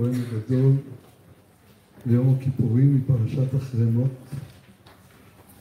הכהן 0.00 0.14
הגדול 0.14 0.72
ליום 2.06 2.36
הכיפורים 2.38 2.96
מפרשת 2.96 3.54
החרמות. 3.54 4.10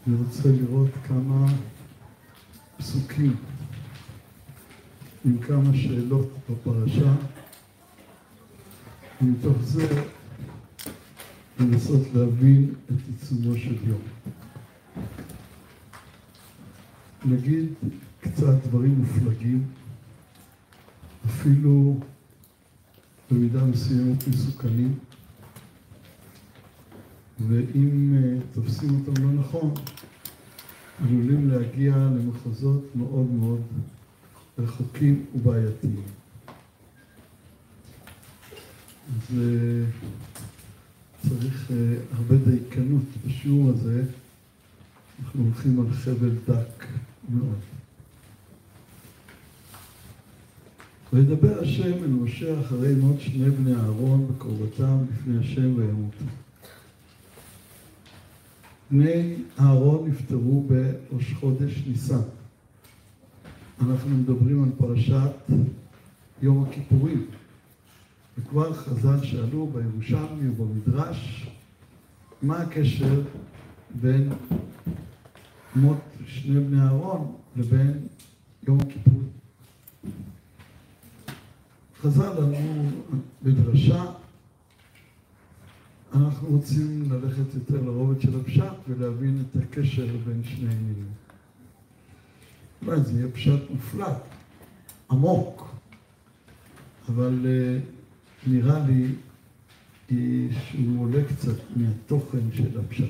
אני 0.08 0.16
רוצה 0.16 0.50
לראות 0.50 0.90
כמה 1.08 1.46
פסוקים 2.78 3.36
עם 5.26 5.38
כמה 5.38 5.78
שאלות 5.78 6.30
בפרשה, 6.50 7.14
ומתוך 9.22 9.58
זה 9.62 10.04
לנסות 11.60 12.02
להבין 12.14 12.74
את 12.86 13.00
עיצומו 13.08 13.56
של 13.58 13.76
יום. 13.88 14.02
נגיד 17.26 17.66
קצת 18.20 18.54
דברים 18.68 18.96
מופלגים, 18.96 19.64
אפילו 21.26 22.00
במידה 23.32 23.66
מסוימת 23.66 24.28
מסוכנים, 24.28 25.00
ואם 27.48 28.14
uh, 28.18 28.42
תופסים 28.54 28.90
אותם 29.00 29.24
לא 29.24 29.32
נכון, 29.32 29.74
עלולים 31.00 31.50
להגיע 31.50 31.96
למחוזות 31.96 32.96
מאוד 32.96 33.32
מאוד 33.32 33.62
רחוקים 34.60 35.26
ובעייתיים. 35.36 36.02
אז 39.08 39.36
צריך 41.30 41.70
uh, 41.70 41.74
הרבה 42.16 42.36
דייקנות 42.36 43.06
בשיעור 43.26 43.70
הזה, 43.70 44.04
אנחנו 45.20 45.44
הולכים 45.44 45.80
על 45.80 45.94
חבל 45.94 46.36
דק 46.48 46.86
מאוד. 47.30 47.79
וידבר 51.14 51.62
השם 51.62 52.04
אל 52.04 52.08
משה 52.08 52.60
אחרי 52.60 52.96
מות 52.96 53.20
שני 53.20 53.50
בני 53.50 53.76
אהרון 53.76 54.28
בקרבתם 54.28 54.98
לפני 55.12 55.40
השם 55.40 55.76
וימותו. 55.76 56.26
בני 58.92 59.36
אהרון 59.60 60.10
נפטרו 60.10 60.68
בראש 60.68 61.34
חודש 61.34 61.84
ניסן. 61.88 62.22
אנחנו 63.82 64.10
מדברים 64.10 64.64
על 64.64 64.70
פרשת 64.78 65.32
יום 66.42 66.64
הכיפורים. 66.64 67.26
וכבר 68.38 68.74
חז"ל 68.74 69.24
שאלו 69.24 69.68
בירושלמי 69.68 70.50
ובמדרש, 70.50 71.48
מה 72.42 72.58
הקשר 72.58 73.22
בין 74.02 74.30
מות 75.76 75.98
שני 76.28 76.60
בני 76.60 76.82
אהרון 76.82 77.36
לבין 77.56 77.94
יום 78.68 78.80
הכיפורים? 78.80 79.39
חז"ל 82.02 82.40
לנו 82.40 82.90
בדרשה, 83.44 84.06
אנחנו 86.14 86.48
רוצים 86.48 87.12
ללכת 87.12 87.54
יותר 87.56 87.82
לרובד 87.82 88.22
של 88.22 88.40
הפשט 88.40 88.74
ולהבין 88.90 89.42
את 89.42 89.62
הקשר 89.62 90.08
בין 90.26 90.44
שני 90.44 90.76
מילים. 90.76 91.12
אולי 92.86 93.02
זה 93.02 93.20
יהיה 93.20 93.32
פשט 93.32 93.60
מופלא, 93.70 94.08
עמוק, 95.12 95.76
אבל 97.10 97.46
uh, 97.46 98.48
נראה 98.50 98.86
לי 98.88 99.08
שהוא 100.52 101.04
עולה 101.04 101.24
קצת 101.24 101.58
מהתוכן 101.76 102.52
של 102.54 102.80
הפשט. 102.80 103.10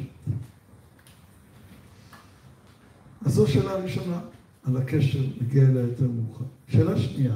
אז 3.26 3.34
זו 3.34 3.48
שאלה 3.48 3.74
ראשונה 3.74 4.20
על 4.64 4.78
הקשר, 4.78 5.24
נגיע 5.42 5.64
אליה 5.64 5.82
יותר 5.82 6.08
מאוחר. 6.08 6.46
שאלה 6.68 7.00
שנייה, 7.00 7.36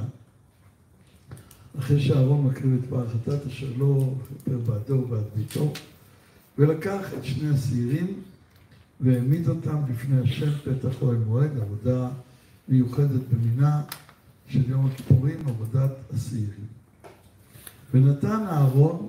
אחרי 1.78 2.00
שאהרון 2.00 2.46
מקריב 2.46 2.80
את 2.82 2.90
ברכתת 2.90 3.46
אשר 3.46 3.66
לא 3.76 4.14
כפר 4.44 4.58
בעדו 4.58 4.94
ובעד 4.94 5.24
ביתו, 5.36 5.72
ולקח 6.58 7.14
את 7.18 7.24
שני 7.24 7.48
השעירים 7.48 8.22
והעמיד 9.00 9.48
אותם 9.48 9.76
בפני 9.88 10.20
השם 10.20 10.50
פתח 10.50 11.02
אוהל 11.02 11.16
מועד, 11.16 11.58
עבודה 11.58 12.08
מיוחדת 12.68 13.20
במינה 13.30 13.82
של 14.48 14.70
יום 14.70 14.86
הכיפורים, 14.86 15.38
עבודת 15.48 15.90
השעירים. 16.14 16.66
ונתן 17.94 18.44
אהרון 18.46 19.08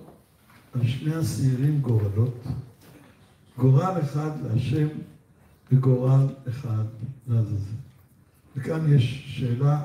על 0.74 0.88
שני 0.88 1.16
השעירים 1.16 1.82
גורלות, 1.82 2.44
גורל 3.58 4.02
אחד 4.04 4.32
להשם 4.44 4.88
וגורל 5.72 6.28
אחד 6.50 6.84
לעזאזל. 7.28 7.76
וכאן 8.56 8.94
יש 8.94 9.26
שאלה 9.28 9.84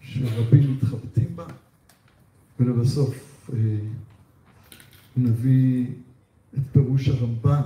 שרבים 0.00 0.76
מתחבטים 0.76 1.36
בה. 1.36 1.44
ולבסוף 2.60 3.50
אה, 3.52 3.58
נביא 5.16 5.86
את 6.54 6.60
פירוש 6.72 7.08
הרמב"ן 7.08 7.62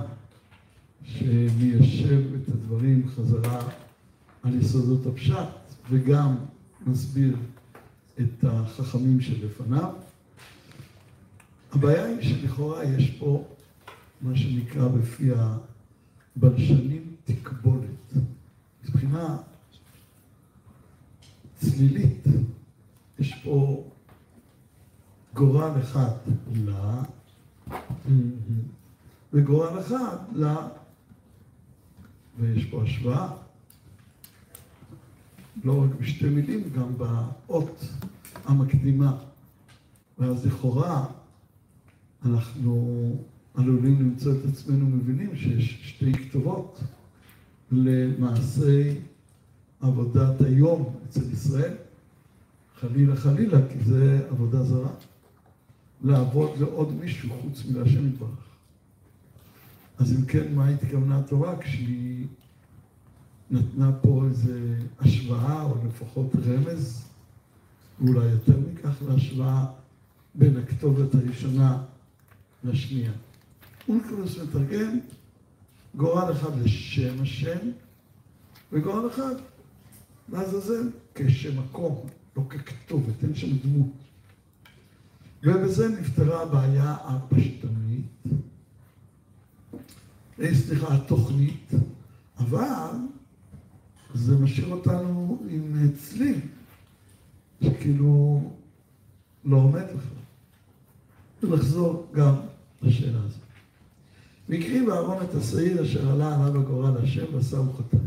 שמיישב 1.03 2.23
את 2.35 2.49
הדברים 2.49 3.09
חזרה 3.15 3.69
על 4.43 4.55
יסודות 4.55 5.05
הפשט 5.05 5.47
וגם 5.89 6.35
מסביר 6.87 7.35
את 8.19 8.43
החכמים 8.43 9.21
שלפניו. 9.21 9.93
הבעיה 11.71 12.05
היא 12.05 12.21
שלכאורה 12.21 12.83
יש 12.83 13.09
פה 13.09 13.47
מה 14.21 14.35
שנקרא 14.35 14.87
בפי 14.87 15.29
הבלשנים 16.35 17.15
תקבולת. 17.25 18.13
מבחינה 18.85 19.37
צלילית 21.59 22.23
יש 23.19 23.33
פה 23.43 23.83
גורל 25.37 25.71
אחד 25.79 26.11
ל... 26.55 26.71
וגורל 29.33 29.79
אחד 29.79 30.17
ל... 30.35 30.45
ויש 32.39 32.65
פה 32.65 32.83
השוואה, 32.83 33.29
לא 35.63 35.83
רק 35.83 35.89
בשתי 35.99 36.29
מילים, 36.29 36.63
גם 36.75 36.97
באות 36.97 37.85
המקדימה. 38.45 39.17
ואז 40.17 40.45
לכאורה 40.45 41.05
אנחנו 42.25 43.15
עלולים 43.55 43.99
למצוא 43.99 44.31
את 44.31 44.45
עצמנו 44.53 44.85
מבינים 44.85 45.35
שיש 45.35 45.79
שתי 45.83 46.13
כתובות 46.13 46.79
למעשי 47.71 48.99
עבודת 49.81 50.41
היום 50.41 50.95
אצל 51.09 51.31
ישראל. 51.33 51.73
חלילה 52.79 53.15
חלילה, 53.15 53.57
כי 53.69 53.79
זה 53.83 54.27
עבודה 54.29 54.63
זרה. 54.63 54.89
לעבוד 56.01 56.59
לעוד 56.59 56.93
מישהו 56.93 57.29
חוץ 57.41 57.65
מלהשם 57.65 58.07
יתברך. 58.07 58.47
אז 59.97 60.13
אם 60.13 60.25
כן, 60.25 60.55
מה 60.55 60.67
התכוונה 60.67 61.19
התורה 61.19 61.57
כשהיא 61.57 62.25
נתנה 63.51 63.91
פה 64.01 64.23
איזה 64.29 64.79
השוואה, 64.99 65.63
או 65.63 65.75
לפחות 65.87 66.35
רמז, 66.45 67.05
ואולי 68.01 68.25
יותר 68.25 68.59
מכך 68.71 69.01
להשוואה 69.07 69.65
בין 70.35 70.57
הכתובת 70.57 71.15
הראשונה 71.15 71.83
לשנייה. 72.63 73.11
אונקלוס 73.89 74.37
מתרגם 74.37 74.99
גורל 75.95 76.31
אחד 76.31 76.59
לשם 76.63 77.21
השם, 77.21 77.69
וגורל 78.71 79.07
אחד 79.07 79.35
לעזאזל 80.29 80.89
כשם 81.15 81.59
מקום, 81.59 82.05
לא 82.37 82.43
ככתובת, 82.49 83.23
אין 83.23 83.35
שם 83.35 83.57
דמות. 83.57 84.06
ובזה 85.43 85.89
נפתרה 85.89 86.41
הבעיה 86.41 86.95
הפשטנית, 87.03 88.23
אה, 90.39 90.55
סליחה, 90.55 90.95
התוכנית, 90.95 91.71
אבל 92.37 92.95
זה 94.13 94.37
משאיר 94.37 94.71
אותנו 94.71 95.41
עם 95.49 95.91
צליל, 95.97 96.39
שכאילו 97.63 98.41
לא 99.45 99.57
עומד 99.57 99.85
לך. 99.95 100.03
ולחזור 101.43 102.07
גם 102.13 102.35
לשאלה 102.81 103.19
הזאת. 103.25 103.41
והקריב 104.49 104.89
אהרון 104.89 105.23
את 105.23 105.35
השעיר 105.35 105.83
אשר 105.83 106.11
עלה 106.11 106.35
עליו 106.35 106.61
הגורל 106.61 106.97
השם 107.03 107.35
ועשה 107.35 107.59
וחטא. 107.59 107.97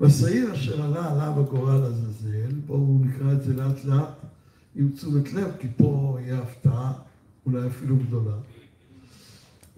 והשעיר 0.00 0.54
אשר 0.54 0.82
עלה 0.82 1.12
עליו 1.12 1.40
הגורל 1.40 1.84
עזאזל, 1.84 2.52
בואו 2.66 2.98
נקרא 3.00 3.32
את 3.32 3.42
זה 3.42 3.54
לאט 3.56 3.84
לאט 3.84 4.19
עם 4.74 4.90
תשומת 4.92 5.32
לב, 5.32 5.56
כי 5.60 5.68
פה 5.76 6.18
יהיה 6.20 6.38
הפתעה, 6.38 6.92
אולי 7.46 7.66
אפילו 7.66 7.96
גדולה. 7.96 8.36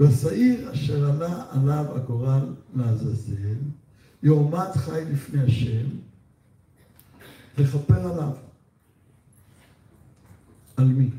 והשעיר 0.00 0.72
אשר 0.72 1.10
עלה 1.10 1.44
עליו 1.50 1.96
הגורל 1.96 2.54
לעזאזל, 2.74 3.56
יועמד 4.22 4.70
חי 4.76 5.04
לפני 5.12 5.42
השם, 5.42 5.86
לכפר 7.58 8.12
עליו. 8.12 8.32
על 10.76 10.86
מי? 10.86 11.10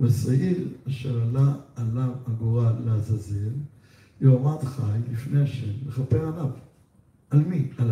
והשעיר 0.00 0.68
אשר 0.88 1.22
עלה 1.22 1.54
עליו 1.76 2.12
הגורל 2.26 2.72
לעזאזל, 2.84 3.52
יועמד 4.20 4.64
חי 4.64 4.98
לפני 5.12 5.42
השם, 5.42 5.88
לכפר 5.88 6.28
עליו. 6.28 6.50
על 7.30 7.38
מי? 7.38 7.68
על 7.78 7.90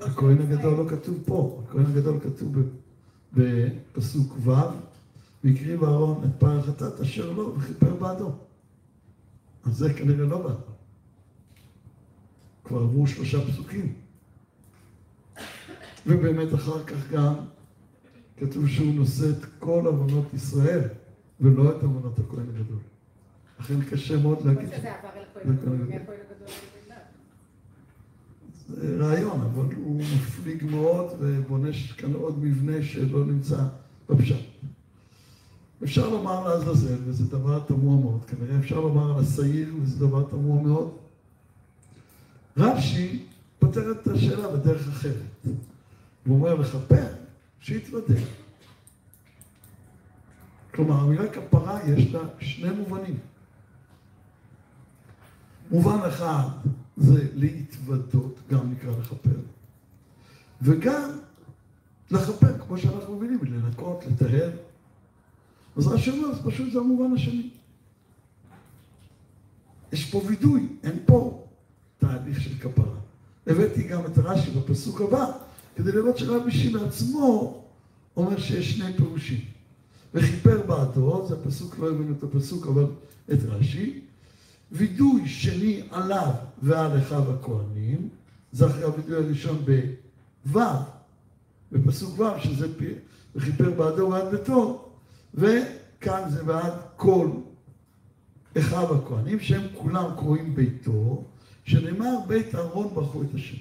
הכהן 0.00 0.38
הגדול 0.38 0.74
לא 0.84 0.90
כתוב 0.90 1.22
פה, 1.26 1.62
הכהן 1.64 1.86
הגדול 1.86 2.20
כתוב 2.20 2.56
בפסוק 3.32 4.32
ו', 4.38 4.52
והקריב 5.44 5.84
אהרון 5.84 6.24
את 6.24 6.30
פער 6.38 6.58
החטאת 6.58 7.00
אשר 7.00 7.32
לו 7.32 7.54
וכיפר 7.58 7.94
בעדו. 7.94 8.32
אז 9.64 9.72
זה 9.72 9.94
כנראה 9.94 10.26
לא 10.26 10.42
בא. 10.42 10.54
כבר 12.64 12.82
עברו 12.82 13.06
שלושה 13.06 13.38
פסוקים. 13.46 13.94
ובאמת 16.06 16.54
אחר 16.54 16.84
כך 16.84 17.10
גם 17.12 17.34
כתוב 18.36 18.68
שהוא 18.68 18.94
נושא 18.94 19.30
את 19.30 19.44
כל 19.58 19.82
עוונות 19.86 20.34
ישראל, 20.34 20.80
ולא 21.40 21.70
את 21.70 21.82
עוונות 21.82 22.18
הכהן 22.18 22.46
הגדול. 22.48 22.78
לכן 23.60 23.84
קשה 23.84 24.16
מאוד 24.16 24.46
להגיד. 24.46 24.68
שזה 24.68 24.92
עבר 24.98 25.08
אל 25.16 25.52
הכהן 25.52 25.80
הגדול. 25.80 26.04
רעיון, 28.98 29.40
אבל 29.40 29.74
הוא 29.76 30.00
מפליג 30.00 30.64
מאוד 30.64 31.06
ובונה 31.18 31.68
כאן 31.96 32.12
עוד 32.12 32.38
מבנה 32.38 32.82
שלא 32.82 33.24
נמצא 33.24 33.64
בפשט. 34.08 34.36
אפשר 35.84 36.08
לומר 36.08 36.48
לעזאזל, 36.48 36.96
וזה 37.04 37.24
דבר 37.26 37.60
תמוה 37.60 38.00
מאוד, 38.00 38.24
כנראה 38.24 38.58
אפשר 38.58 38.80
לומר 38.80 39.18
על 39.18 39.24
השעיר, 39.24 39.74
וזה 39.82 40.06
דבר 40.06 40.22
תמוה 40.30 40.62
מאוד. 40.62 40.96
רש"י 42.56 43.24
פותר 43.58 43.90
את 43.90 44.06
השאלה 44.06 44.48
בדרך 44.48 44.88
אחרת. 44.88 45.46
הוא 46.26 46.36
אומר 46.36 46.54
לכפר, 46.54 47.06
שיתוודה. 47.60 48.14
כלומר, 50.74 50.94
המילה 50.94 51.28
כפרה 51.28 51.80
יש 51.86 52.14
לה 52.14 52.20
שני 52.38 52.70
מובנים. 52.70 53.18
מובן 55.70 55.98
אחד 56.08 56.48
זה 56.96 57.28
להתוודות, 57.34 58.38
גם 58.50 58.72
נקרא 58.72 58.90
לכפר, 58.98 59.40
וגם 60.62 61.10
לכפר, 62.10 62.58
כמו 62.58 62.78
שאנחנו 62.78 63.16
מבינים, 63.16 63.38
לנקות, 63.42 64.04
לטהר. 64.06 64.50
אז 65.76 65.86
רש"י 65.86 66.10
אומר, 66.10 66.28
אז 66.28 66.38
פשוט 66.44 66.72
זה 66.72 66.78
המובן 66.78 67.14
השני. 67.14 67.50
יש 69.92 70.10
פה 70.10 70.22
וידוי, 70.26 70.68
אין 70.82 70.98
פה 71.06 71.44
תהליך 71.98 72.40
של 72.40 72.58
כפרה. 72.58 72.98
הבאתי 73.46 73.82
גם 73.82 74.06
את 74.06 74.18
רש"י 74.18 74.50
בפסוק 74.50 75.00
הבא, 75.00 75.32
כדי 75.76 75.92
לראות 75.92 76.18
שרבי 76.18 76.50
שילה 76.50 76.86
עצמו 76.86 77.62
אומר 78.16 78.40
שיש 78.40 78.72
שני 78.72 78.96
פירושים. 78.96 79.40
וכיפר 80.14 80.62
בעדו, 80.66 81.26
זה 81.28 81.34
הפסוק, 81.34 81.78
לא 81.78 81.90
הבאנו 81.90 82.14
את 82.18 82.22
הפסוק, 82.22 82.66
אבל 82.66 82.86
את 83.32 83.38
רש"י. 83.48 84.00
וידוי 84.72 85.28
שני 85.28 85.82
עליו 85.90 86.30
ועל 86.64 86.98
אחיו 86.98 87.32
הכהנים, 87.32 88.08
אחרי 88.54 88.82
הווידוי 88.82 89.16
הראשון 89.16 89.64
בו', 90.44 90.60
בפסוק 91.72 92.20
ו', 92.20 92.40
שזה 92.40 92.78
פי, 92.78 92.94
וכיפר 93.34 93.70
בעדו 93.70 94.10
ועד 94.10 94.30
ביתו, 94.30 94.88
וכאן 95.34 96.30
זה 96.30 96.42
בעד 96.42 96.72
כל 96.96 97.30
אחיו 98.58 98.94
הכהנים, 98.94 99.40
שהם 99.40 99.62
כולם 99.74 100.10
קרואים 100.16 100.54
ביתו, 100.54 101.24
שנאמר 101.64 102.16
בית 102.26 102.54
אהרון 102.54 102.94
ברכו 102.94 103.22
את 103.22 103.34
השם. 103.34 103.56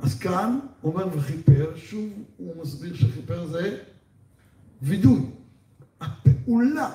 אז 0.00 0.18
כאן 0.18 0.58
אומר 0.84 1.06
וכיפר, 1.12 1.72
שוב 1.76 2.10
הוא 2.36 2.62
מסביר 2.62 2.94
שכיפר 2.94 3.46
זה 3.46 3.78
וידוי, 4.82 5.20
הפעולה 6.00 6.90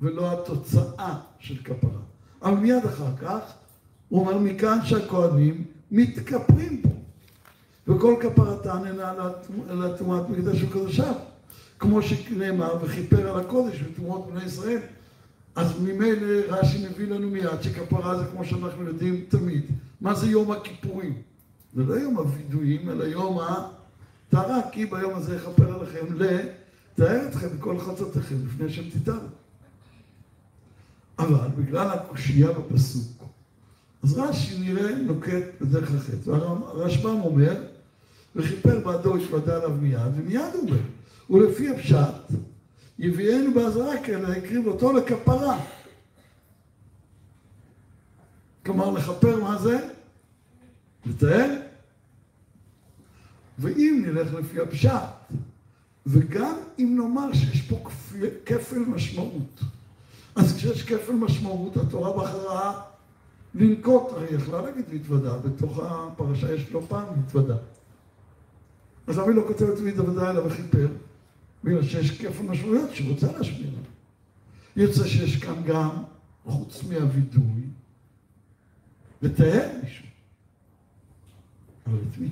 ולא 0.00 0.32
התוצאה 0.32 1.20
של 1.38 1.62
כפרה. 1.62 2.00
אבל 2.42 2.54
מיד 2.54 2.84
אחר 2.84 3.16
כך 3.16 3.40
הוא 4.10 4.20
אומר 4.20 4.38
מכאן 4.38 4.78
שהכהנים 4.84 5.64
מתכפרים 5.90 6.82
פה. 6.82 6.88
וכל 7.88 8.14
כפרתן 8.20 8.86
אינה 8.86 9.12
לטומאת 9.70 10.28
מקדש 10.28 10.62
וקדושיו 10.62 11.14
כמו 11.78 12.02
שנאמר 12.02 12.76
וכיפר 12.82 13.30
על 13.30 13.40
הקודש 13.40 13.82
וטומאות 13.82 14.30
בני 14.32 14.44
ישראל. 14.44 14.80
אז 15.56 15.80
ממילא 15.80 16.26
רש"י 16.48 16.86
מביא 16.88 17.06
לנו 17.06 17.30
מיד 17.30 17.62
שכפרה 17.62 18.18
זה 18.18 18.24
כמו 18.32 18.44
שאנחנו 18.44 18.84
יודעים 18.84 19.24
תמיד. 19.28 19.64
מה 20.00 20.14
זה 20.14 20.26
יום 20.26 20.50
הכיפורים? 20.50 21.14
זה 21.74 21.84
לא 21.84 21.94
יום 21.94 22.16
הווידויים 22.16 22.90
אלא 22.90 23.04
יום 23.04 23.38
הטהרה 23.38 24.60
כי 24.72 24.86
ביום 24.86 25.14
הזה 25.14 25.36
יכפר 25.36 25.74
עליכם 25.74 26.06
לתאר 26.14 27.28
אתכם 27.28 27.48
בכל 27.58 27.78
חצותיכם 27.78 28.34
לפני 28.46 28.70
שם 28.70 28.90
תתארו 28.90 29.26
אבל 31.18 31.48
בגלל 31.56 31.90
הקושייה 31.90 32.48
בפסוק, 32.52 33.19
אז 34.02 34.18
רש"י 34.18 34.58
נראה 34.58 34.94
נוקט 34.94 35.60
בדרך 35.60 35.90
אחרת. 35.94 36.26
והרשב"ם 36.26 37.20
אומר, 37.20 37.62
וכיפר 38.36 38.80
בעדו 38.80 39.16
השפדה 39.16 39.56
עליו 39.56 39.70
מיד, 39.70 40.12
ומיד 40.16 40.54
הוא 40.54 40.62
אומר, 40.62 40.80
ולפי 41.30 41.68
הפשט, 41.68 42.14
יביאנו 42.98 43.54
באזהרה 43.54 44.02
כאלה, 44.04 44.36
הקריב 44.36 44.66
אותו 44.66 44.92
לכפרה. 44.92 45.58
כלומר, 48.66 48.90
לכפר 48.90 49.44
מה 49.44 49.58
זה? 49.58 49.88
לתאר. 51.06 51.56
ואם 53.58 54.02
נלך 54.06 54.34
לפי 54.34 54.60
הפשט, 54.60 54.90
וגם 56.06 56.54
אם 56.78 56.96
נאמר 56.98 57.32
שיש 57.32 57.62
פה 57.62 57.88
כפל 58.46 58.78
משמעות, 58.78 59.60
אז 60.36 60.56
כשיש 60.56 60.82
כפל 60.82 61.12
משמעות, 61.12 61.76
התורה 61.76 62.24
בחרה 62.24 62.89
לנקוט, 63.54 64.12
הרי 64.12 64.34
יכלה 64.34 64.62
להגיד 64.62 64.84
להתוודה, 64.92 65.38
בתוך 65.38 65.78
הפרשה 65.82 66.54
יש 66.54 66.72
לא 66.72 66.82
פעם 66.88 67.06
להתוודה. 67.16 67.56
אז 69.06 69.18
למה 69.18 69.26
היא 69.26 69.36
לא 69.36 69.42
כותבת 69.46 69.80
להתוודה 69.80 70.30
אלא 70.30 70.46
וכיפר? 70.46 70.88
בגלל 71.64 71.82
שיש 71.82 72.20
כפל 72.20 72.42
משמעויות 72.42 72.94
שהיא 72.94 73.12
רוצה 73.12 73.32
להשמיע 73.32 73.66
לנו. 73.66 73.82
יוצא 74.76 75.06
שיש 75.06 75.36
כאן 75.36 75.62
גם, 75.66 75.90
חוץ 76.44 76.82
מהווידוי, 76.82 77.62
לתאר 79.22 79.68
מישהו. 79.82 80.06
אבל 81.86 81.98
את 82.10 82.18
מי? 82.18 82.28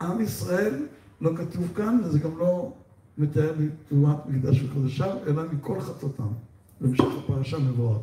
עם 0.00 0.20
ישראל 0.20 0.86
לא 1.20 1.30
כתוב 1.36 1.72
כאן, 1.76 2.00
וזה 2.04 2.18
גם 2.18 2.38
לא 2.38 2.72
מתאר 3.18 3.52
בתרומת 3.58 4.26
מקדש 4.26 4.62
וקודשיו, 4.62 5.16
אלא 5.26 5.42
מכל 5.52 5.80
חטאותם. 5.80 6.32
בהמשך 6.84 7.04
הפרשה 7.18 7.58
מבואר. 7.58 7.98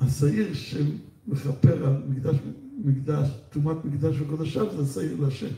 השעיר 0.00 0.54
שמכפר 0.54 1.86
על 1.86 2.02
מקדש, 2.08 2.36
מקדש, 2.84 3.28
תרומת 3.50 3.84
מקדש 3.84 4.20
וקודשיו 4.20 4.66
זה 4.76 4.82
השעיר 4.82 5.20
להשם. 5.20 5.54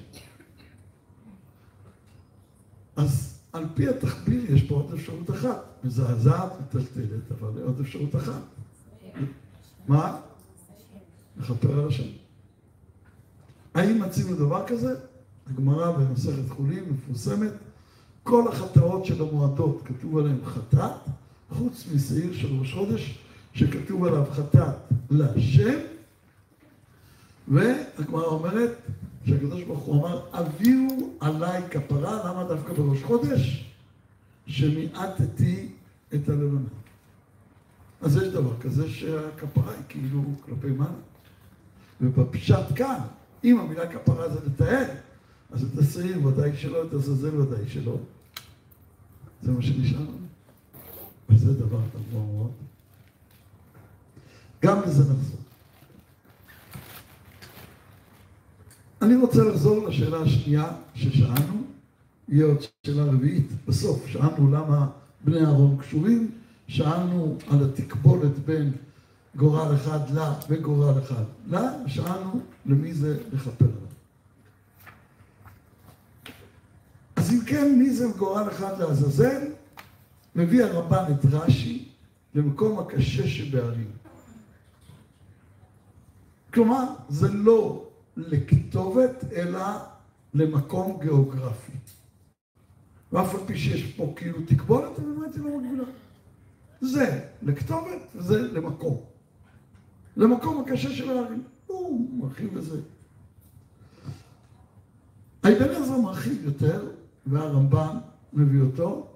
אז 2.97 3.41
על 3.53 3.67
פי 3.75 3.89
התחביר 3.89 4.55
יש 4.55 4.63
פה 4.63 4.75
עוד 4.75 4.95
אפשרות 4.95 5.31
אחת, 5.31 5.65
מזעזעת, 5.85 6.53
מטלטלת, 6.61 7.33
אבל 7.33 7.63
עוד 7.63 7.81
אפשרות 7.81 8.17
אחת. 8.17 8.43
מה? 9.89 10.21
מכפר 11.37 11.81
על 11.81 11.89
השם. 11.89 12.09
האם 13.75 14.03
מצינו 14.03 14.37
דבר 14.37 14.67
כזה? 14.67 14.95
הגמרא 15.47 15.93
במסכת 15.93 16.49
חולין 16.49 16.85
מפורסמת, 16.91 17.53
כל 18.23 18.49
החטאות 18.49 19.07
של 19.07 19.23
המועדות 19.23 19.83
כתוב 19.85 20.19
עליהן 20.19 20.39
חטאת, 20.45 20.93
חוץ 21.51 21.87
משעיר 21.95 22.33
של 22.33 22.59
ראש 22.61 22.75
חודש 22.75 23.19
שכתוב 23.55 24.05
עליו 24.05 24.25
חטאת 24.33 24.75
להשם, 25.11 25.79
והגמרא 27.49 28.25
אומרת 28.25 28.71
שהקדוש 29.27 29.63
ברוך 29.63 29.85
הוא 29.85 29.97
אמר, 29.97 30.23
אביאו 30.33 31.11
עליי 31.21 31.63
כפרה, 31.71 32.31
למה 32.31 32.45
דווקא 32.45 32.73
בראש 32.73 33.03
חודש? 33.03 33.67
שמיעטתי 34.47 35.69
את 36.15 36.29
הלבנה. 36.29 36.69
אז 38.01 38.17
יש 38.17 38.29
דבר 38.29 38.61
כזה 38.61 38.91
שהכפרה 38.91 39.73
היא 39.73 39.83
כאילו 39.89 40.23
כלפי 40.41 40.67
מעלה. 40.67 40.91
ובפשט 42.01 42.77
כאן, 42.77 42.99
אם 43.45 43.61
המילה 43.61 43.93
כפרה 43.93 44.29
זה 44.29 44.39
לתאר, 44.47 44.85
אז 45.53 45.65
את 45.65 45.79
השעיר 45.79 46.27
ודאי 46.27 46.57
שלא, 46.57 46.85
את 46.85 46.93
הזזל 46.93 47.41
ודאי 47.41 47.69
שלא. 47.69 47.97
זה 49.43 49.53
מה 49.53 49.63
שנשאר. 49.63 50.07
וזה 51.29 51.53
דבר 51.53 51.81
תמוה 52.11 52.25
מאוד. 52.27 52.51
גם 54.63 54.83
לזה 54.83 55.03
נחזור. 55.03 55.41
אני 59.03 59.17
רוצה 59.17 59.45
לחזור 59.45 59.89
לשאלה 59.89 60.21
השנייה 60.21 60.73
ששאלנו, 60.95 61.63
יהיה 62.29 62.47
עוד 62.47 62.57
שאלה 62.87 63.05
רביעית 63.05 63.47
בסוף. 63.69 64.07
שאלנו 64.07 64.51
למה 64.51 64.87
בני 65.25 65.41
אהרון 65.41 65.77
קשורים, 65.77 66.31
שאלנו 66.69 67.39
על 67.49 67.65
התקבולת 67.65 68.39
בין 68.39 68.73
גורל 69.37 69.75
אחד 69.75 70.11
לה 70.11 70.35
וגורל 70.49 70.99
אחד 71.03 71.25
לה, 71.47 71.73
ושאלנו 71.87 72.41
למי 72.67 72.95
זה 72.95 73.19
לכפר 73.33 73.65
עליו. 73.65 73.90
אז 77.31 77.35
אם 77.37 77.45
כן, 77.45 77.79
מי 77.79 77.91
זה 77.91 78.07
גורל 78.19 78.49
אחד 78.49 78.79
לעזאזל? 78.79 79.53
מביא 80.35 80.65
הרמב"ן 80.65 81.05
את 81.13 81.25
רש"י 81.25 81.89
למקום 82.35 82.79
הקשה 82.79 83.29
שבערים. 83.29 83.91
כלומר, 86.55 86.85
זה 87.09 87.29
לא 87.33 87.89
לכתובת, 88.17 89.25
אלא 89.33 89.61
למקום 90.35 90.99
גיאוגרפי. 91.03 91.73
ואף 93.13 93.35
על 93.35 93.41
פי 93.47 93.59
שיש 93.59 93.93
פה 93.93 94.13
כאילו 94.17 94.39
תקבולת, 94.47 94.99
אבל 94.99 95.13
באמת 95.13 95.35
היא 95.35 95.43
לא 95.45 95.59
מגבילה. 95.59 95.85
זה 96.81 97.25
לכתובת 97.43 98.03
וזה 98.15 98.43
למקום. 98.43 99.01
למקום 100.17 100.61
הקשה 100.61 100.91
של 100.91 101.11
הערים. 101.11 101.43
הוא 101.67 102.11
מרחיב 102.19 102.59
בזה. 102.59 102.81
האבן 105.43 105.71
עזרא 105.71 105.99
מרחיב 105.99 106.45
יותר, 106.45 107.00
והרמב"ן 107.27 107.97
מביא 108.33 108.61
אותו. 108.61 109.07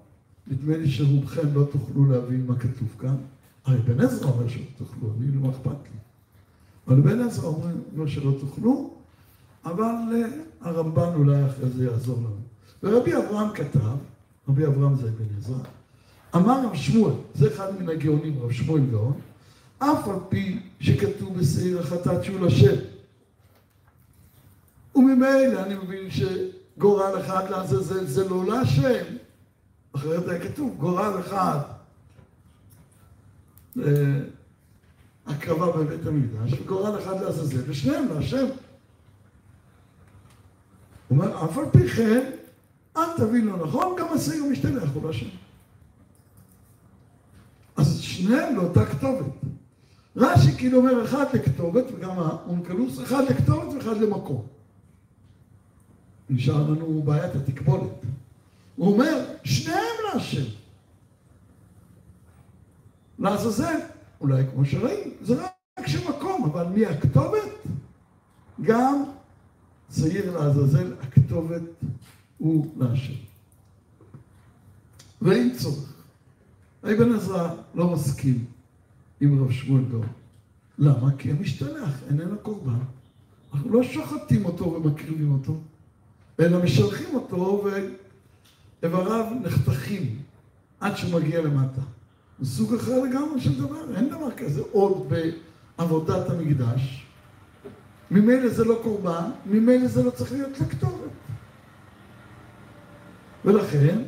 נדמה 0.47 0.77
לי 0.77 0.91
שרובכם 0.91 1.47
לא 1.53 1.63
תוכלו 1.71 2.05
להבין 2.05 2.45
מה 2.47 2.59
כתוב 2.59 2.87
כאן. 2.99 3.15
הרי 3.65 3.77
בן 3.77 3.99
עזרא 3.99 4.29
אומר 4.29 4.47
שלא 4.47 4.63
תוכלו, 4.77 5.09
אני 5.19 5.43
לא 5.43 5.49
אכפת 5.49 5.67
לי. 5.67 5.99
אבל 6.87 7.01
בן 7.01 7.21
עזרא 7.21 7.47
אומר 7.47 7.73
לא 7.95 8.07
שלא 8.07 8.31
תוכלו, 8.39 8.93
אבל 9.65 9.93
הרמב"ן 10.61 11.13
אולי 11.15 11.45
אחרי 11.45 11.69
זה 11.69 11.85
יעזור 11.85 12.17
לנו. 12.17 12.45
ורבי 12.83 13.15
אברהם 13.15 13.49
כתב, 13.53 13.79
רבי 14.49 14.65
אברהם 14.65 14.95
זה 14.95 15.11
בן 15.11 15.37
עזרא, 15.37 15.57
אמר 16.35 16.65
רב 16.65 16.75
שמואל, 16.75 17.13
זה 17.35 17.47
אחד 17.47 17.81
מן 17.81 17.89
הגאונים, 17.89 18.39
רב 18.39 18.51
שמואל 18.51 18.81
גאון, 18.91 19.13
אף 19.79 20.07
על 20.07 20.19
פי 20.29 20.59
שכתוב 20.79 21.37
בשעיר 21.39 21.79
החטאת 21.79 22.23
שהוא 22.23 22.39
לשם. 22.39 22.75
וממילא 24.95 25.63
אני 25.63 25.75
מבין 25.75 26.11
שגורל 26.75 27.21
אחד 27.21 27.49
לעזאזל 27.49 28.05
זה 28.05 28.29
לא 28.29 28.45
להשם. 28.45 29.15
אחרת 29.95 30.27
היה 30.27 30.49
כתוב, 30.49 30.75
גורל 30.77 31.19
אחד 31.19 31.59
הקרבה 35.25 35.71
בבית 35.71 36.07
המקדש, 36.07 36.59
וגורל 36.59 36.99
אחד 36.99 37.21
לעזאזל, 37.21 37.61
ושניהם 37.67 38.07
להשם. 38.15 38.45
הוא 41.07 41.17
אומר, 41.17 41.45
אף 41.45 41.57
על 41.57 41.65
פי 41.71 41.89
כן, 41.89 42.31
אל 42.97 43.17
תבין 43.17 43.45
לא 43.45 43.57
נכון, 43.57 43.95
גם 43.99 44.07
השעיר 44.13 44.43
משתלח 44.45 44.89
הוא 44.93 45.07
להשם. 45.07 45.29
אז 47.77 47.99
שניהם 48.01 48.55
לאותה 48.55 48.85
כתובת. 48.85 49.25
רש"י 50.15 50.57
כאילו 50.57 50.77
אומר 50.77 51.05
אחד 51.05 51.25
לכתובת, 51.33 51.85
וגם 51.95 52.19
האונקלוס, 52.19 53.01
אחד 53.03 53.23
לכתובת 53.29 53.73
ואחד 53.73 53.97
למקום. 53.97 54.54
נשאר 56.29 56.69
לנו 56.69 57.01
בעיית 57.03 57.35
התקבולת. 57.35 57.91
הוא 58.75 58.93
אומר, 58.93 59.25
שניהם 59.43 59.95
להשם. 60.13 60.45
לעזאזל, 63.19 63.79
אולי 64.21 64.43
כמו 64.53 64.65
שראים, 64.65 65.13
זה 65.21 65.43
רק 65.43 65.87
של 65.87 66.09
מקום, 66.09 66.43
אבל 66.45 66.67
מי 66.67 66.85
הכתובת? 66.85 67.67
גם 68.61 69.03
שעיר 69.95 70.37
לעזאזל, 70.37 70.93
הכתובת 71.01 71.61
הוא 72.37 72.67
להשם. 72.77 73.13
ואין 75.21 75.57
צורך. 75.57 75.93
אבן 76.83 77.15
עזרא 77.15 77.55
לא 77.75 77.91
מסכים 77.93 78.45
עם 79.21 79.43
רב 79.43 79.51
שמואל 79.51 79.83
גאון. 79.91 80.07
למה? 80.77 81.11
כי 81.17 81.31
המשתלח 81.31 82.03
איננו 82.09 82.37
קורבן. 82.41 82.79
אנחנו 83.53 83.69
לא 83.69 83.83
שוחטים 83.83 84.45
אותו 84.45 84.65
ומקריבים 84.65 85.31
אותו, 85.31 85.57
אלא 86.39 86.63
משלחים 86.63 87.15
אותו 87.15 87.63
ואיבריו 88.83 89.25
נחתכים 89.41 90.19
עד 90.79 90.97
שהוא 90.97 91.19
מגיע 91.19 91.41
למטה. 91.41 91.81
זה 92.39 92.57
סוג 92.57 92.73
אחר 92.73 93.03
לגמרי 93.03 93.41
של 93.41 93.59
דבר, 93.59 93.95
אין 93.95 94.09
דבר 94.09 94.31
כזה 94.31 94.61
עוד 94.71 95.13
בעבודת 95.77 96.29
המקדש. 96.29 97.05
ממילא 98.11 98.49
זה 98.49 98.65
לא 98.65 98.79
קורבן, 98.83 99.29
ממילא 99.45 99.87
זה 99.87 100.03
לא 100.03 100.11
צריך 100.11 100.31
להיות 100.31 100.59
לכתובת. 100.59 101.11
ולכן, 103.45 104.03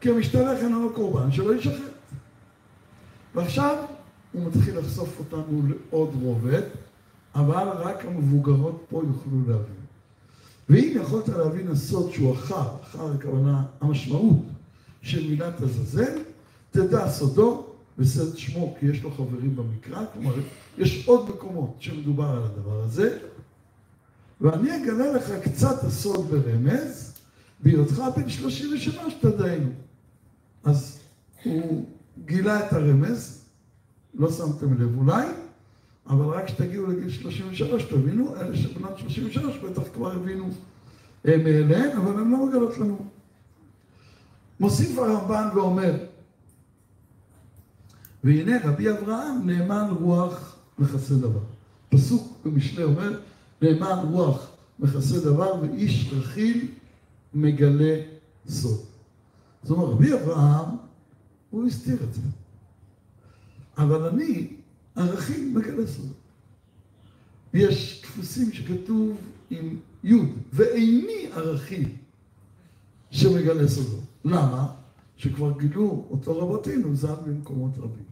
כי 0.00 0.10
המשתלח 0.10 0.58
אינו 0.62 0.90
קורבן, 0.94 1.32
שלא 1.32 1.54
ישחט. 1.54 1.90
ועכשיו 3.34 3.76
הוא 4.32 4.46
מתחיל 4.46 4.78
לחשוף 4.78 5.18
אותנו 5.18 5.62
לעוד 5.68 6.10
רובד, 6.22 6.62
אבל 7.34 7.68
רק 7.68 8.04
המבוגרות 8.04 8.84
פה 8.88 9.02
יוכלו 9.06 9.38
להבין. 9.48 9.79
ואם 10.70 10.92
יכולת 11.02 11.28
להבין 11.28 11.68
הסוד 11.68 12.12
שהוא 12.12 12.34
אחר, 12.34 12.68
אחר 12.82 13.12
הכוונה, 13.12 13.62
המשמעות 13.80 14.38
של 15.02 15.28
מילת 15.28 15.60
עזאזל, 15.60 16.18
תדע 16.70 17.08
סודו 17.08 17.66
וסד 17.98 18.36
שמו, 18.36 18.76
כי 18.80 18.86
יש 18.86 19.02
לו 19.02 19.10
חברים 19.10 19.56
במקרא, 19.56 20.04
כלומר, 20.12 20.34
יש 20.78 21.06
עוד 21.06 21.30
מקומות 21.30 21.76
שמדובר 21.78 22.24
על 22.24 22.42
הדבר 22.42 22.82
הזה, 22.82 23.18
ואני 24.40 24.76
אגלה 24.76 25.12
לך 25.12 25.32
קצת 25.42 25.84
הסוד 25.84 26.30
ברמז, 26.30 27.12
בהיותך 27.62 28.02
בן 28.16 28.28
33 28.28 29.14
תדענו. 29.20 29.70
אז 30.64 30.98
הוא 31.44 31.86
גילה 32.24 32.66
את 32.66 32.72
הרמז, 32.72 33.44
לא 34.14 34.32
שמתם 34.32 34.80
לב 34.82 34.98
אולי, 34.98 35.26
אבל 36.06 36.24
רק 36.24 36.44
כשתגיעו 36.46 36.86
לגיל 36.86 37.10
33 37.10 37.82
תבינו, 37.82 38.36
אלה 38.36 38.56
שבנות 38.56 38.98
33 38.98 39.58
בטח 39.58 39.82
כבר 39.94 40.12
הבינו 40.12 40.50
אה, 41.28 41.36
מאליהן, 41.36 41.96
אבל 41.96 42.20
הן 42.20 42.30
לא 42.30 42.46
מגלות 42.46 42.78
לנו. 42.78 43.06
מוסיף 44.60 44.98
הרמב"ן 44.98 45.48
ואומר, 45.54 45.94
והנה 48.24 48.56
רבי 48.64 48.90
אברהם 48.90 49.46
נאמן 49.46 49.90
רוח 50.00 50.56
מכסה 50.78 51.14
דבר. 51.14 51.40
פסוק 51.88 52.38
במשלי 52.44 52.84
אומר, 52.84 53.20
נאמן 53.62 53.98
רוח 54.10 54.50
מכסה 54.78 55.20
דבר 55.20 55.54
ואיש 55.62 56.12
רכיל 56.12 56.68
מגלה 57.34 57.96
סוד. 58.48 58.78
זאת 59.62 59.70
אומרת, 59.78 59.88
רבי 59.88 60.14
אברהם, 60.14 60.68
הוא 61.50 61.66
הסתיר 61.66 61.96
את 62.02 62.14
זה. 62.14 62.20
אבל 63.78 64.08
אני, 64.08 64.56
ערכים 64.96 65.54
מגלה 65.54 65.86
סוד. 65.86 66.12
יש 67.54 68.02
דפוסים 68.02 68.52
שכתוב 68.52 69.16
עם 69.50 69.76
י' 70.04 70.14
ואיני 70.52 71.26
ערכים 71.32 71.96
שמגלה 73.10 73.68
סודו. 73.68 74.02
למה? 74.24 74.72
שכבר 75.16 75.58
גילו 75.60 76.06
אותו 76.10 76.38
רבותינו 76.38 76.96
ז"ל 76.96 77.14
במקומות 77.26 77.78
רבים. 77.78 78.04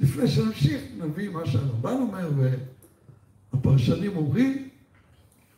לפני 0.00 0.28
שנמשיך, 0.28 0.82
נביא 0.98 1.28
מה 1.28 1.46
שהרמב"ן 1.46 1.96
אומר, 2.00 2.30
והפרשנים 3.52 4.16
אומרים 4.16 4.68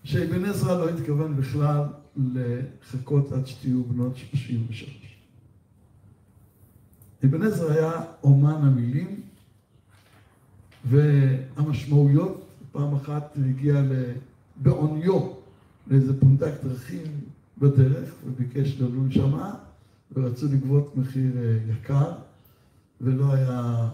שאבן 0.05 0.45
עזרא 0.45 0.79
לא 0.79 0.89
התכוון 0.89 1.37
בכלל 1.37 1.85
לחכות 2.17 3.33
עד 3.33 3.47
שתהיו 3.47 3.85
בנות 3.85 4.17
33. 4.17 5.19
אבן 7.25 7.43
עזרא 7.43 7.73
היה 7.73 7.93
אומן 8.23 8.55
המילים, 8.55 9.22
והמשמעויות, 10.85 12.47
פעם 12.73 12.95
אחת 12.95 13.37
הגיע 13.49 13.83
בעוניו 14.57 15.33
לאיזה 15.87 16.21
פונדק 16.21 16.53
דרכים 16.65 17.07
בדרך, 17.59 18.15
וביקש 18.27 18.81
ללון 18.81 19.11
שמה, 19.11 19.55
ורצו 20.13 20.47
לגבות 20.47 20.97
מחיר 20.97 21.31
אה, 21.37 21.59
יקר, 21.73 22.13
ולא 23.01 23.33
היה 23.33 23.89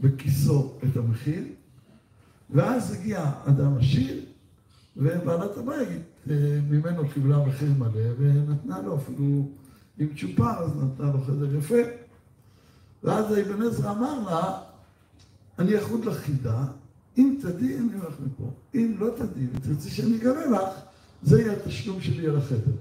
בכיסו 0.00 0.72
את 0.84 0.96
המחיר. 0.96 1.44
ואז 2.50 2.92
הגיע 2.92 3.32
אדם 3.44 3.78
עשיר, 3.78 4.20
ובעלת 4.96 5.56
הבית 5.56 6.02
אה, 6.30 6.60
ממנו 6.70 7.08
קיבלה 7.08 7.46
מחיר 7.46 7.72
מלא, 7.78 8.12
ונתנה 8.18 8.82
לו 8.82 8.96
אפילו 8.96 9.48
עם 9.98 10.08
צ'ופר, 10.16 10.58
אז 10.64 10.70
נתנה 10.82 11.12
לו 11.12 11.20
חדר 11.20 11.56
יפה. 11.56 11.82
ואז 13.02 13.38
אבן 13.38 13.62
עזרא 13.62 13.90
אמר 13.90 14.30
לה, 14.30 14.60
אני 15.58 15.78
אחוד 15.78 16.04
לך 16.04 16.16
חידה, 16.16 16.64
אם 17.18 17.38
תדעי 17.42 17.78
אני 17.78 17.92
הולך 17.92 18.14
מפה, 18.26 18.50
אם 18.74 18.96
לא 18.98 19.10
תדעי 19.16 19.46
ותרצי 19.52 19.90
שאני 19.90 20.16
אגלה 20.16 20.46
לך, 20.46 20.68
זה 21.22 21.40
יהיה 21.40 21.52
התשלום 21.52 22.00
שלי 22.00 22.26
על 22.26 22.36
החדר. 22.36 22.72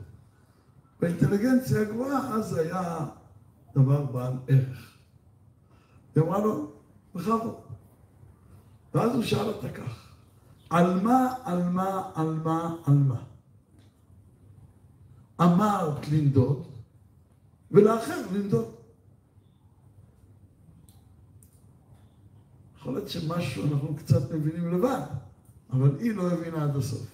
באינטליגנציה 0.99 1.81
הגבוהה, 1.81 2.35
אז 2.35 2.57
היה 2.57 3.05
דבר 3.75 4.05
בעל 4.05 4.33
ערך. 4.47 4.97
היא 6.15 6.23
אמרה 6.23 6.39
לו, 6.39 6.71
בכבוד. 7.15 7.55
ואז 8.93 9.15
הוא 9.15 9.23
שאל 9.23 9.47
אותה 9.47 9.69
כך, 9.69 10.07
על 10.69 10.99
מה, 10.99 11.33
על 11.43 11.63
מה, 11.69 12.11
על 12.15 12.33
מה, 12.43 12.75
על 12.85 12.93
מה? 12.93 13.23
אמרת 15.41 16.07
לנדוד, 16.11 16.63
ולאחר 17.71 18.21
לנדוד. 18.33 18.76
יכול 22.87 22.99
להיות 22.99 23.09
שמשהו 23.09 23.63
אנחנו 23.63 23.95
קצת 23.95 24.31
מבינים 24.31 24.73
לבד, 24.73 25.01
אבל 25.73 25.91
היא 25.99 26.11
לא 26.15 26.31
הבינה 26.31 26.63
עד 26.63 26.75
הסוף. 26.75 27.07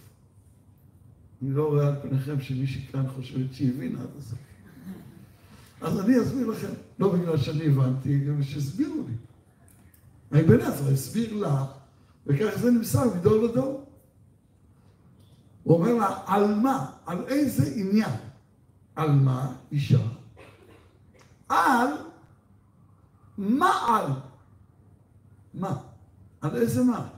אני 1.42 1.52
לא 1.52 1.68
רואה 1.68 1.88
על 1.88 1.96
פניכם 2.02 2.42
שמישהי 2.42 2.88
כאן 2.92 3.08
חושבת 3.08 3.54
שהיא 3.54 3.70
הבינה 3.70 4.02
עד 4.02 4.10
הסוף. 4.20 4.40
אז 5.82 6.00
אני 6.00 6.22
אסביר 6.22 6.48
לכם, 6.48 6.68
לא 7.00 7.14
בגלל 7.14 7.38
שאני 7.38 7.68
הבנתי, 7.68 8.20
גם 8.20 8.44
שהסבירו 8.44 9.04
לי. 9.08 9.14
האבן 10.32 10.62
עזרא 10.62 10.92
הסביר 10.92 11.34
לה 11.38 11.66
וכך 12.28 12.58
זה 12.58 12.72
נמסר 12.72 13.16
מדור 13.16 13.44
לדור. 13.44 13.86
הוא 15.64 15.78
אומר 15.78 15.94
לה, 15.94 16.20
על 16.26 16.56
מה? 16.56 16.92
על 17.06 17.28
איזה 17.28 17.74
עניין? 17.76 18.16
על 18.96 19.12
מה? 19.12 19.56
אישה. 19.72 20.08
על 21.50 21.88
מה 23.38 23.72
על? 23.88 24.33
מה? 25.54 25.82
על 26.42 26.56
איזה 26.56 26.84
מה? 26.84 27.10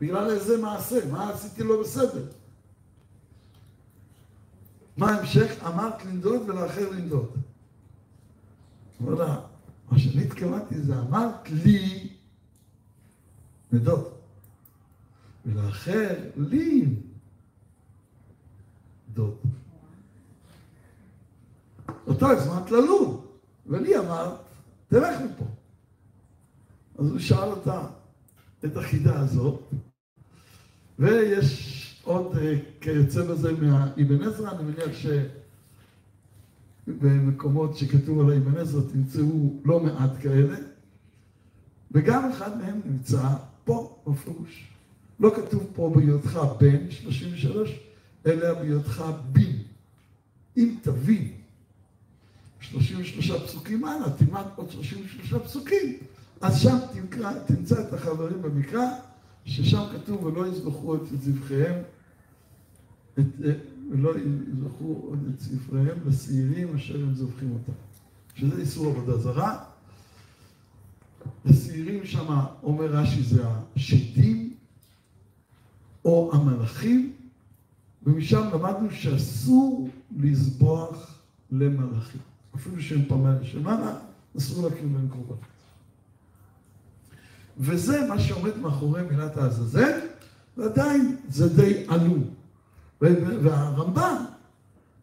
בגלל 0.00 0.30
איזה 0.30 0.62
מעשה? 0.62 1.06
מה 1.10 1.30
עשיתי 1.30 1.62
לא 1.62 1.82
בסדר? 1.82 2.24
מה 4.96 5.10
ההמשך? 5.10 5.64
אמרת 5.66 6.04
לנדוד 6.04 6.48
ולאחר 6.48 6.90
לנדוד. 6.90 7.30
אומר 9.00 9.14
לה, 9.14 9.40
מה 9.90 9.98
שאני 9.98 10.24
התכוונתי 10.24 10.80
זה 10.80 10.98
אמרת 10.98 11.50
לי 11.50 12.08
נדוד. 13.72 14.08
ולאחר 15.46 16.14
לי 16.36 16.86
דוד. 19.14 19.36
אותו 22.06 22.30
הזמנת 22.30 22.70
ללון, 22.70 23.26
ולי 23.66 23.98
אמרת, 23.98 24.38
תלך 24.88 25.20
מפה. 25.20 25.44
אז 26.98 27.10
הוא 27.10 27.18
שאל 27.18 27.48
אותה 27.48 27.86
את 28.64 28.76
החידה 28.76 29.20
הזאת, 29.20 29.60
ויש 30.98 31.84
עוד 32.04 32.36
אה, 32.36 32.54
כיוצא 32.80 33.22
בזה 33.24 33.52
מהאבן 33.52 34.22
עזרא, 34.22 34.50
אני 34.50 34.62
מניח 34.62 34.90
שבמקומות 36.86 37.76
שכתוב 37.76 38.20
על 38.20 38.30
האבן 38.30 38.56
עזרא 38.56 38.82
תמצאו 38.92 39.60
לא 39.64 39.80
מעט 39.80 40.10
כאלה, 40.22 40.56
וגם 41.92 42.30
אחד 42.30 42.58
מהם 42.58 42.80
נמצא 42.84 43.28
פה 43.64 44.02
בפירוש. 44.06 44.68
לא 45.20 45.30
כתוב 45.36 45.70
פה 45.74 45.92
בהיותך 45.94 46.40
בן 46.60 46.90
33, 46.90 47.80
אלא 48.26 48.54
בהיותך 48.54 49.04
בין. 49.32 49.62
אם 50.56 50.74
תבין 50.82 51.32
33 52.60 53.30
פסוקים 53.30 53.84
הלאה, 53.84 54.10
תלמד 54.10 54.44
עוד 54.56 54.70
33 54.70 55.34
פסוקים, 55.42 55.96
אז 56.40 56.60
שם 56.60 56.76
תקרא, 56.92 57.32
תמצא 57.46 57.80
את 57.80 57.92
החברים 57.92 58.42
במקרא, 58.42 58.86
ששם 59.44 59.82
כתוב 59.92 60.24
ולא 60.24 60.46
יזבחו 60.46 60.94
את 60.94 61.00
זבחיהם, 61.22 61.82
ולא 63.90 64.10
יזבחו 64.18 65.00
עוד 65.08 65.18
את 65.34 65.40
ספריהם 65.40 65.98
לשעירים 66.06 66.76
אשר 66.76 67.02
הם 67.02 67.14
זובחים 67.14 67.52
אותם. 67.52 67.72
שזה 68.34 68.60
איסור 68.60 68.86
עבודה 68.86 69.18
זרה. 69.18 69.64
לשעירים 71.44 72.06
שם, 72.06 72.40
אומר 72.62 72.86
רש"י, 72.86 73.22
זה 73.22 73.44
השדים 73.76 74.54
או 76.04 76.30
המלאכים, 76.34 77.12
ומשם 78.02 78.48
למדנו 78.52 78.90
שאסור 78.90 79.88
לזבוח 80.16 81.20
למלאכים. 81.50 82.20
אפילו 82.54 82.82
שהם 82.82 83.04
פעמיים 83.08 83.38
בשמנה, 83.40 83.98
אסור 84.38 84.68
להקים 84.68 84.94
להם 84.94 85.08
קורבנות. 85.08 85.57
וזה 87.58 88.06
מה 88.08 88.18
שעומד 88.18 88.58
מאחורי 88.58 89.02
מילת 89.02 89.36
העזאזל, 89.36 90.00
ועדיין 90.56 91.16
זה 91.28 91.56
די 91.56 91.84
עלום. 91.88 92.24
והרמב"ם, 93.00 94.24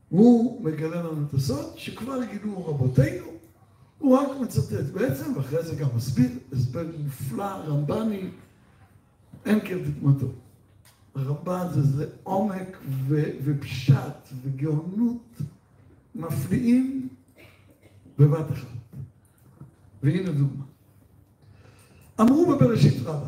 הוא 0.09 0.65
מגלה 0.65 1.03
לנו 1.03 1.25
את 1.27 1.33
הסוד 1.33 1.65
שכבר 1.75 2.23
גילו 2.23 2.67
רבותינו, 2.67 3.25
הוא 3.99 4.17
רק 4.17 4.27
מצטט 4.41 4.85
בעצם, 4.93 5.37
ואחרי 5.37 5.63
זה 5.63 5.75
גם 5.75 5.87
מסביר, 5.95 6.29
הסבר 6.53 6.83
מופלא, 7.03 7.43
רמב"ני, 7.43 8.29
אין 9.45 9.59
כדוגמתו. 9.59 10.27
הרמב"ן 11.15 11.67
זה, 11.73 11.81
זה 11.81 12.07
עומק 12.23 12.77
ו, 13.07 13.23
ופשט 13.43 14.29
וגאונות 14.43 15.41
מפליאים 16.15 17.09
בבת 18.19 18.51
אחת. 18.51 18.67
והנה 20.03 20.31
דוגמה. 20.31 20.63
אמרו 22.21 22.55
בבראשית 22.55 23.03
רבה, 23.05 23.27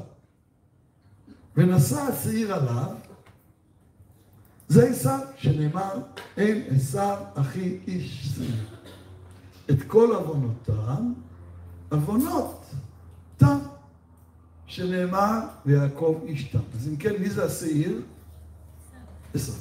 ונשא 1.57 1.99
השעיר 1.99 2.55
עליו, 2.55 2.91
זה 4.67 4.89
עשיו, 4.89 5.19
שנאמר, 5.37 5.99
אין 6.37 6.63
עשיו 6.75 7.17
אחי 7.33 7.77
איש 7.87 8.27
שעיר. 8.27 8.55
את 9.71 9.83
כל 9.87 10.15
עוונותם, 10.15 11.13
עוונות 11.89 12.65
תם, 13.37 13.57
שנאמר, 14.65 15.39
ויעקב 15.65 16.21
איש 16.25 16.43
תם. 16.43 16.59
אז 16.75 16.87
אם 16.87 16.95
כן, 16.95 17.13
מי 17.19 17.29
זה 17.29 17.45
השעיר? 17.45 18.01
עשיו. 19.33 19.55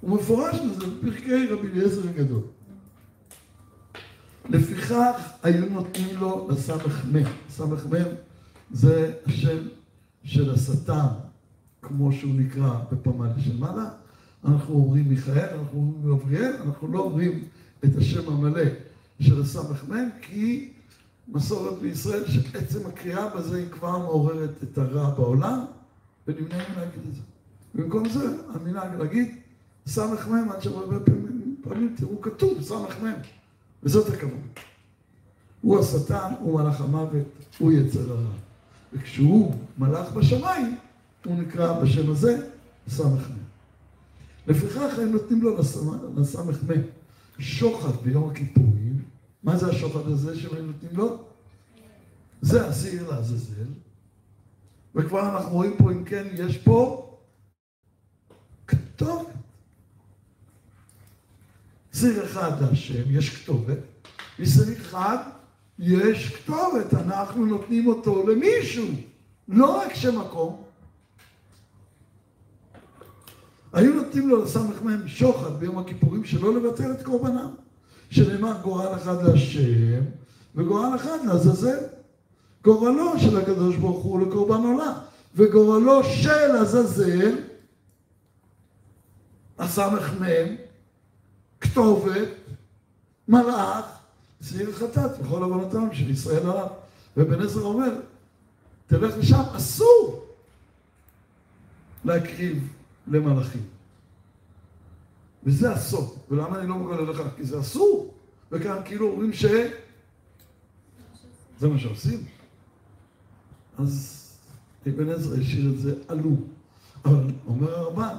הוא 0.00 0.18
מפורש 0.18 0.56
בזה 0.60 0.86
בפרקי 0.86 1.46
רבי 1.46 1.68
אליעזר 1.68 2.08
הגדול. 2.08 2.42
לפיכך 4.48 5.30
היו 5.42 5.66
נותנים 5.66 6.16
לו 6.16 6.48
לסמ"ך 6.50 7.04
מ', 7.12 7.22
סמ"ך 7.50 7.86
מ' 7.86 8.14
זה 8.70 9.12
השם 9.26 9.58
של 10.24 10.54
השטן, 10.54 11.06
כמו 11.82 12.12
שהוא 12.12 12.34
נקרא 12.34 12.70
בפמ"ל 12.92 13.28
של 13.44 13.56
מעלה. 13.58 13.88
אנחנו 14.44 14.74
אומרים 14.74 15.08
מיכאל, 15.08 15.58
אנחנו 15.58 15.78
אומרים 15.78 16.18
גבריאל, 16.18 16.56
אנחנו 16.66 16.88
לא 16.88 17.00
אומרים 17.00 17.44
את 17.84 17.96
השם 17.96 18.32
המלא 18.32 18.64
של 19.20 19.42
הסמ"ך 19.42 19.84
מ', 19.88 20.08
כי 20.22 20.72
מסורת 21.28 21.78
בישראל 21.78 22.22
שעצם 22.26 22.86
הקריאה 22.86 23.28
בזה 23.28 23.56
היא 23.56 23.70
כבר 23.70 23.98
מעוררת 23.98 24.62
את 24.62 24.78
הרע 24.78 25.10
בעולם, 25.10 25.64
ונמנעים 26.26 26.68
להגיד 26.76 27.00
את 27.08 27.14
זה. 27.14 27.20
במקום 27.74 28.08
זה, 28.08 28.36
המנהג 28.54 28.94
להגיד 28.98 29.34
סמ"ך 29.86 30.28
מ' 30.28 30.50
עד 30.50 30.62
שהרבה 30.62 30.96
פעמים 31.62 31.94
תראו 31.96 32.20
כתוב 32.20 32.62
סמ"ך 32.62 33.02
מ'. 33.02 33.45
וזאת 33.82 34.14
הכוונה. 34.14 34.46
הוא 35.60 35.78
השטן, 35.80 36.32
הוא 36.40 36.60
מלאך 36.60 36.80
המוות, 36.80 37.26
הוא 37.58 37.72
יצר 37.72 38.12
הרע. 38.12 38.30
וכשהוא 38.92 39.54
מלאך 39.78 40.12
בשמיים, 40.12 40.76
הוא 41.24 41.36
נקרא 41.42 41.80
בשם 41.80 42.10
הזה 42.10 42.48
סמ"ך 42.88 43.30
מ'. 43.30 43.46
לפיכך 44.46 44.98
הם 44.98 45.12
נותנים 45.12 45.42
לו 45.42 45.56
לסמ"ך 46.16 46.70
מ' 46.70 46.82
שוחד 47.38 47.96
ביום 48.02 48.30
הכיפורים. 48.30 49.02
מה 49.42 49.56
זה 49.56 49.66
השוחד 49.70 50.06
הזה 50.10 50.40
שהם 50.40 50.66
נותנים 50.66 50.96
לו? 50.96 51.24
זה 52.42 52.66
השעיר 52.66 53.10
לעזאזל. 53.10 53.66
וכבר 54.94 55.36
אנחנו 55.36 55.50
רואים 55.50 55.76
פה, 55.78 55.92
אם 55.92 56.04
כן, 56.04 56.26
יש 56.32 56.58
פה 56.58 57.10
כתובת. 58.66 59.26
ציר 62.00 62.24
אחד 62.24 62.62
להשם, 62.62 63.02
יש 63.10 63.36
כתובת, 63.36 63.78
וציר 64.38 64.72
אחד 64.80 65.16
יש 65.78 66.34
כתובת, 66.34 66.94
אנחנו 66.94 67.46
נותנים 67.46 67.86
אותו 67.86 68.28
למישהו, 68.28 68.86
לא 69.48 69.76
רק 69.76 69.94
שמקום. 69.94 70.62
היו 73.72 73.94
נותנים 73.94 74.28
לו 74.28 74.44
לסמ"ם 74.44 75.08
שוחד 75.08 75.60
ביום 75.60 75.78
הכיפורים 75.78 76.24
שלא 76.24 76.54
לבטל 76.54 76.92
את 76.92 77.02
קורבנם, 77.02 77.50
שנאמר 78.10 78.60
גורל 78.62 78.94
אחד 78.96 79.22
להשם 79.22 80.04
וגורל 80.54 80.96
אחד 80.96 81.18
לעזאזל. 81.26 81.78
גורלו 82.64 83.20
של 83.20 83.36
הקדוש 83.36 83.76
ברוך 83.76 84.04
הוא 84.04 84.20
לקורבן 84.20 84.62
עולה, 84.62 84.98
וגורלו 85.34 86.04
של 86.04 86.56
עזאזל, 86.60 87.36
הסמ"ם, 89.58 90.56
כתובת, 91.60 92.28
מלאך, 93.28 93.84
שעיר 94.42 94.72
חטאת 94.72 95.18
בכל 95.18 95.42
עוונותם 95.42 95.88
של 95.92 96.10
ישראל 96.10 96.46
הרב. 96.46 96.68
ובן 97.16 97.42
עזרא 97.42 97.62
אומר, 97.62 98.00
תלך 98.86 99.18
לשם, 99.18 99.42
אסור 99.56 100.26
להקריב 102.04 102.72
למלאכים. 103.06 103.62
וזה 105.44 105.72
הסוד. 105.72 106.08
ולמה 106.30 106.58
אני 106.58 106.68
לא 106.68 106.74
מגלה 106.74 107.10
לך? 107.10 107.22
כי 107.36 107.44
זה 107.44 107.60
אסור. 107.60 108.14
וכאן 108.52 108.76
כאילו 108.84 109.10
אומרים 109.10 109.32
ש... 109.32 109.44
זה 111.58 111.68
מה 111.68 111.78
שעושים. 111.78 112.24
אז 113.78 114.22
אבן 114.88 115.08
עזרא 115.08 115.40
השאיר 115.40 115.70
את 115.70 115.78
זה 115.78 115.94
עלום. 116.08 116.44
אבל 117.04 117.24
אומר 117.46 117.78
הרמב"ן, 117.78 118.16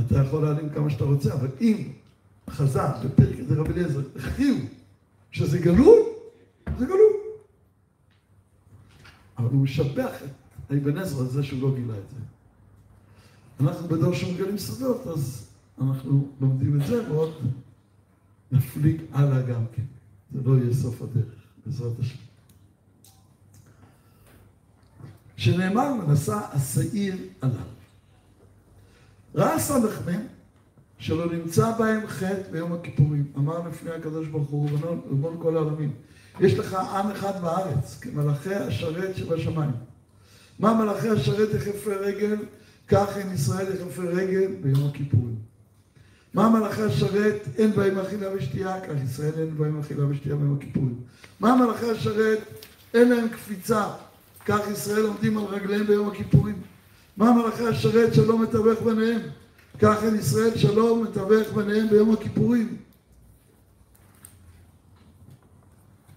אתה 0.00 0.18
יכול 0.18 0.42
להעלים 0.42 0.70
כמה 0.70 0.90
שאתה 0.90 1.04
רוצה, 1.04 1.34
אבל 1.34 1.48
אם 1.60 1.88
חז"ל 2.50 2.88
בפרק 3.04 3.38
הזה 3.38 3.54
רבי 3.54 3.72
אליעזר 3.72 4.00
הכריעו 4.16 4.58
שזה 5.30 5.58
גלוי, 5.58 6.00
זה 6.78 6.86
גלוי. 6.86 7.12
אבל 9.38 9.48
הוא 9.48 9.62
משבח 9.62 10.12
את 10.22 10.72
אבן 10.72 10.98
עזרא 10.98 11.20
על 11.20 11.28
זה 11.28 11.42
שהוא 11.42 11.62
לא 11.62 11.76
גילה 11.76 11.94
את 11.98 12.10
זה. 12.10 12.16
אנחנו 13.60 13.88
בדור 13.88 14.14
שמגלים 14.14 14.58
סודות, 14.58 15.06
אז 15.06 15.46
אנחנו 15.80 16.28
לומדים 16.40 16.80
את 16.80 16.86
זה 16.86 17.10
ועוד 17.10 17.34
נפליג 18.52 19.02
הלאה 19.12 19.42
גם 19.42 19.64
כן. 19.72 19.82
זה 20.32 20.40
לא 20.44 20.58
יהיה 20.58 20.74
סוף 20.74 21.02
הדרך, 21.02 21.34
בעזרת 21.66 21.98
השם. 22.00 22.18
שנאמר 25.36 25.92
ונשא 26.08 26.40
השעיר 26.52 27.16
עליו. 27.40 27.66
ראה 29.34 29.58
ס"מ 29.58 29.86
שלא 31.00 31.32
נמצא 31.32 31.72
בהם 31.78 32.06
חטא 32.06 32.50
ביום 32.50 32.72
הכיפורים. 32.72 33.24
אמר 33.36 33.68
לפני 33.68 33.90
הקדוש 33.90 34.28
ברוך 34.28 34.48
הוא, 34.48 34.70
ריבון 35.10 35.36
כל 35.42 35.56
העולמים, 35.56 35.92
יש 36.40 36.58
לך 36.58 36.74
עם 36.74 37.10
אחד 37.10 37.42
בארץ, 37.42 37.98
כמלאכי 38.00 38.54
השרת 38.54 39.16
שבשמיים. 39.16 39.70
מה 40.58 40.74
מלאכי 40.74 41.08
השרת 41.08 41.48
יחפי 41.54 41.90
רגל? 41.90 42.36
כך 42.88 43.16
אין 43.16 43.32
ישראל 43.32 43.66
יחפי 43.74 44.02
רגל 44.02 44.46
ביום 44.62 44.88
הכיפורים. 44.88 45.36
מה 46.34 46.48
מלאכי 46.48 46.82
השרת? 46.82 47.48
אין 47.58 47.72
בהם 47.72 47.98
אכילה 47.98 48.28
ושתייה, 48.36 48.80
כך 48.80 48.94
ישראל 49.04 49.32
אין 49.36 49.58
בהם 49.58 49.80
אכילה 49.80 50.06
ושתייה 50.06 50.36
ביום 50.36 50.56
הכיפורים. 50.56 50.94
מה 51.40 51.56
מלאכי 51.56 51.90
השרת? 51.90 52.38
אין 52.94 53.08
להם 53.08 53.28
קפיצה, 53.28 53.84
כך 54.46 54.60
ישראל 54.72 55.02
עומדים 55.02 55.38
על 55.38 55.44
רגליהם 55.44 55.86
ביום 55.86 56.08
הכיפורים. 56.08 56.62
מה 57.16 57.32
מלאכי 57.32 57.66
השרת 57.66 58.14
שלא 58.14 58.38
מתווך 58.38 58.82
ביניהם? 58.82 59.20
כך 59.82 60.04
אין 60.04 60.16
ישראל 60.16 60.56
שלום 60.56 61.04
מתווך 61.04 61.52
ביניהם 61.54 61.88
ביום 61.88 62.12
הכיפורים. 62.12 62.76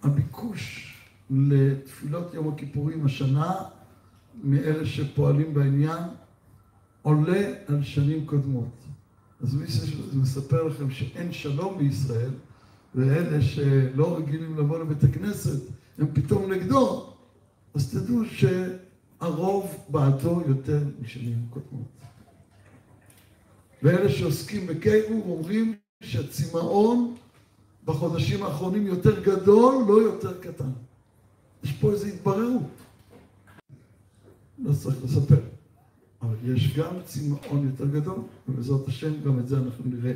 הביקוש 0.04 0.94
לתפילות 1.30 2.34
יום 2.34 2.54
הכיפורים 2.54 3.06
השנה, 3.06 3.54
מאלה 4.44 4.86
שפועלים 4.86 5.54
בעניין, 5.54 6.04
עולה 7.02 7.54
על 7.68 7.84
שנים 7.84 8.26
קודמות. 8.26 8.76
אז 9.42 9.56
מי 9.56 9.68
שמספר 9.68 10.64
לכם 10.64 10.92
שאין 10.92 11.32
שלום 11.34 11.78
בישראל, 11.78 12.32
ואלה 12.96 13.42
שלא 13.42 14.18
רגילים 14.18 14.58
לבוא 14.58 14.80
לבית 14.80 15.04
הכנסת, 15.04 15.62
הם 15.98 16.08
פתאום 16.14 16.52
נגדו, 16.52 17.14
אז 17.74 17.92
תדעו 17.92 18.22
שהרוב 18.26 19.76
בעדו 19.90 20.42
יותר 20.48 20.84
משנים 21.02 21.46
קודמות. 21.50 22.04
ואלה 23.84 24.10
שעוסקים 24.10 24.68
בקירוב 24.68 25.30
אומרים 25.30 25.76
שהצמאון 26.04 27.16
בחודשים 27.86 28.44
האחרונים 28.44 28.88
יותר 28.88 29.24
גדול, 29.24 29.86
לא 29.88 30.02
יותר 30.02 30.40
קטן. 30.42 30.70
יש 31.64 31.72
פה 31.72 31.92
איזו 31.92 32.06
התבררות. 32.06 32.62
לא 34.60 34.74
צריך 34.74 35.04
לספר. 35.04 35.40
אבל 36.22 36.36
יש 36.46 36.78
גם 36.78 36.96
צמאון 37.06 37.66
יותר 37.66 37.86
גדול, 37.86 38.20
ובעזרת 38.48 38.88
השם 38.88 39.22
גם 39.26 39.40
את 39.40 39.48
זה 39.48 39.58
אנחנו 39.58 39.86
נראה. 39.86 40.14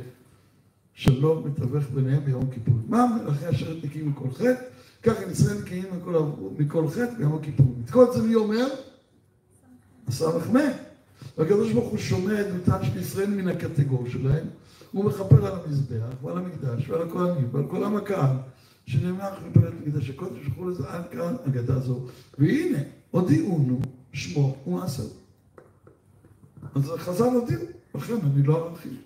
שלום 0.94 1.46
מתווך 1.46 1.84
ביניהם 1.94 2.24
ביום 2.24 2.50
כיפור. 2.50 2.74
מה 2.86 3.06
מלאכי 3.06 3.50
אשר 3.50 3.76
נקיים 3.84 4.08
מכל 4.08 4.30
חטא? 4.30 4.62
ככה 5.02 5.24
ישראל 5.24 5.58
נקיים 5.62 5.84
מכל, 5.96 6.30
מכל 6.58 6.88
חטא 6.88 7.14
ביום 7.18 7.34
הכיפור. 7.34 7.74
את 7.84 7.90
כל 7.90 8.12
זה 8.12 8.22
מי 8.22 8.34
אומר? 8.34 8.66
הס"מ. 10.08 10.87
והקדוש 11.38 11.72
ברוך 11.72 11.88
הוא 11.88 11.98
שומע 11.98 12.40
את 12.40 12.46
עדותם 12.46 12.84
של 12.84 12.98
ישראל 12.98 13.30
מן 13.30 13.48
הקטגור 13.48 14.08
שלהם, 14.08 14.46
הוא 14.92 15.04
מכפר 15.04 15.46
על 15.46 15.60
המזבח 15.64 16.22
ועל 16.22 16.38
המקדש 16.38 16.88
ועל 16.88 17.08
הכהנים 17.08 17.48
ועל 17.52 17.64
כל 17.68 17.84
עם 17.84 17.96
הקהל 17.96 18.36
שנאמר 18.86 19.30
בפרק 19.50 19.74
מקדש 19.86 20.10
הקודש 20.10 20.46
וכו' 20.46 20.68
לזה 20.68 20.88
עד 20.88 21.02
כאן 21.10 21.36
אגדה 21.46 21.80
זו. 21.80 22.06
והנה, 22.38 22.78
הודיעונו 23.10 23.80
שמו 24.12 24.56
ומעשהו. 24.66 25.08
אז 26.74 26.90
חז"ל 26.96 27.24
הודיעו, 27.24 27.62
לכן 27.94 28.14
אני 28.22 28.42
לא 28.42 28.68
ארחיב. 28.68 28.96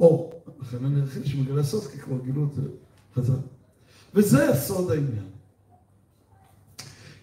או, 0.00 0.32
לכן 0.60 0.84
אני 0.84 1.00
ארחיב 1.00 1.24
שמגלה 1.24 1.62
סוף, 1.62 1.90
כי 1.92 1.98
כבר 1.98 2.16
גילו 2.24 2.44
את 2.44 2.54
זה 2.54 2.62
חז"ל. 3.14 3.40
וזה 4.14 4.50
הסוד 4.50 4.90
העניין. 4.90 5.35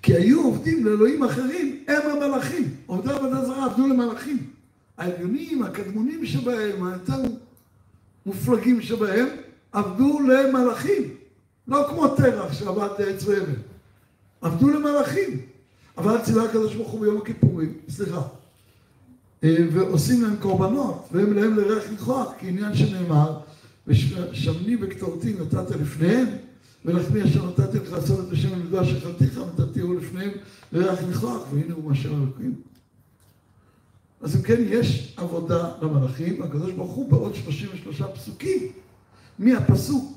כי 0.04 0.14
היו 0.14 0.44
עובדים 0.44 0.86
לאלוהים 0.86 1.24
אחרים, 1.24 1.84
הם 1.88 2.02
המלאכים. 2.12 2.76
עובדי 2.86 3.14
עבודה 3.14 3.46
זרה 3.46 3.66
עבדו 3.66 3.88
למלאכים. 3.88 4.38
העליונים, 4.98 5.64
הקדמונים 5.64 6.26
שבהם, 6.26 6.84
היותר 6.84 7.22
מופלגים 8.26 8.82
שבהם, 8.82 9.28
עבדו 9.72 10.20
למלאכים. 10.20 11.02
לא 11.68 11.86
כמו 11.90 12.08
תרח 12.08 12.54
שעבד 12.54 12.90
לעץ 13.00 13.24
ואבן. 13.28 13.54
עבדו 14.42 14.70
למלאכים. 14.70 15.42
אבל 15.98 16.22
ציווה 16.22 16.44
הקדוש 16.44 16.76
ברוך 16.76 16.92
הוא 16.92 17.02
ביום 17.02 17.18
הכיפורים, 17.18 17.74
סליחה. 17.90 18.22
אה, 19.44 19.56
ועושים 19.74 20.22
להם 20.22 20.36
קורבנות, 20.36 21.08
והם 21.12 21.34
להם 21.34 21.58
לריח 21.58 21.90
ניחוח, 21.92 22.32
כעניין 22.40 22.76
שנאמר, 22.76 23.40
ושמני 23.88 24.78
וקטורתי 24.82 25.36
נתת 25.40 25.72
לפניהם, 25.82 26.28
ולחמי 26.86 27.24
אשר 27.24 27.46
נתתי 27.46 27.78
לך 27.78 27.92
לעשות 27.92 28.28
את 28.28 28.32
השם 28.34 28.54
המקדש 28.54 28.92
שכלתיך 28.92 29.42
ונתתיהו 29.58 29.94
לפניהם 29.94 30.32
לריח 30.72 31.00
ניחוח, 31.08 31.42
והנה 31.52 31.74
הוא 31.74 31.90
מאשר 31.90 32.10
אלוקים. 32.10 32.56
אז 34.22 34.36
אם 34.36 34.42
כן, 34.42 34.62
יש 34.68 35.14
עבודה 35.18 35.72
למלאכים, 35.82 36.42
הקדוש 36.42 36.72
ברוך 36.72 36.92
הוא 36.92 37.12
בעוד 37.12 37.36
33 37.36 38.02
פסוקים, 38.02 38.72
מהפסוק 39.40 40.14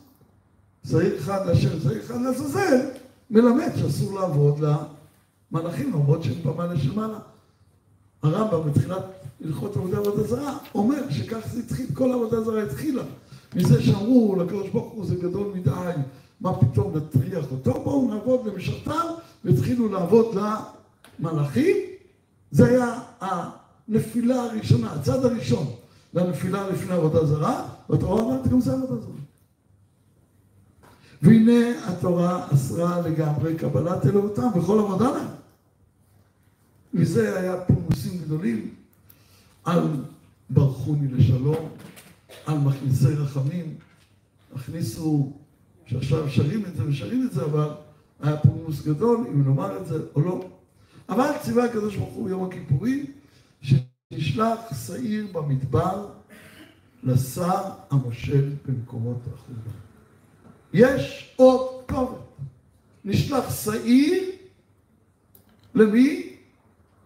זעיר 0.83 1.18
אחד 1.18 1.46
להשם, 1.46 1.79
זעיר 1.79 2.00
אחד 2.00 2.20
לעזאזל, 2.20 2.81
מלמד 3.31 3.70
שאסור 3.76 4.20
לעבוד 4.20 4.61
למלאכים, 5.52 5.92
למרות 5.92 6.22
שהם 6.22 6.42
במעלה 6.44 6.79
של 6.81 6.94
מעלה. 6.94 7.18
הרמב"ם 8.22 8.70
בתחילת 8.70 9.05
הלכות 9.44 9.76
עבודה 9.76 9.98
עבודה 9.98 10.22
זרה, 10.22 10.59
אומר 10.74 11.11
שכך 11.11 11.46
זה 11.52 11.61
התחיל, 11.61 11.87
כל 11.94 12.12
עבודה 12.12 12.40
זרה 12.40 12.62
התחילה. 12.62 13.02
מזה 13.57 13.83
שאמרו 13.83 14.37
לקדוש 14.37 14.68
ברוך 14.68 14.92
הוא 14.92 15.07
זה 15.07 15.14
גדול 15.16 15.52
מדי, 15.55 15.92
מה 16.40 16.55
פתאום 16.61 16.96
נטריח 16.96 17.44
אותו, 17.51 17.72
בואו 17.72 18.14
נעבוד 18.14 18.46
למשרתיו, 18.46 19.14
והתחילו 19.44 19.88
לעבוד 19.88 20.37
למלאכים. 21.18 21.77
זה 22.51 22.66
היה 22.66 23.01
הנפילה 23.20 24.42
הראשונה, 24.42 24.92
הצד 24.92 25.25
הראשון 25.25 25.66
לנפילה 26.14 26.68
לפני 26.70 26.92
עבודה 26.92 27.27
זרה, 27.27 27.68
והתורה 27.90 28.22
אומרת 28.22 28.49
גם 28.49 28.61
זה 28.61 28.72
עבודה 28.72 29.01
זרה. 29.01 29.12
והנה 31.22 31.88
התורה 31.88 32.46
אסרה 32.55 33.01
לגמרי 33.01 33.57
קבלת 33.57 34.07
אלוהותם 34.07 34.49
בכל 34.55 34.79
עבודה 34.79 35.11
להם. 35.11 35.29
מזה 36.94 37.38
היה 37.38 37.61
פולמוסים 37.61 38.18
גדולים 38.18 38.75
על 39.64 39.88
ברכוני 40.51 41.09
לשלום, 41.09 41.68
על 42.46 42.59
מכניסי 42.59 43.14
רחמים. 43.14 43.75
הכניסו, 44.55 45.33
שעכשיו 45.87 46.31
שרים 46.31 46.64
את 46.64 46.77
זה 46.77 46.88
ושרים 46.88 47.27
את 47.27 47.33
זה, 47.33 47.44
אבל 47.44 47.68
היה 48.20 48.37
פולמוס 48.37 48.87
גדול 48.87 49.27
אם 49.29 49.49
נאמר 49.49 49.77
את 49.81 49.87
זה 49.87 49.99
או 50.14 50.20
לא. 50.20 50.49
אבל 51.09 51.31
ציווה 51.42 51.64
הקדוש 51.64 51.96
ברוך 51.96 52.14
הוא 52.14 52.29
יום 52.29 52.44
הכיפורים, 52.44 53.05
שנשלח 53.61 54.61
שעיר 54.87 55.27
במדבר 55.33 56.07
לשר 57.03 57.62
המושל 57.90 58.53
במקומות 58.66 59.18
החורבן. 59.35 59.70
יש 60.72 61.33
עוד 61.37 61.85
כתובת. 61.88 62.18
נשלח 63.05 63.64
שעיר 63.64 64.25
למי? 65.75 66.37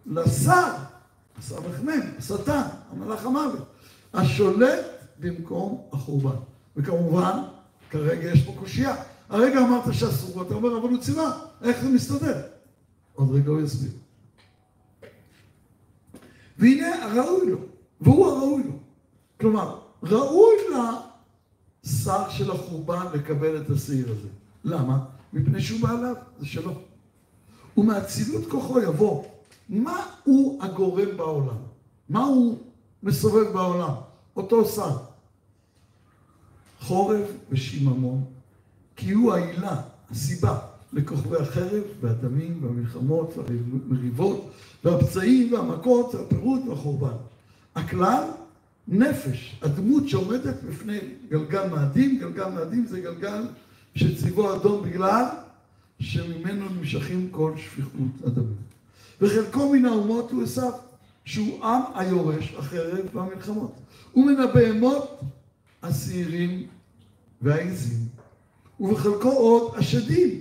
לשר, 0.06 0.72
הס"מ, 1.38 1.88
השטן, 2.18 2.62
המלאך 2.90 3.26
המוות, 3.26 3.68
השולט 4.14 4.84
במקום 5.20 5.82
החורבן. 5.92 6.36
וכמובן, 6.76 7.38
כרגע 7.90 8.32
יש 8.32 8.42
פה 8.42 8.52
קושייה. 8.58 8.96
הרגע 9.28 9.58
אמרת 9.58 9.94
שאסור, 9.94 10.36
ואתה 10.36 10.54
אומר, 10.54 10.78
אבל 10.78 10.88
הוא 10.88 11.00
ציווה, 11.00 11.38
איך 11.62 11.82
זה 11.82 11.88
מסתדר? 11.88 12.42
עוד 13.14 13.30
רגע 13.30 13.50
הוא 13.50 13.60
יסביר. 13.60 13.90
והנה 16.58 17.04
הראוי 17.04 17.50
לו, 17.50 17.58
והוא 18.00 18.26
הראוי 18.26 18.62
לו. 18.62 18.72
כלומר, 19.40 19.78
ראוי 20.02 20.54
לשר 21.84 22.28
של 22.28 22.50
החורבן 22.50 23.06
לקבל 23.14 23.60
את 23.60 23.70
השעיר 23.70 24.12
הזה. 24.12 24.28
למה? 24.64 25.04
מפני 25.32 25.60
שהוא 25.60 25.80
בעליו, 25.80 26.14
זה 26.38 26.46
שלו. 26.46 26.72
ומאצילות 27.76 28.50
כוחו 28.50 28.80
יבוא 28.80 29.24
מה 29.70 30.06
הוא 30.24 30.62
הגורם 30.62 31.16
בעולם? 31.16 31.56
מה 32.08 32.24
הוא 32.24 32.58
מסובב 33.02 33.52
בעולם? 33.52 33.94
אותו 34.36 34.64
שר. 34.64 34.96
חורב 36.80 37.22
ושיממון, 37.50 38.24
כי 38.96 39.12
הוא 39.12 39.32
העילה, 39.32 39.80
הסיבה, 40.10 40.58
לכוכבי 40.92 41.36
החרב 41.36 41.82
והדמים 42.00 42.58
והמלחמות 42.62 43.34
והמריבות 43.36 44.50
והפצעים 44.84 45.52
והמכות 45.52 46.14
והפירוט 46.14 46.60
והחורבן. 46.68 47.16
הכלל, 47.74 48.24
נפש, 48.88 49.60
הדמות 49.62 50.08
שעומדת 50.08 50.62
בפני 50.62 50.98
גלגל 51.28 51.68
מאדים, 51.68 52.18
גלגל 52.18 52.48
מאדים 52.48 52.86
זה 52.86 53.00
גלגל 53.00 53.42
שצבעו 53.94 54.56
אדום 54.56 54.82
בגלל 54.82 55.24
שממנו 56.00 56.68
נמשכים 56.68 57.28
כל 57.30 57.52
שפיכות 57.56 58.26
הדמים. 58.26 58.70
וחלקו 59.20 59.72
מן 59.72 59.84
האומות 59.84 60.30
הוא 60.30 60.42
עשיו, 60.42 60.72
שהוא 61.24 61.64
עם 61.64 61.82
היורש 61.94 62.54
החרב 62.58 63.06
והמלחמות. 63.14 63.72
ומן 64.16 64.40
הבהמות 64.40 65.20
השעירים 65.82 66.66
והעזים, 67.42 67.98
ובחלקו 68.80 69.30
עוד 69.30 69.72
השדים, 69.76 70.40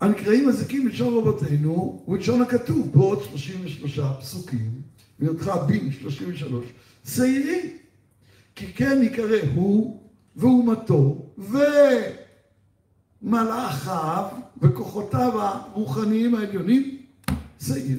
הנקראים 0.00 0.48
מזיקים 0.48 0.84
בלשון 0.84 1.14
רבותינו 1.14 2.04
ובלשון 2.08 2.42
הכתוב 2.42 2.92
בעוד 2.92 3.22
33 3.22 4.00
פסוקים, 4.20 4.70
בהיותך 5.18 5.50
בין 5.66 5.92
33, 5.92 6.64
שעירים. 7.04 7.76
כי 8.56 8.72
כן 8.72 9.02
יקרא 9.02 9.36
הוא 9.54 10.00
ואומתו 10.36 11.26
ומלאכיו 13.22 14.24
וכוחותיו 14.62 15.42
הרוחניים 15.42 16.34
העליונים 16.34 16.98
שעיר. 17.60 17.98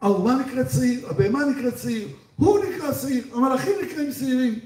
האומה 0.00 0.34
נקראת 0.34 0.70
שעיר, 0.70 1.08
הבהמה 1.08 1.44
נקראת 1.44 1.78
שעיר, 1.78 2.08
הוא 2.36 2.58
נקרא 2.58 2.94
שעיר, 2.94 3.24
המלאכים 3.34 3.72
נקראים 3.84 4.12
שעירים. 4.12 4.58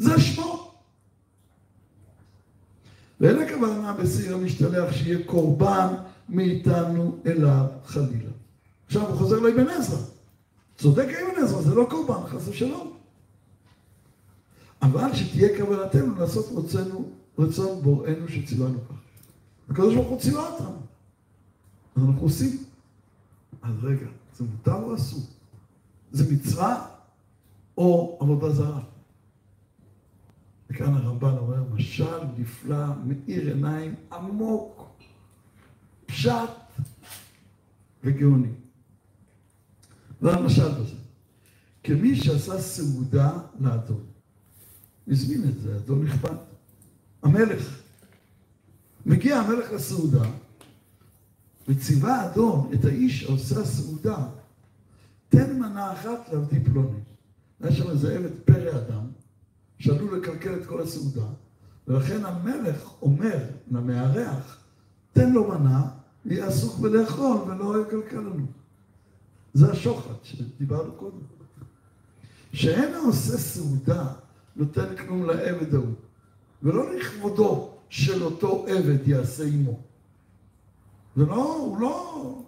זה 0.00 0.20
שמו. 0.20 0.72
ואין 3.20 3.38
הכוונה 3.38 3.92
בשעיר 3.92 4.34
המשתלח 4.34 4.92
שיהיה 4.92 5.26
קורבן 5.26 5.94
מאיתנו 6.28 7.18
אליו 7.26 7.66
חלילה. 7.84 8.30
עכשיו 8.86 9.08
הוא 9.08 9.16
חוזר 9.16 9.38
לאבן 9.40 9.68
עזרא. 9.68 9.98
צודק 10.76 11.08
אבן 11.08 11.42
עזרא, 11.44 11.62
זה 11.62 11.74
לא 11.74 11.86
קורבן, 11.90 12.26
חס 12.26 12.48
ושלום. 12.48 12.92
אבל 14.82 15.14
שתהיה 15.14 15.58
כוונתנו 15.58 16.14
לעשות 16.14 16.46
רצנו, 16.56 17.08
רצון 17.38 17.82
בוראנו 17.82 18.28
שציוונו 18.28 18.78
כך. 18.88 18.94
הקדוש 19.70 19.94
ברוך 19.94 20.08
הוא 20.08 20.20
ציווה 20.20 20.48
אותנו. 20.48 20.80
אז 21.96 22.02
אנחנו 22.02 22.22
עושים. 22.22 22.64
אז 23.62 23.74
רגע, 23.82 24.06
זה 24.36 24.44
מותר 24.44 24.82
או 24.82 24.94
אסור? 24.94 25.20
זה 26.12 26.34
מצווה 26.34 26.86
או 27.78 28.18
עבודה 28.20 28.50
זרה? 28.50 28.89
וכאן 30.70 30.94
הרמב"ן 30.94 31.36
אומר, 31.38 31.62
משל 31.74 32.24
נפלא, 32.38 32.86
מאיר 33.04 33.48
עיניים 33.48 33.94
עמוק, 34.12 34.90
פשט 36.06 36.50
וגאוני. 38.04 38.48
זה 40.20 40.32
המשל 40.32 40.68
בזה. 40.68 40.94
כמי 41.84 42.16
שעשה 42.16 42.60
סעודה 42.60 43.38
לאדון. 43.60 44.04
הזמין 45.08 45.48
את 45.48 45.60
זה, 45.60 45.76
אדון 45.76 46.04
נכבד. 46.04 46.36
המלך. 47.22 47.82
מגיע 49.06 49.38
המלך 49.38 49.72
לסעודה, 49.72 50.30
וציווה 51.68 52.20
האדון 52.20 52.70
את 52.74 52.84
האיש 52.84 53.24
העושה 53.24 53.60
הסעודה, 53.60 54.28
תן 55.28 55.58
מנה 55.58 55.92
אחת 55.92 56.28
לעבדי 56.32 56.60
פלוני. 56.64 56.98
היה 57.60 57.72
שם 57.72 57.90
איזה 57.90 58.16
עבד 58.18 58.30
פרא 58.44 58.78
אדם, 58.78 59.09
שעלול 59.80 60.18
לקלקל 60.18 60.54
את 60.54 60.66
כל 60.66 60.80
הסעודה, 60.82 61.26
ולכן 61.88 62.24
המלך 62.24 62.90
אומר 63.02 63.38
למארח, 63.70 64.58
תן 65.12 65.32
לו 65.32 65.48
מנה, 65.48 65.88
יהיה 66.24 66.46
עסוק 66.46 66.78
בלאכול 66.78 67.36
ולא 67.36 67.82
יקלקל 67.82 68.16
לנו. 68.16 68.46
זה 69.54 69.72
השוחד 69.72 70.14
שדיברנו 70.22 70.92
קודם. 70.92 71.18
שאין 72.52 72.94
העושה 72.94 73.38
סעודה 73.38 74.06
נותן 74.56 74.96
כלום 74.96 75.24
לעבד 75.24 75.74
ההוא, 75.74 75.94
ולא 76.62 76.94
לכבודו 76.94 77.70
של 77.88 78.22
אותו 78.22 78.66
עבד 78.68 79.08
יעשה 79.08 79.44
עמו. 79.44 79.80
זה 81.16 81.26
לא, 81.26 81.56
הוא 81.56 81.80
לא 81.80 82.42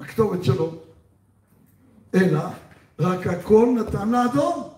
הכתובת 0.00 0.44
שלו, 0.44 0.74
אלא 2.14 2.42
רק 2.98 3.26
הכל 3.26 3.76
נתן 3.80 4.08
לאדון. 4.08 4.77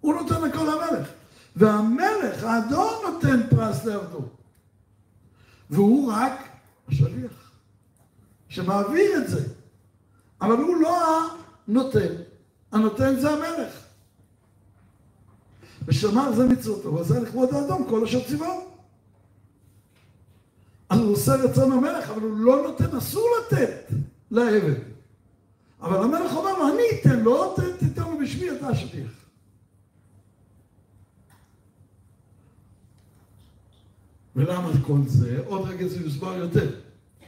הוא 0.00 0.14
נותן 0.14 0.44
הכל 0.44 0.64
למלך. 0.64 1.08
והמלך, 1.56 2.44
האדון 2.44 2.94
נותן 3.12 3.40
פרס 3.50 3.84
לעבדו. 3.84 4.22
והוא 5.70 6.12
רק 6.12 6.48
השליח, 6.88 7.52
שמעביר 8.48 9.22
את 9.22 9.28
זה. 9.28 9.48
אבל 10.40 10.56
הוא 10.56 10.76
לא 10.76 10.98
הנותן, 11.68 12.14
הנותן 12.72 13.20
זה 13.20 13.30
המלך. 13.30 13.72
ושמר 15.86 16.32
זה 16.32 16.46
מצוותו, 16.46 16.94
ועשה 16.94 17.20
לכבוד 17.20 17.54
האדום 17.54 17.86
כל 17.88 18.04
אשר 18.04 18.24
ציווהו. 18.28 18.70
אז 20.88 21.00
הוא 21.00 21.12
עושה 21.12 21.34
רצון 21.34 21.72
המלך, 21.72 22.10
אבל 22.10 22.22
הוא 22.22 22.38
לא 22.38 22.62
נותן, 22.62 22.96
אסור 22.96 23.28
לתת 23.40 23.86
לעבד. 24.30 24.80
אבל 25.82 26.02
המלך 26.02 26.32
אומר 26.32 26.58
לו, 26.58 26.68
אני 26.68 26.82
אתן 27.00 27.20
לו, 27.20 27.56
תיתן 27.78 28.02
לו 28.02 28.18
בשמי, 28.18 28.50
אתה 28.50 28.68
השליח. 28.68 29.19
ולמה 34.36 34.70
כל 34.86 34.98
זה? 35.06 35.42
עוד 35.46 35.68
רגע 35.68 35.86
זה 35.86 36.00
יוסבר 36.00 36.36
יותר. 36.36 36.70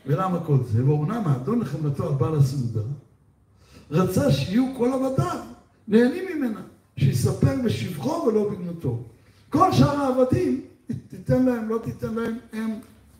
ולמה 0.06 0.44
כל 0.44 0.56
זה? 0.72 0.84
ואומנם 0.84 1.22
האדון 1.26 1.60
לחמלתו 1.60 2.08
על 2.08 2.14
בעל 2.14 2.36
הסעודה, 2.36 2.80
רצה 3.90 4.32
שיהיו 4.32 4.64
כל 4.76 4.92
עבדיו 4.92 5.40
נהנים 5.88 6.24
ממנה, 6.36 6.60
שיספר 6.96 7.54
בשבחו 7.64 8.24
ולא 8.26 8.50
בגנותו. 8.50 9.02
כל 9.50 9.72
שאר 9.72 10.00
העבדים, 10.00 10.60
תיתן 11.08 11.44
להם, 11.44 11.68
לא 11.68 11.78
תיתן 11.84 12.14
להם, 12.14 12.38
הם 12.52 12.70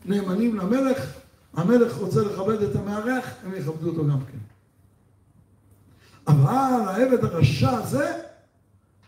נאמנים 0.05 0.57
למלך, 0.57 1.13
המלך 1.55 1.97
רוצה 1.97 2.21
לכבד 2.21 2.63
את 2.63 2.77
המארח, 2.77 3.25
הם 3.45 3.55
יכבדו 3.55 3.89
אותו 3.89 4.07
גם 4.07 4.19
כן. 4.21 4.39
אבל 6.27 6.89
העבד 6.89 7.25
הרשע 7.25 7.71
הזה, 7.71 8.13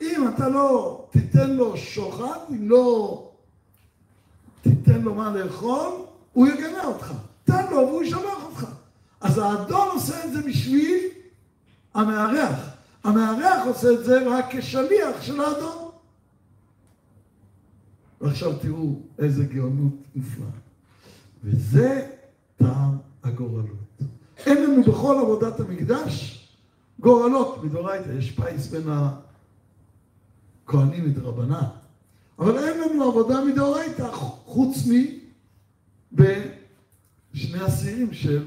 אם 0.01 0.29
אתה 0.35 0.49
לא 0.49 1.07
תיתן 1.11 1.51
לו 1.51 1.77
שוחד, 1.77 2.39
אם 2.51 2.71
לא 2.71 3.34
תיתן 4.95 5.05
לו 5.05 5.15
מה 5.15 5.33
לאכול, 5.37 5.91
הוא 6.33 6.47
יגנה 6.47 6.85
אותך. 6.85 7.13
תן 7.45 7.71
לו 7.71 7.77
והוא 7.77 8.03
ישלח 8.03 8.45
אותך. 8.45 8.67
אז 9.21 9.39
האדון 9.39 9.89
עושה 9.93 10.25
את 10.25 10.33
זה 10.33 10.43
בשביל 10.43 11.01
המארח. 11.95 12.71
המארח 13.05 13.67
עושה 13.67 13.93
את 13.93 14.05
זה 14.05 14.29
רק 14.29 14.45
כשליח 14.51 15.23
של 15.23 15.41
האדון. 15.41 15.91
ועכשיו 18.21 18.59
תראו 18.59 19.01
איזה 19.19 19.45
גאונות 19.45 19.95
נפלאה. 20.15 20.49
וזה 21.45 22.07
טעם 22.57 22.99
הגורלות. 23.25 24.01
אין 24.47 24.63
לנו 24.63 24.83
בכל 24.83 25.19
עבודת 25.21 25.61
המקדש 25.61 26.41
גורלות 27.01 27.65
מדורייתא, 27.65 28.11
יש 28.11 28.31
פייס 28.31 28.67
בין 28.67 28.89
הכהנים 30.67 31.05
מדרבנן. 31.05 31.84
אבל 32.39 32.59
אין 32.59 32.81
לנו 32.81 33.05
עבודה 33.05 33.45
מדאורייתא 33.45 34.11
חוץ 34.45 34.77
מבשני 36.13 37.61
השיאים 37.61 38.13
של 38.13 38.45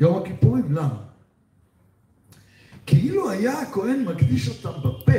יום 0.00 0.22
הכיפורים. 0.22 0.72
למה? 0.72 1.02
כאילו 2.86 3.30
היה 3.30 3.60
הכהן 3.60 4.04
מקדיש 4.04 4.48
אותם 4.48 4.80
בפה 4.80 5.18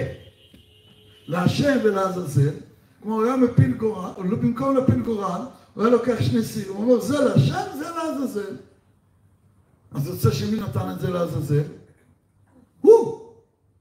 להשם 1.27 1.77
ולעזאזל, 1.83 2.53
כמו 3.01 3.13
הוא 3.13 3.23
היה 3.23 3.35
מפיל 3.35 3.73
גורל, 3.73 4.11
במקום 4.17 4.75
להפיל 4.75 5.01
גורל, 5.01 5.41
הוא 5.73 5.83
היה 5.83 5.91
לוקח 5.93 6.15
שני 6.21 6.43
סירים, 6.43 6.75
הוא 6.75 6.83
אומר 6.83 7.01
זה 7.01 7.19
להשם, 7.19 7.77
זה 7.77 7.85
לעזאזל. 7.89 8.55
אז 9.91 10.07
יוצא 10.07 10.31
שמי 10.31 10.59
נתן 10.59 10.91
את 10.91 10.99
זה 10.99 11.09
לעזאזל? 11.09 11.63
הוא! 12.81 13.19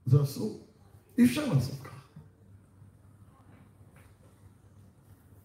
זה 0.05 0.21
אסור. 0.23 0.59
אי 1.17 1.25
אפשר 1.25 1.53
לעשות 1.53 1.75
ככה. 1.83 1.92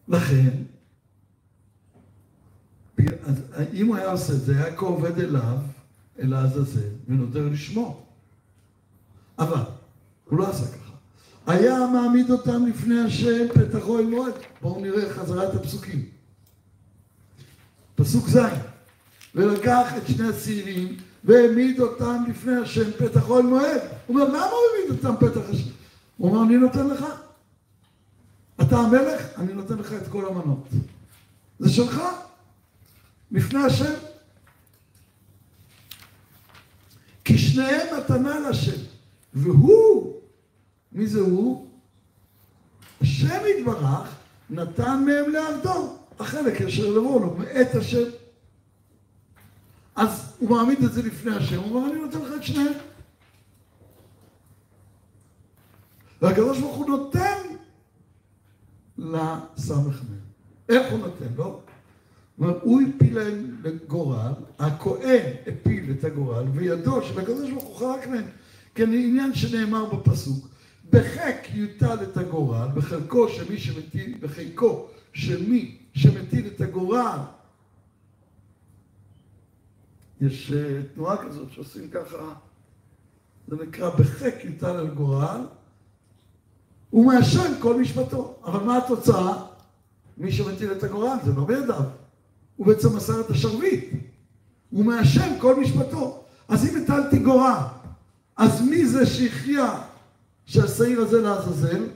לכן, 0.08 0.50
אז 2.98 3.42
אם 3.72 3.86
הוא 3.86 3.96
היה 3.96 4.10
עושה 4.10 4.32
את 4.32 4.40
זה, 4.40 4.64
היה 4.64 4.76
כעובד 4.76 5.18
אליו, 5.18 5.58
אל 6.18 6.32
העזאזל, 6.32 6.80
ונותר 7.08 7.48
לשמו. 7.48 8.06
אבל, 9.38 9.62
הוא 10.24 10.38
לא 10.38 10.50
עשה 10.50 10.66
ככה. 10.66 10.92
היה 11.46 11.86
מעמיד 11.92 12.30
אותם 12.30 12.66
לפני 12.66 13.00
השם 13.00 13.46
פתח 13.54 13.88
אוהל 13.88 14.06
מועד. 14.06 14.32
בואו 14.62 14.80
נראה 14.80 15.14
חזרה 15.14 15.48
את 15.48 15.54
הפסוקים. 15.54 16.04
פסוק 17.94 18.28
ז' 18.28 18.38
ולקח 19.34 19.96
את 19.96 20.02
שני 20.06 20.28
הצעירים 20.28 20.96
והעמיד 21.24 21.80
אותם 21.80 22.24
לפני 22.28 22.56
השם 22.56 22.90
פתח 22.98 23.28
אוהל 23.28 23.46
מועד. 23.46 23.80
הוא 24.06 24.16
אומר, 24.20 24.28
למה 24.28 24.44
הוא 24.44 24.58
העמיד 24.76 25.04
אותם 25.04 25.26
פתח 25.26 25.50
השם? 25.50 25.70
הוא 26.16 26.30
אומר, 26.30 26.42
אני 26.42 26.56
נותן 26.56 26.86
לך. 26.86 27.04
אתה 28.68 28.76
המלך, 28.76 29.22
אני 29.38 29.52
נותן 29.52 29.78
לך 29.78 29.92
את 29.92 30.08
כל 30.08 30.26
המנות. 30.26 30.68
זה 31.58 31.72
שלך, 31.72 32.02
לפני 33.30 33.64
השם. 33.64 33.94
כי 37.24 37.38
שניהם 37.38 37.98
מתנה 37.98 38.38
להשם. 38.40 38.80
והוא, 39.34 40.14
מי 40.92 41.06
זה 41.06 41.20
הוא? 41.20 41.68
השם 43.00 43.40
יתברך 43.58 44.14
נתן 44.50 45.04
מהם 45.06 45.32
לעבדו. 45.32 45.96
החלק 46.18 46.62
אשר 46.62 46.90
לבוא 46.90 47.20
לו, 47.20 47.34
מאת 47.34 47.74
השם. 47.74 48.08
אז 49.96 50.32
הוא 50.38 50.50
מעמיד 50.50 50.82
את 50.84 50.92
זה 50.92 51.02
לפני 51.02 51.36
השם, 51.36 51.58
הוא 51.58 51.74
אומר, 51.76 51.90
אני 51.90 52.00
נותן 52.00 52.18
לך 52.18 52.32
את 52.36 52.42
שניהם. 52.42 52.72
והקדוש 56.22 56.58
ברוך 56.58 56.76
הוא 56.76 56.86
נותן 56.88 57.47
לסמ"ך 58.98 60.02
איך 60.68 60.92
הוא 60.92 60.98
נותן 60.98 61.26
לו? 61.36 61.60
כלומר, 62.36 62.58
הוא 62.62 62.80
הפיל 62.82 63.18
להם 63.18 63.56
לגורל, 63.64 64.32
הכהן 64.58 65.32
הפיל 65.46 65.90
את 65.90 66.04
הגורל, 66.04 66.44
וידו 66.52 67.02
של 67.02 67.20
הקדוש 67.20 67.50
ברוך 67.50 67.64
הוא 67.64 67.76
חלק 67.76 68.06
מהם. 68.08 68.24
כן, 68.74 68.92
עניין 68.92 69.34
שנאמר 69.34 69.94
בפסוק. 69.94 70.48
בחק 70.90 71.36
יוטל 71.52 72.02
את 72.02 72.16
הגורל, 72.16 72.68
בחלקו 72.74 73.28
של 73.28 73.50
מי 73.50 73.58
שמטיל, 73.58 74.18
בחיקו 74.20 74.88
מי 75.48 75.78
שמטיל 75.94 76.46
את 76.46 76.60
הגורל. 76.60 77.18
יש 80.20 80.52
אה, 80.52 80.82
תנועה 80.94 81.16
כזאת 81.16 81.52
שעושים 81.52 81.90
ככה, 81.90 82.34
זה 83.48 83.56
נקרא 83.56 83.90
בחק 83.90 84.34
יוטל 84.44 84.76
על 84.76 84.88
גורל, 84.88 85.40
הוא 86.90 87.06
מעשן 87.06 87.52
כל 87.60 87.80
משפטו. 87.80 88.34
אבל 88.44 88.64
מה 88.64 88.78
התוצאה? 88.78 89.44
מי 90.18 90.32
שמטיל 90.32 90.72
את 90.72 90.84
הגורל 90.84 91.16
זה 91.24 91.32
לא 91.32 91.44
בידיו. 91.44 91.82
הוא 92.56 92.66
בעצם 92.66 92.96
מסר 92.96 93.20
את 93.20 93.30
השרביט. 93.30 93.84
הוא 94.70 94.84
מעשן 94.84 95.38
כל 95.40 95.60
משפטו. 95.60 96.24
אז 96.48 96.66
אם 96.66 96.82
הטלתי 96.82 97.18
גורל, 97.18 97.62
אז 98.36 98.62
מי 98.62 98.86
זה 98.86 99.06
שהכריע 99.06 99.80
שהשעיר 100.46 101.00
הזה 101.00 101.20
לעזאזל? 101.20 101.86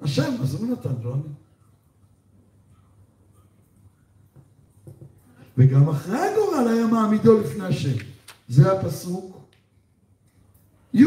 השם, 0.00 0.32
אז 0.42 0.54
הוא 0.54 0.68
נתן, 0.68 0.88
אני. 0.88 1.22
וגם 5.58 5.88
אחרי 5.88 6.18
הגורל 6.18 6.68
היה 6.68 6.86
מעמידו 6.86 7.40
לפני 7.40 7.64
השם. 7.64 7.96
זה 8.48 8.72
הפסוק 8.72 9.38
י' 10.94 11.04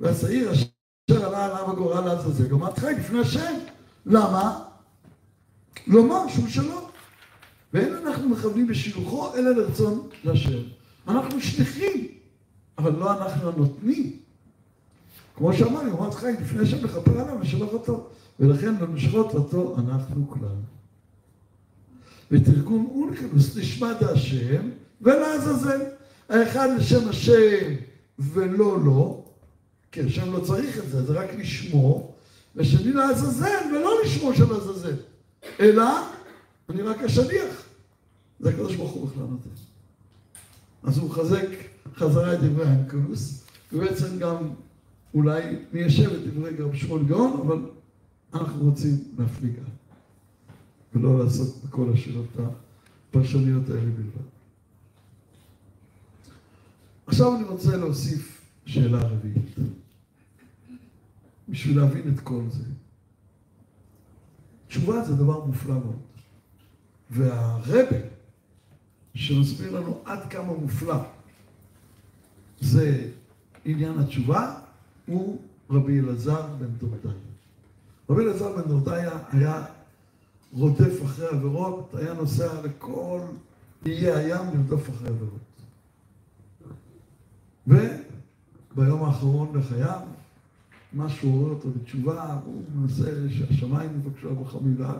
והשעיר 0.00 0.50
אשר 1.10 1.26
עלה 1.26 1.44
עליו 1.44 1.70
הגורל 1.70 2.04
לעזאזל, 2.04 2.50
עומד 2.50 2.78
חי 2.78 2.92
לפני 2.98 3.20
השם. 3.20 3.54
למה? 4.06 4.64
לומר 5.86 6.28
שהוא 6.28 6.48
שלום. 6.48 6.84
ואין 7.72 7.94
אנחנו 7.94 8.28
מכוונים 8.28 8.66
בשילוחו, 8.66 9.34
אלא 9.34 9.50
לרצון 9.50 10.08
להשם. 10.24 10.62
אנחנו 11.08 11.40
שליחים, 11.40 12.06
אבל 12.78 12.92
לא 12.92 13.12
אנחנו 13.12 13.48
הנותנים. 13.48 14.16
כמו 15.36 15.52
שאמר 15.52 15.82
יומת 15.82 16.14
חי, 16.14 16.32
לפני 16.40 16.66
שם 16.66 16.84
לכפר 16.84 17.20
עליו 17.20 17.36
ושלח 17.40 17.72
אותו. 17.72 18.06
ולכן 18.40 18.74
למשחות 18.80 19.34
אותו 19.34 19.76
אנחנו 19.78 20.30
כלל. 20.30 20.56
ותרגום 22.30 22.86
אונקלוס 22.90 23.56
נשמע 23.56 23.92
דהשם 23.92 24.70
ולעזאזל. 25.00 25.80
האחד 26.28 26.68
לשם 26.78 27.08
השם 27.08 27.74
ולא 28.18 28.84
לא, 28.84 29.17
כי 29.92 30.00
השם 30.00 30.32
לא 30.32 30.40
צריך 30.40 30.78
את 30.78 30.90
זה, 30.90 31.06
זה 31.06 31.12
רק 31.12 31.34
לשמו, 31.34 32.14
ושני 32.56 32.92
לעזאזל 32.92 33.74
ולא 33.74 33.90
לשמו 34.04 34.34
של 34.34 34.54
עזאזל, 34.54 34.96
אלא 35.60 35.84
אני 36.68 36.82
רק 36.82 37.02
השליח. 37.02 37.62
זה 38.40 38.48
הקדוש 38.48 38.76
ברוך 38.76 38.92
הוא 38.92 39.08
בכלל 39.08 39.22
נותן. 39.22 39.50
אז 40.82 40.98
הוא 40.98 41.10
מחזק 41.10 41.48
חזרה 41.96 42.34
את 42.34 42.40
דברי 42.40 42.66
האנקלוס, 42.66 43.44
ובעצם 43.72 44.18
גם 44.18 44.36
אולי 45.14 45.42
ניישב 45.72 46.10
את 46.12 46.34
דברי 46.34 46.54
גרב 46.54 46.74
שמואל 46.74 47.04
גאון, 47.04 47.40
אבל 47.46 47.58
אנחנו 48.34 48.64
רוצים 48.64 49.04
להפליג 49.18 49.52
ולא 50.94 51.24
לעשות 51.24 51.64
בכל 51.64 51.92
השאלות 51.94 52.26
הפרשניות 52.38 53.68
האלה 53.68 53.80
בלבד. 53.80 54.28
עכשיו 57.06 57.36
אני 57.36 57.44
רוצה 57.44 57.76
להוסיף 57.76 58.37
שאלה 58.68 58.98
רביעית, 58.98 59.54
בשביל 61.48 61.76
להבין 61.76 62.14
את 62.14 62.20
כל 62.20 62.42
זה. 62.50 62.64
תשובה 64.66 65.04
זה 65.04 65.14
דבר 65.14 65.44
מופלא 65.44 65.74
מאוד. 65.74 65.98
והרבה 67.10 67.98
שמסביר 69.14 69.80
לנו 69.80 70.00
עד 70.04 70.30
כמה 70.30 70.52
מופלא 70.52 70.96
זה 72.60 73.10
עניין 73.64 73.98
התשובה, 73.98 74.60
הוא 75.06 75.40
רבי 75.70 76.00
אלעזר 76.00 76.46
בן 76.58 76.66
דורדיה. 76.66 77.10
רבי 78.10 78.22
אלעזר 78.22 78.56
בן 78.56 78.68
דורדיה 78.68 79.18
היה 79.32 79.64
רודף 80.52 81.04
אחרי 81.04 81.26
עבירות, 81.26 81.94
היה 81.94 82.14
נוסע 82.14 82.62
לכל 82.62 83.20
איי 83.86 84.12
הים 84.12 84.46
לרדוף 84.54 84.90
אחרי 84.90 85.08
עבירות. 85.08 85.48
וביום 88.78 89.04
האחרון 89.04 89.52
לחייו, 89.58 90.00
משהו 90.92 91.30
עורר 91.30 91.50
אותו 91.50 91.68
בתשובה, 91.70 92.38
הוא 92.44 92.62
מנסה 92.74 93.10
שהשמיים 93.30 93.90
יבקשו 93.96 94.28
עבורך 94.30 94.54
מילה, 94.62 94.92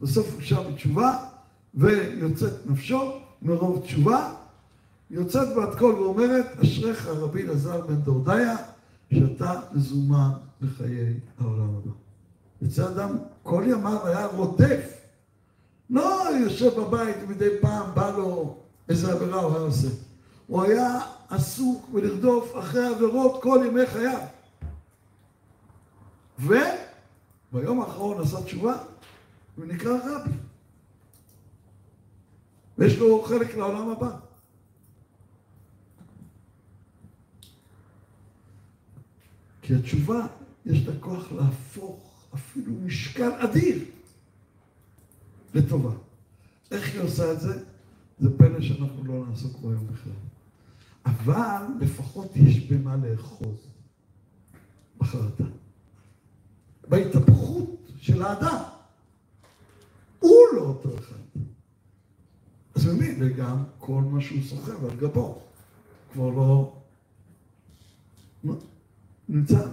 בסוף 0.00 0.32
הוא 0.34 0.40
שם 0.40 0.62
בתשובה, 0.72 1.16
ויוצאת 1.74 2.52
נפשו 2.66 3.12
מרוב 3.42 3.80
תשובה, 3.82 4.32
יוצאת 5.10 5.48
בת 5.56 5.78
קול 5.78 5.94
ואומרת, 5.94 6.46
אשריך 6.62 7.06
רבי 7.06 7.42
אלעזר 7.42 7.86
בן 7.86 7.94
דורדיה, 7.94 8.56
שאתה 9.14 9.60
מזומן 9.72 10.30
לחיי 10.60 11.14
העולם 11.38 11.68
הבא. 11.76 11.90
יצא 12.62 12.88
אדם, 12.88 13.16
כל 13.42 13.64
ימיו 13.66 14.06
היה 14.06 14.26
רודף. 14.26 15.00
לא 15.90 16.22
יושב 16.40 16.80
בבית 16.80 17.16
ומדי 17.22 17.48
פעם 17.60 17.94
בא 17.94 18.10
לו 18.16 18.56
איזה 18.88 19.12
עבירה 19.12 19.40
הוא 19.40 19.52
היה 19.52 19.60
עושה. 19.60 19.88
הוא 20.46 20.62
היה 20.62 21.00
עסוק 21.30 21.88
בלרדוף 21.92 22.58
אחרי 22.58 22.86
עבירות 22.86 23.42
כל 23.42 23.64
ימי 23.66 23.86
חייו. 23.86 24.20
וביום 26.38 27.80
האחרון 27.80 28.22
עשה 28.22 28.42
תשובה, 28.42 28.76
הוא 29.56 29.66
נקרא 29.66 29.92
רבי. 29.92 30.30
ויש 32.78 32.98
לו 32.98 33.22
חלק 33.22 33.54
לעולם 33.54 33.90
הבא. 33.90 34.16
כי 39.62 39.74
התשובה, 39.74 40.26
יש 40.66 40.86
לה 40.86 40.92
כוח 41.00 41.32
להפוך 41.32 42.26
אפילו 42.34 42.72
משקל 42.72 43.30
אדיר 43.38 43.84
לטובה. 45.54 45.90
איך 46.70 46.94
היא 46.94 47.00
עושה 47.00 47.32
את 47.32 47.40
זה? 47.40 47.64
זה 48.18 48.38
פלא 48.38 48.60
שאנחנו 48.60 49.04
לא 49.04 49.26
נעסוק 49.26 49.56
בו 49.60 49.70
היום 49.70 49.86
בכלל. 49.86 50.29
אבל 51.06 51.62
לפחות 51.80 52.36
יש 52.36 52.60
במה 52.60 52.96
לאחוז 52.96 53.66
בחרטה. 54.98 55.44
בהתהפכות 56.88 57.88
של 57.96 58.22
האדם. 58.22 58.62
הוא 60.18 60.36
לא 60.56 60.60
אותו 60.60 60.98
אחד. 60.98 61.40
אז 62.74 62.86
ממילא 62.86 63.28
גם 63.28 63.64
כל 63.78 64.02
מה 64.02 64.20
שהוא 64.20 64.42
סוחב 64.42 64.84
על 64.84 64.96
גבו 64.96 65.42
כבר 66.12 66.28
לא 66.30 66.76
נמצא. 69.28 69.66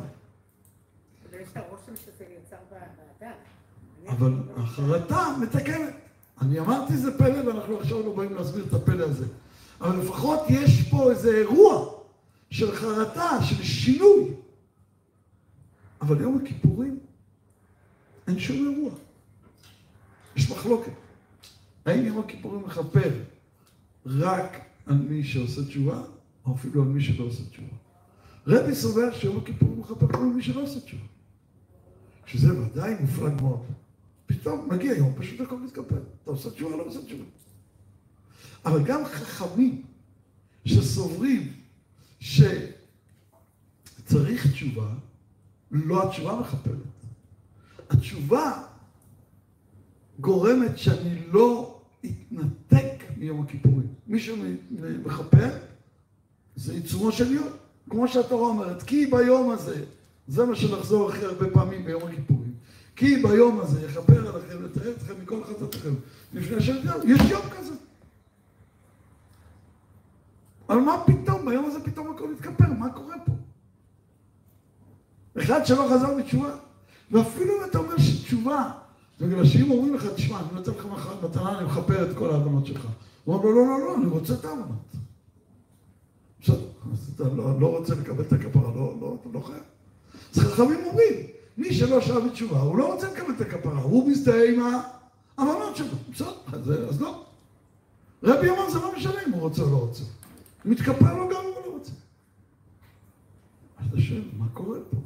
אבל 4.08 4.34
החרטה 4.56 5.36
מתקנת. 5.42 5.94
אני 6.42 6.60
אמרתי 6.60 6.98
זה 6.98 7.18
פלא 7.18 7.48
ואנחנו 7.48 7.80
עכשיו 7.80 8.02
לא 8.02 8.16
באים 8.16 8.34
להסביר 8.34 8.66
את 8.66 8.74
הפלא 8.74 9.04
הזה. 9.04 9.26
אבל 9.82 10.00
לפחות 10.00 10.40
יש 10.50 10.90
פה 10.90 11.12
איזה 11.12 11.38
אירוע 11.38 11.94
של 12.50 12.76
חרטה, 12.76 13.44
של 13.44 13.64
שינוי. 13.64 14.34
אבל 16.02 16.22
יום 16.22 16.42
הכיפורים 16.44 17.00
אין 18.28 18.40
שום 18.40 18.58
אירוע. 18.58 18.92
יש 20.36 20.52
מחלוקת. 20.52 20.92
האם 21.86 22.06
יום 22.06 22.20
הכיפורים 22.20 22.66
מכפר 22.66 23.12
רק 24.06 24.62
על 24.86 24.96
מי 24.96 25.24
שעושה 25.24 25.66
תשובה, 25.66 26.04
או 26.46 26.56
אפילו 26.56 26.82
על 26.82 26.88
מי 26.88 27.02
שלא 27.02 27.24
עושה 27.26 27.44
תשובה? 27.50 27.76
רבי 28.48 28.76
סובר 28.76 29.14
שיום 29.14 29.38
הכיפורים 29.38 29.80
מכפר 29.80 30.06
גם 30.14 30.22
על 30.22 30.28
מי 30.30 30.44
שלא 30.44 30.62
עושה 30.62 30.80
תשובה. 30.80 31.04
שזה 32.26 32.62
ודאי 32.62 32.96
מופלג 33.00 33.42
מאוד. 33.42 33.60
פתאום 34.26 34.70
מגיע 34.70 34.94
יום, 34.94 35.14
פשוט 35.18 35.42
הכל 35.42 35.58
מתקפל. 35.60 35.96
אתה 36.24 36.32
עושה 36.32 36.50
תשובה, 36.50 36.78
לא 36.78 36.84
עושה 36.84 37.02
תשובה. 37.06 37.24
אבל 38.66 38.84
גם 38.84 39.06
חכמים 39.06 39.82
שסוברים 40.66 41.54
שצריך 42.20 42.72
תשובה, 44.52 44.90
לא 45.72 46.10
התשובה 46.10 46.40
מכפרת. 46.40 46.78
התשובה 47.90 48.64
גורמת 50.20 50.78
שאני 50.78 51.20
לא 51.32 51.80
אתנתק 52.06 53.04
מיום 53.18 53.42
הכיפורים. 53.42 53.88
מי 54.08 54.20
שמכפר 54.20 55.50
זה 56.56 56.74
עיצומו 56.74 57.12
של 57.12 57.32
יום. 57.32 57.48
כמו 57.90 58.08
שהתורה 58.08 58.48
אומרת, 58.48 58.84
כי 58.84 59.06
ביום 59.06 59.50
הזה, 59.52 59.84
זה 60.28 60.46
מה 60.46 60.56
שנחזור 60.56 61.10
הכי 61.10 61.26
הרבה 61.26 61.50
פעמים 61.50 61.86
ביום 61.86 62.04
הכיפורים, 62.04 62.54
כי 62.96 63.16
ביום 63.16 63.60
הזה 63.60 63.86
יכפר 63.86 64.36
עליכם, 64.36 64.64
לתאר 64.64 64.92
אתכם 64.92 65.14
מכל 65.24 65.44
חטאתכם 65.44 65.94
לפני 66.34 66.56
השם 66.56 66.76
יש 67.06 67.22
יום 67.30 67.42
כזה. 67.58 67.74
אבל 70.70 70.80
מה 70.80 71.04
פתאום, 71.06 71.46
ביום 71.46 71.66
הזה 71.66 71.80
פתאום 71.84 72.12
הכל 72.16 72.32
מתכפר, 72.32 72.74
מה 72.80 72.90
קורה 72.90 73.16
פה? 73.26 73.32
אחד 75.42 75.66
שלא 75.66 75.88
חזר 75.92 76.16
מתשובה, 76.16 76.50
ואפילו 77.12 77.54
אם 77.58 77.70
אתה 77.70 77.78
אומר 77.78 77.98
שתשובה 77.98 78.72
בגלל 79.22 79.46
שאם 79.46 79.72
אומרים 79.72 79.96
לך, 79.96 80.06
תשמע, 80.16 80.40
אני 80.40 80.48
נותן 80.54 80.72
לך 80.72 80.86
מחר 80.86 81.28
מתנה, 81.28 81.58
אני 81.58 81.68
מכפר 81.68 82.12
את 82.12 82.18
כל 82.18 82.32
ההבנות 82.32 82.66
שלך. 82.66 82.88
הוא 83.26 83.36
אומר 83.36 83.46
לו, 83.46 83.56
לא, 83.56 83.66
לא, 83.66 83.80
לא, 83.80 83.96
אני 83.96 84.06
רוצה 84.06 84.34
את 84.34 84.46
ההבנות. 84.46 84.96
בסדר, 86.42 86.56
אז 86.94 87.12
אתה 87.16 87.24
לא, 87.24 87.60
לא 87.60 87.78
רוצה 87.78 87.96
לקבל 87.96 88.24
את 88.24 88.34
הכפרה, 88.34 88.72
לא, 88.76 88.98
לא, 89.02 89.18
אתה 89.22 89.30
לא 89.34 89.40
חייב. 89.40 89.64
אז 90.36 90.40
חכמים 90.40 90.86
אומרים, 90.86 91.14
מי 91.58 91.74
שלא 91.74 92.02
שב 92.02 92.20
בתשובה, 92.28 92.60
הוא 92.60 92.78
לא 92.78 92.94
רוצה 92.94 93.12
לקבל 93.12 93.34
את 93.36 93.42
הכפרה, 93.42 93.82
הוא 93.82 94.10
מזדהה 94.10 94.50
עם 94.50 94.60
ההבנות 95.38 95.76
שלו. 95.76 95.88
בסדר, 96.14 96.32
אז, 96.54 96.72
אז 96.90 97.02
לא. 97.02 97.24
רבי 98.24 98.50
אמר, 98.50 98.70
זה 98.70 98.80
לא 98.80 98.96
משנה 98.96 99.22
אם 99.28 99.32
הוא 99.32 99.42
רוצה 99.42 99.62
או 99.62 99.70
לא 99.70 99.78
רוצה. 99.78 100.04
מתכפר 100.68 101.14
לו 101.18 101.30
גם 101.30 101.36
אם 101.46 101.54
הוא 101.56 101.66
לא 101.66 101.72
רוצה. 101.78 101.92
אז 103.78 103.88
אתה 103.88 104.02
שואל, 104.02 104.22
מה 104.38 104.46
קורה 104.54 104.78
פה? 104.90 104.98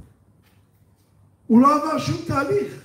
הוא 1.48 1.62
לא 1.62 1.76
עבר 1.76 2.00
שום 2.00 2.18
תהליך. 2.28 2.82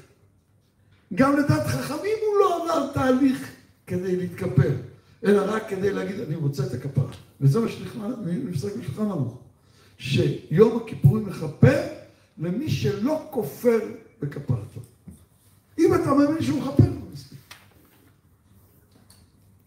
גם 1.14 1.36
לדעת 1.36 1.66
חכמים 1.66 2.16
הוא 2.26 2.38
לא 2.40 2.62
עבר 2.62 2.92
תהליך 2.92 3.50
כדי 3.86 4.16
להתכפר, 4.16 4.76
אלא 5.24 5.54
רק 5.54 5.62
כדי 5.68 5.92
להגיד, 5.92 6.20
אני 6.20 6.34
רוצה 6.34 6.66
את 6.66 6.72
הכפרה. 6.72 7.12
וזה 7.40 7.60
מה 7.60 7.68
שנפסק 7.68 8.76
בשולחן 8.76 9.10
ערוך. 9.10 9.38
שיום 9.98 10.82
הכיפורים 10.82 11.26
מכפר 11.26 11.82
למי 12.38 12.70
שלא 12.70 13.26
כופר 13.30 13.78
בכפרתו. 14.20 14.80
אם 15.78 15.94
אתה 15.94 16.14
מאמין 16.14 16.42
שהוא 16.42 16.62
מכפר. 16.62 16.86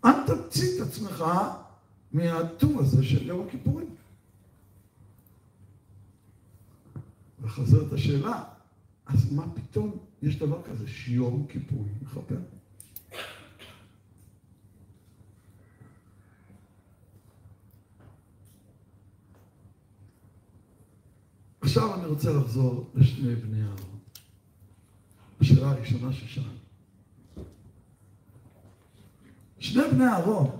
אל 0.06 0.14
תמציא 0.28 0.76
את 0.76 0.88
עצמך 0.88 1.26
מהטוב 2.12 2.80
הזה 2.80 3.04
של 3.04 3.28
יום 3.28 3.48
הכיפורים. 3.48 3.96
וחוזרת 7.42 7.94
השאלה, 7.94 8.44
אז 9.06 9.32
מה 9.32 9.46
פתאום 9.56 9.98
יש 10.22 10.40
דבר 10.40 10.62
כזה 10.64 10.88
שיום 10.88 11.46
כיפורים 11.50 11.94
מכפר? 12.02 12.36
עכשיו 21.62 21.96
אני 21.96 22.06
רוצה 22.06 22.34
לחזור 22.34 22.92
לשני 22.96 23.36
בני 23.36 23.62
אהרון. 23.62 24.00
השאלה 25.42 25.72
הראשונה 25.72 26.14
ששאלנו. 26.14 26.50
שני 29.60 29.84
בני 29.92 30.06
אהרון, 30.06 30.59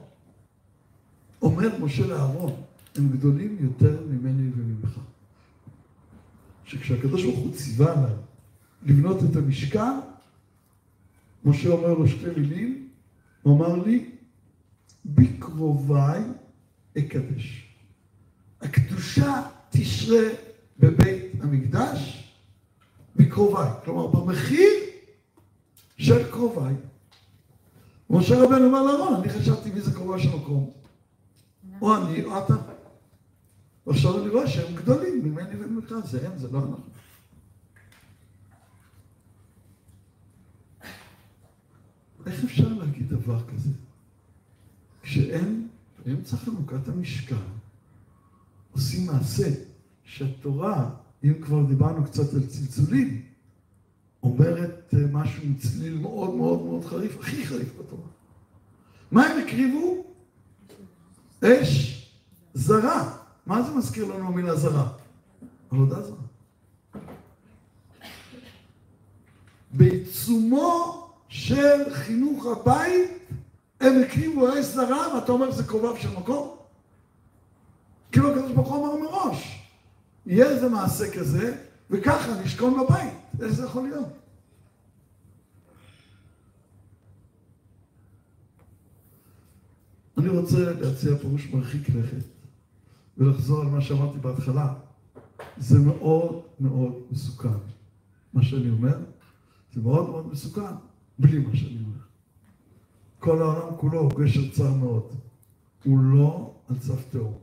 אומר 1.60 1.86
משה 1.86 2.08
לאהרון, 2.08 2.52
הם 2.96 3.10
גדולים 3.10 3.58
יותר 3.60 4.04
ממני 4.10 4.50
וממך. 4.56 5.00
שכשהקדוש 6.66 7.24
ברוך 7.24 7.40
הוא 7.40 7.54
ציווה 7.54 7.92
עליו 7.92 8.16
לבנות 8.84 9.18
את 9.24 9.36
המשכן, 9.36 10.00
משה 11.46 11.70
אומר 11.70 11.94
לו 11.94 12.08
שתי 12.08 12.26
מילים, 12.38 12.88
הוא 13.42 13.58
אמר 13.58 13.76
לי, 13.84 14.10
בקרוביי 15.06 16.22
אקדש. 16.98 17.74
הקדושה 18.62 19.42
תשרה 19.70 20.28
בבית 20.80 21.32
המקדש 21.42 22.32
בקרוביי, 23.16 23.70
כלומר 23.86 24.08
במחיר 24.08 24.70
של 25.98 26.32
קרוביי. 26.32 26.74
משה 28.10 28.44
רבנו 28.44 28.66
אומר 28.66 28.82
לאהרון, 28.84 29.14
אני 29.22 29.30
חשבתי 29.30 29.72
מי 29.72 29.82
זה 29.82 29.92
קרוביי 29.92 30.24
של 30.24 30.36
מקום, 30.36 30.79
או 31.82 31.96
אני 31.98 32.24
או 32.24 32.38
אתה. 32.46 32.56
ועכשיו 33.88 34.22
אני 34.22 34.30
רואה 34.30 34.48
שהם 34.48 34.76
גדולים 34.76 35.26
ממני 35.26 35.56
וממך, 35.60 35.94
זה 36.06 36.28
הם, 36.28 36.38
זה 36.38 36.52
לא 36.52 36.60
אנחנו. 36.60 36.84
איך 42.26 42.44
אפשר 42.44 42.74
להגיד 42.74 43.10
דבר 43.10 43.48
כזה? 43.48 43.70
כשאין, 45.02 45.68
באמצע 46.06 46.38
חנוכת 46.38 46.88
המשכן, 46.88 47.36
עושים 48.72 49.08
מעשה 49.08 49.50
שהתורה, 50.04 50.90
אם 51.24 51.34
כבר 51.42 51.66
דיברנו 51.66 52.06
קצת 52.06 52.34
על 52.34 52.46
צלצולים, 52.46 53.22
אומרת 54.24 54.94
אה, 54.94 55.00
משהו 55.12 55.44
עם 55.44 55.56
צליל 55.56 55.98
מאוד 55.98 56.36
מאוד 56.36 56.62
מאוד 56.62 56.86
חריף, 56.86 57.20
הכי 57.20 57.46
חריף 57.46 57.80
בתורה. 57.80 58.08
מה 59.12 59.26
הם 59.26 59.44
הקריבו? 59.44 60.09
אש 61.44 62.00
זרה. 62.54 63.16
מה 63.46 63.62
זה 63.62 63.72
מזכיר 63.72 64.06
לנו 64.06 64.28
המילה 64.28 64.56
זרה? 64.56 64.88
עבודה 65.72 66.02
זרה. 66.02 66.16
בעיצומו 69.72 71.08
של 71.28 71.94
חינוך 71.94 72.46
הבית 72.46 73.12
הם 73.80 74.02
הקריבו 74.02 74.60
אש 74.60 74.66
זרה, 74.66 75.16
ואתה 75.16 75.32
אומר 75.32 75.52
שזה 75.52 75.64
קרוביו 75.64 75.98
של 75.98 76.10
מקום? 76.18 76.56
כאילו 78.12 78.32
הקדוש 78.32 78.52
ברוך 78.52 78.68
הוא 78.68 78.88
אמר 78.88 79.02
מראש, 79.02 79.66
יהיה 80.26 80.50
איזה 80.50 80.70
מעשה 80.70 81.12
כזה, 81.20 81.56
וככה 81.90 82.32
נשכון 82.44 82.80
בבית. 82.80 83.14
איך 83.42 83.52
זה 83.52 83.66
יכול 83.66 83.84
להיות? 83.84 84.08
אני 90.20 90.30
רוצה 90.30 90.74
להציע 90.74 91.18
פירוש 91.18 91.50
מרחיק 91.54 91.90
לכת 91.90 92.26
ולחזור 93.18 93.62
על 93.62 93.68
מה 93.68 93.82
שאמרתי 93.82 94.20
בהתחלה. 94.20 94.74
זה 95.58 95.80
מאוד 95.80 96.42
מאוד 96.60 96.94
מסוכן. 97.12 97.58
מה 98.34 98.44
שאני 98.44 98.70
אומר, 98.70 98.98
זה 99.74 99.82
מאוד 99.82 100.10
מאוד 100.10 100.28
מסוכן, 100.32 100.74
בלי 101.20 101.40
מה 101.40 101.56
שאני 101.56 101.78
אומר. 101.86 102.00
כל 103.20 103.42
העולם 103.42 103.76
כולו 103.78 104.00
הוא 104.00 104.12
גשר 104.20 104.52
צר 104.52 104.74
מאוד. 104.74 105.04
הוא 105.84 106.00
לא 106.00 106.54
על 106.70 106.76
סף 106.80 107.12
תהום. 107.12 107.34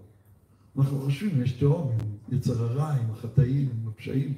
אנחנו 0.78 1.00
חושבים, 1.00 1.42
יש 1.42 1.52
תהום 1.52 1.90
עם 1.92 2.36
יצר 2.38 2.64
הרע, 2.64 2.90
עם 2.90 3.10
החטאים, 3.10 3.68
עם 3.72 3.88
הפשעים. 3.88 4.34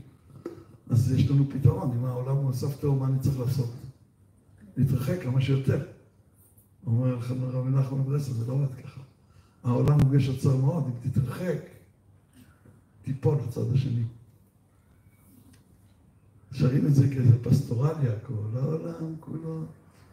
אז 0.91 1.13
יש 1.13 1.31
לנו 1.31 1.45
פתרון, 1.51 1.99
אם 1.99 2.05
העולם 2.05 2.37
הוא 2.37 2.47
על 2.47 2.55
סף 2.55 2.81
תהום, 2.81 2.99
מה 2.99 3.07
אני 3.07 3.19
צריך 3.19 3.41
לעשות? 3.41 3.71
להתרחק 4.77 5.23
כמה 5.23 5.41
שיותר. 5.41 5.98
אומר 6.89 7.17
לך 7.17 7.31
רב 7.31 7.65
מנחם 7.65 8.01
מברסלב, 8.01 8.35
זה 8.35 8.47
לא 8.47 8.53
עובד 8.53 8.75
ככה. 8.75 9.01
העולם 9.65 10.01
הוא 10.01 10.11
גשר 10.11 10.37
צר 10.37 10.57
מאוד, 10.57 10.85
אם 10.87 11.11
תתרחק, 11.11 11.59
תיפול 13.03 13.39
לצד 13.47 13.73
השני. 13.75 14.03
שרים 16.53 16.87
את 16.87 16.95
זה 16.95 17.09
כאיזה 17.09 17.45
פסטורליה, 17.45 18.13
כל 18.27 18.35
העולם 18.55 19.15
כולו, 19.21 19.65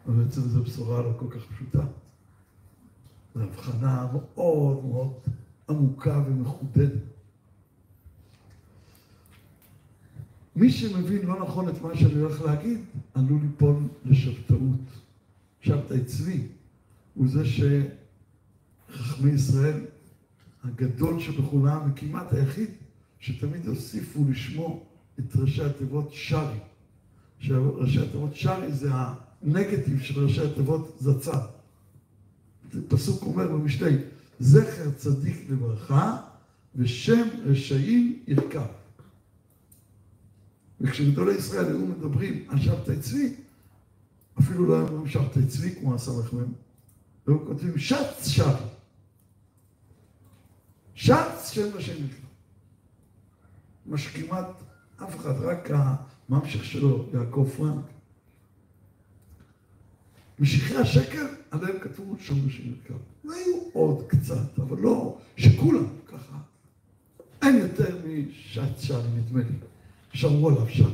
אבל 0.06 0.24
בעצם 0.24 0.40
זו 0.40 0.62
בשורה 0.62 1.02
לא 1.02 1.12
כל 1.18 1.26
כך 1.30 1.46
פשוטה. 1.54 1.86
זו 3.34 3.42
הבחנה 3.42 4.06
מאוד 4.12 4.84
מאוד 4.84 5.12
עמוקה 5.68 6.22
ומחודדת. 6.26 7.02
מי 10.56 10.70
שמבין 10.70 11.26
לא 11.26 11.40
נכון 11.40 11.68
את 11.68 11.82
מה 11.82 11.96
שאני 11.96 12.20
הולך 12.20 12.42
להגיד, 12.42 12.80
עלול 13.14 13.40
ליפול 13.42 13.76
לשבתאות. 14.04 14.80
שבתאי 15.66 16.04
צבי 16.04 16.46
הוא 17.16 17.28
זה 17.28 17.42
שחכמי 17.46 19.30
ישראל 19.30 19.80
הגדול 20.64 21.20
שבכולם, 21.20 21.90
וכמעט 21.90 22.32
היחיד, 22.32 22.70
שתמיד 23.20 23.66
הוסיפו 23.66 24.24
לשמו 24.30 24.86
את 25.18 25.36
ראשי 25.36 25.64
התיבות 25.64 26.08
שרי. 26.12 26.58
שראשי 27.38 28.00
התיבות 28.00 28.36
שרי 28.36 28.72
זה 28.72 28.90
הנגטיב 28.92 30.00
של 30.00 30.24
ראשי 30.24 30.40
התיבות 30.40 30.96
זצ"ל. 31.00 31.38
פסוק 32.88 33.22
אומר 33.22 33.48
במשלי, 33.48 33.96
זכר 34.40 34.90
צדיק 34.96 35.50
לברכה 35.50 36.16
ושם 36.76 37.28
רשעים 37.44 38.22
ירכב. 38.26 38.66
וכשגדולי 40.80 41.34
ישראל 41.34 41.66
היו 41.66 41.86
מדברים 41.86 42.44
על 42.48 42.60
שבתאי 42.60 42.98
צבי, 42.98 43.34
אפילו 44.38 44.66
לא 44.66 44.76
היו 44.76 44.88
אומרים 44.88 45.08
שבתאי 45.08 45.46
צבי 45.46 45.74
כמו 45.74 45.94
הסמ"ם, 45.94 46.52
היו 47.26 47.46
כותבים 47.46 47.78
שץ 47.78 48.28
שבי. 48.28 48.46
שץ 50.94 51.50
שם 51.50 51.76
השם 51.76 52.04
נקרא. 52.04 52.26
מה 53.86 53.98
שכמעט 53.98 54.46
אף 55.04 55.16
אחד, 55.16 55.34
רק 55.40 55.70
הממשיך 55.70 56.64
שלו, 56.64 57.06
יעקב 57.14 57.48
פרנק. 57.56 57.84
משיחי 60.38 60.76
השקר, 60.76 61.26
עליהם 61.50 61.78
כתבו 61.80 62.16
שם 62.20 62.34
השם 62.46 62.62
נקרא. 62.70 62.96
והיו 63.24 63.56
עוד 63.72 64.04
קצת, 64.06 64.58
אבל 64.58 64.78
לא 64.78 65.18
שכולם 65.36 65.86
ככה. 66.06 66.38
אין 67.42 67.56
יותר 67.56 67.98
משץ 68.06 68.82
שבי, 68.82 69.08
נדמה 69.16 69.40
לי. 69.40 69.56
שמרו 70.12 70.48
עליו 70.48 70.68
שם. 70.68 70.90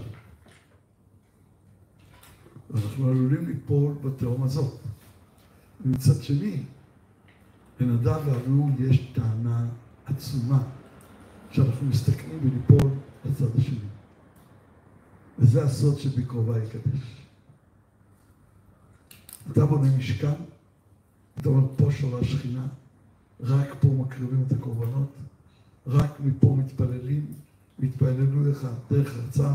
ואנחנו 2.70 3.08
עלולים 3.08 3.48
ליפול 3.48 3.94
בתהום 3.94 4.42
הזאת. 4.42 4.80
ומצד 5.84 6.22
שני, 6.22 6.62
לנדב 7.80 8.20
ואביהו 8.26 8.70
יש 8.78 9.12
טענה 9.14 9.68
עצומה 10.06 10.62
שאנחנו 11.50 11.86
מסתכלים 11.86 12.38
וליפול 12.42 12.90
לצד 13.24 13.58
השני. 13.58 13.78
וזה 15.38 15.64
הסוד 15.64 15.98
שבקרובה 15.98 16.58
יקדש. 16.64 17.22
אתה 19.52 19.66
בונה 19.66 19.96
משכן, 19.96 20.34
אתה 21.38 21.48
אומר, 21.48 21.68
פה 21.76 21.92
שורה 21.92 22.24
שכינה, 22.24 22.66
רק 23.40 23.74
פה 23.80 23.88
מקריבים 23.88 24.44
את 24.46 24.52
הקורבנות, 24.52 25.12
רק 25.86 26.20
מפה 26.20 26.56
מתפללים, 26.58 27.26
והתפללו 27.78 28.50
לך 28.50 28.66
דרך 28.90 29.16
ארצם, 29.16 29.54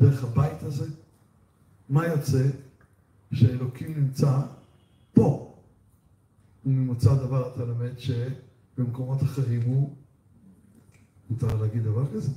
דרך 0.00 0.24
הבית 0.24 0.62
הזה. 0.62 0.86
מה 1.88 2.06
יוצא? 2.06 2.48
שאלוקים 3.32 3.94
נמצא 3.96 4.40
פה. 5.12 5.45
וממוצא 6.66 7.14
דבר 7.14 7.54
אתה 7.54 7.64
למד 7.64 7.92
שבמקומות 7.98 9.22
אחרים 9.22 9.62
הוא, 9.62 9.96
מותר 11.30 11.62
להגיד 11.62 11.82
דבר 11.82 12.12
כזה? 12.14 12.30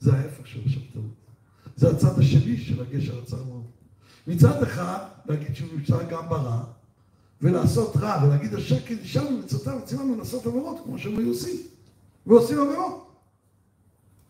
זה 0.00 0.12
ההפך 0.14 0.46
של 0.46 0.60
השבתאות. 0.66 1.04
זה 1.76 1.90
הצד 1.90 2.18
השני 2.18 2.56
של 2.56 2.82
הגשר 2.82 3.22
הצרמון. 3.22 3.62
מצד 4.26 4.62
אחד, 4.62 4.98
להגיד 5.26 5.54
שהוא 5.56 5.68
נמצא 5.72 6.10
גם 6.10 6.28
ברע, 6.28 6.64
ולעשות 7.42 7.96
רע, 7.96 8.24
ולהגיד 8.24 8.54
השקט 8.54 8.96
נשארנו 9.02 9.38
מצוותיו 9.38 9.78
וציוונו 9.82 10.18
לעשות 10.18 10.46
עבירות, 10.46 10.80
כמו 10.84 10.98
שהם 10.98 11.18
היו 11.18 11.28
עושים, 11.28 11.56
ועושים 12.26 12.58
עבירות. 12.58 13.10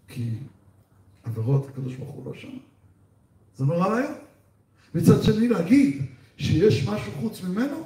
כי 0.09 0.31
עבירות, 1.25 1.69
הקדוש 1.69 1.95
ברוך 1.95 2.11
הוא 2.11 2.27
לא 2.27 2.35
שם. 2.35 2.59
זה 3.57 3.65
נורא 3.65 3.89
ואיום. 3.89 4.15
מצד 4.95 5.23
שני, 5.23 5.49
להגיד 5.49 6.06
שיש 6.37 6.89
משהו 6.89 7.13
חוץ 7.21 7.43
ממנו, 7.43 7.77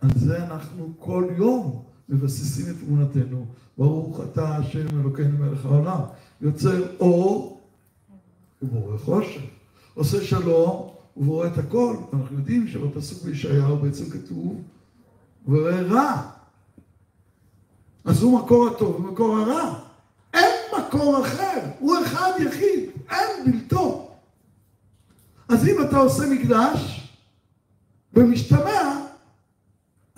על 0.00 0.10
זה 0.16 0.44
אנחנו 0.44 0.92
כל 0.98 1.24
יום 1.36 1.82
מבססים 2.08 2.66
את 2.70 2.76
אמונתנו. 2.88 3.46
ברוך 3.78 4.20
אתה 4.20 4.56
השם 4.56 5.00
אלוקינו 5.00 5.38
מלך 5.38 5.64
העולם. 5.64 6.00
יוצר 6.40 6.96
אור 7.00 7.60
ובורא 8.62 8.98
חושך. 8.98 9.40
עושה 9.94 10.24
שלום 10.24 10.90
ובורא 11.16 11.46
את 11.46 11.58
הכל. 11.58 11.96
אנחנו 12.12 12.38
יודעים 12.38 12.68
שבפסוק 12.68 13.22
בישעיהו 13.22 13.76
בעצם 13.76 14.10
כתוב, 14.10 14.62
ובורא 15.46 15.72
רע. 15.72 16.30
אז 18.04 18.22
הוא 18.22 18.40
מקור 18.40 18.68
הטוב 18.68 18.96
ומקור 18.96 19.36
הרע. 19.36 19.80
אין 20.34 20.54
מקור 20.78 21.22
אחר, 21.22 21.60
הוא 21.78 21.96
אחד 22.06 22.32
יחיד, 22.40 22.90
אין 23.10 23.52
בלתו. 23.52 24.10
אז 25.48 25.68
אם 25.68 25.76
אתה 25.82 25.96
עושה 25.98 26.26
מקדש, 26.26 26.97
במשתמע, 28.18 29.06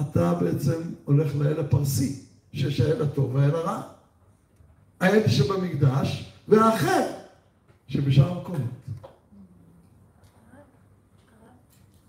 אתה 0.00 0.34
בעצם 0.34 0.82
הולך 1.04 1.36
לאל 1.36 1.60
הפרסי, 1.60 2.22
שיש 2.52 2.80
האל 2.80 3.02
הטוב 3.02 3.34
והאל 3.34 3.54
הרע. 3.54 3.82
האל 5.00 5.28
שבמקדש, 5.28 6.32
והאחר 6.48 7.06
שבשאר 7.88 8.38
המקומות. 8.38 8.70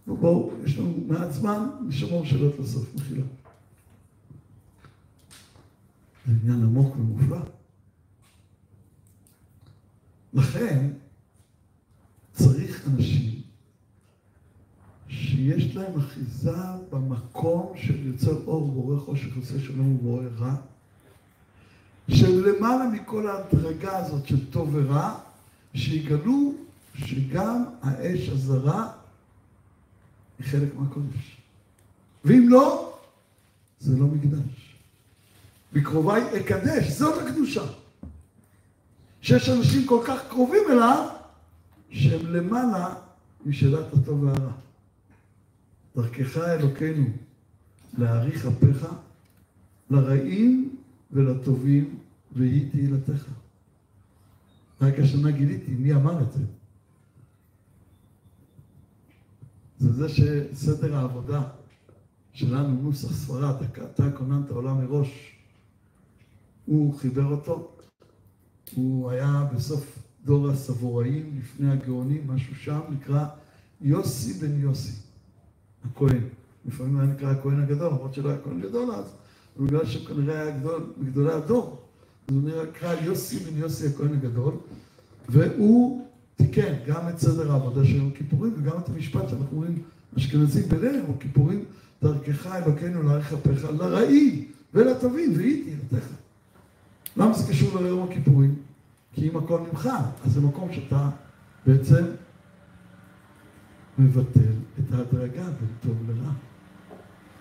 ובואו, 0.07 0.51
יש 0.65 0.77
לנו 0.77 0.93
מעט 1.07 1.31
זמן, 1.31 1.69
נשמור 1.87 2.25
שאלות 2.25 2.59
לסוף, 2.59 2.95
מחילה. 2.95 3.23
זה 6.25 6.33
עניין 6.41 6.63
עמוק 6.63 6.95
ומופלא. 6.95 7.39
לכן, 10.33 10.89
צריך 12.33 12.87
אנשים 12.87 13.30
שיש 15.41 15.75
להם 15.75 15.99
אחיזה 15.99 16.57
במקום 16.89 17.73
של 17.75 18.07
יוצר 18.07 18.35
אור, 18.47 18.71
בורא 18.71 18.99
חושך, 18.99 19.37
עושה 19.37 19.59
שלום 19.59 19.95
ובורא 19.95 20.23
רע, 20.39 20.55
שלמעלה 22.09 22.87
מכל 22.87 23.27
ההדרגה 23.27 23.97
הזאת 23.97 24.27
של 24.27 24.51
טוב 24.51 24.69
ורע, 24.73 25.19
שיגלו 25.73 26.53
שגם 26.95 27.63
האש 27.81 28.29
הזרה 28.29 28.91
היא 30.39 30.47
חלק 30.47 30.75
מהקודש. 30.75 31.37
ואם 32.25 32.49
לא, 32.49 32.97
זה 33.79 33.99
לא 33.99 34.05
מקדש. 34.05 34.75
בקרוביי 35.73 36.23
אקדש, 36.39 36.87
זאת 36.87 37.27
הקדושה. 37.27 37.63
שיש 39.21 39.49
אנשים 39.49 39.87
כל 39.87 40.03
כך 40.07 40.21
קרובים 40.29 40.63
אליו, 40.71 41.09
שהם 41.89 42.33
למעלה 42.33 42.93
משאלת 43.45 43.93
הטוב 43.93 44.23
והרע. 44.23 44.51
דרכך 45.95 46.37
אלוקינו 46.37 47.05
להאריך 47.97 48.45
אפיך 48.45 48.87
לרעים 49.89 50.75
ולטובים, 51.11 51.99
והיא 52.31 52.71
תהילתך. 52.71 53.27
רק 54.81 54.99
השנה 54.99 55.31
גיליתי 55.31 55.71
מי 55.71 55.93
אמר 55.93 56.21
את 56.21 56.31
זה. 56.31 56.43
זה 59.79 59.93
זה 59.93 60.09
שסדר 60.09 60.95
העבודה 60.95 61.43
שלנו, 62.33 62.81
נוסח 62.81 63.13
ספרד, 63.13 63.55
אתה 63.63 64.11
כוננת 64.11 64.49
עולם 64.49 64.77
מראש, 64.77 65.35
הוא 66.65 66.93
חיבר 66.99 67.25
אותו, 67.25 67.71
הוא 68.75 69.09
היה 69.09 69.47
בסוף 69.55 69.99
דור 70.25 70.49
הסבוראים, 70.49 71.39
לפני 71.39 71.71
הגאונים, 71.71 72.27
משהו 72.27 72.55
שם, 72.55 72.79
נקרא 72.89 73.25
יוסי 73.81 74.33
בן 74.33 74.59
יוסי, 74.59 75.10
הכהן. 75.85 76.21
לפעמים 76.65 76.99
היה 76.99 77.07
נקרא 77.07 77.31
הכהן 77.31 77.61
הגדול, 77.61 77.87
למרות 77.87 78.13
שלא 78.13 78.29
היה 78.29 78.37
כהן 78.43 78.61
גדול 78.61 78.91
אז, 78.91 79.05
בגלל 79.59 79.85
שהוא 79.85 80.05
כנראה 80.05 80.41
היה 80.41 80.59
גדול, 80.59 80.83
מגדולי 80.97 81.33
הדור. 81.33 81.77
אז 82.27 82.35
הוא 82.35 82.43
נקרא 82.69 82.93
יוסי 83.01 83.39
בן 83.39 83.57
יוסי 83.57 83.87
הכהן 83.87 84.13
הגדול, 84.13 84.53
והוא 85.29 86.05
תיקן 86.35 86.73
גם 86.87 87.09
את 87.09 87.19
סדר 87.19 87.51
העבודה 87.51 87.85
של 87.85 87.95
יום 87.95 88.11
הכיפורים 88.13 88.53
וגם 88.57 88.77
את 88.79 88.89
המשפט 88.89 89.29
שאנחנו 89.29 89.57
רואים 89.57 89.81
אשכנזים 90.17 90.69
בליל 90.69 90.95
יום 90.95 91.11
הכיפורים, 91.17 91.63
דרכך 92.03 92.47
אלוקינו 92.47 93.03
להאריך 93.03 93.33
אפיך 93.33 93.65
לרעים 93.79 94.45
ולטובים, 94.73 95.33
והיא 95.37 95.63
תהילתך. 95.63 96.07
למה 97.17 97.33
זה 97.33 97.51
קשור 97.51 97.81
ליום 97.81 98.07
הכיפורים? 98.09 98.55
כי 99.13 99.29
אם 99.29 99.37
הכל 99.37 99.59
ממך, 99.59 99.89
אז 100.25 100.33
זה 100.33 100.41
מקום 100.41 100.73
שאתה 100.73 101.09
בעצם 101.67 102.05
מבטל 104.01 104.53
את 104.79 104.93
ההדרגה 104.93 105.43
בין 105.43 105.69
טוב 105.81 106.09
לרע. 106.09 106.31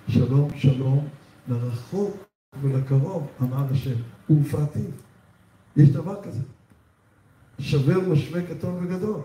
שלום 0.09 0.49
שלום 0.59 1.09
לרחוק 1.49 2.17
ולקרוב, 2.63 3.27
אמר 3.43 3.73
השם, 3.73 3.95
ופעתיו. 4.31 4.91
יש 5.77 5.89
דבר 5.89 6.23
כזה. 6.23 6.41
שווה 7.59 7.99
ומשווה 7.99 8.47
קטון 8.47 8.85
וגדול. 8.85 9.21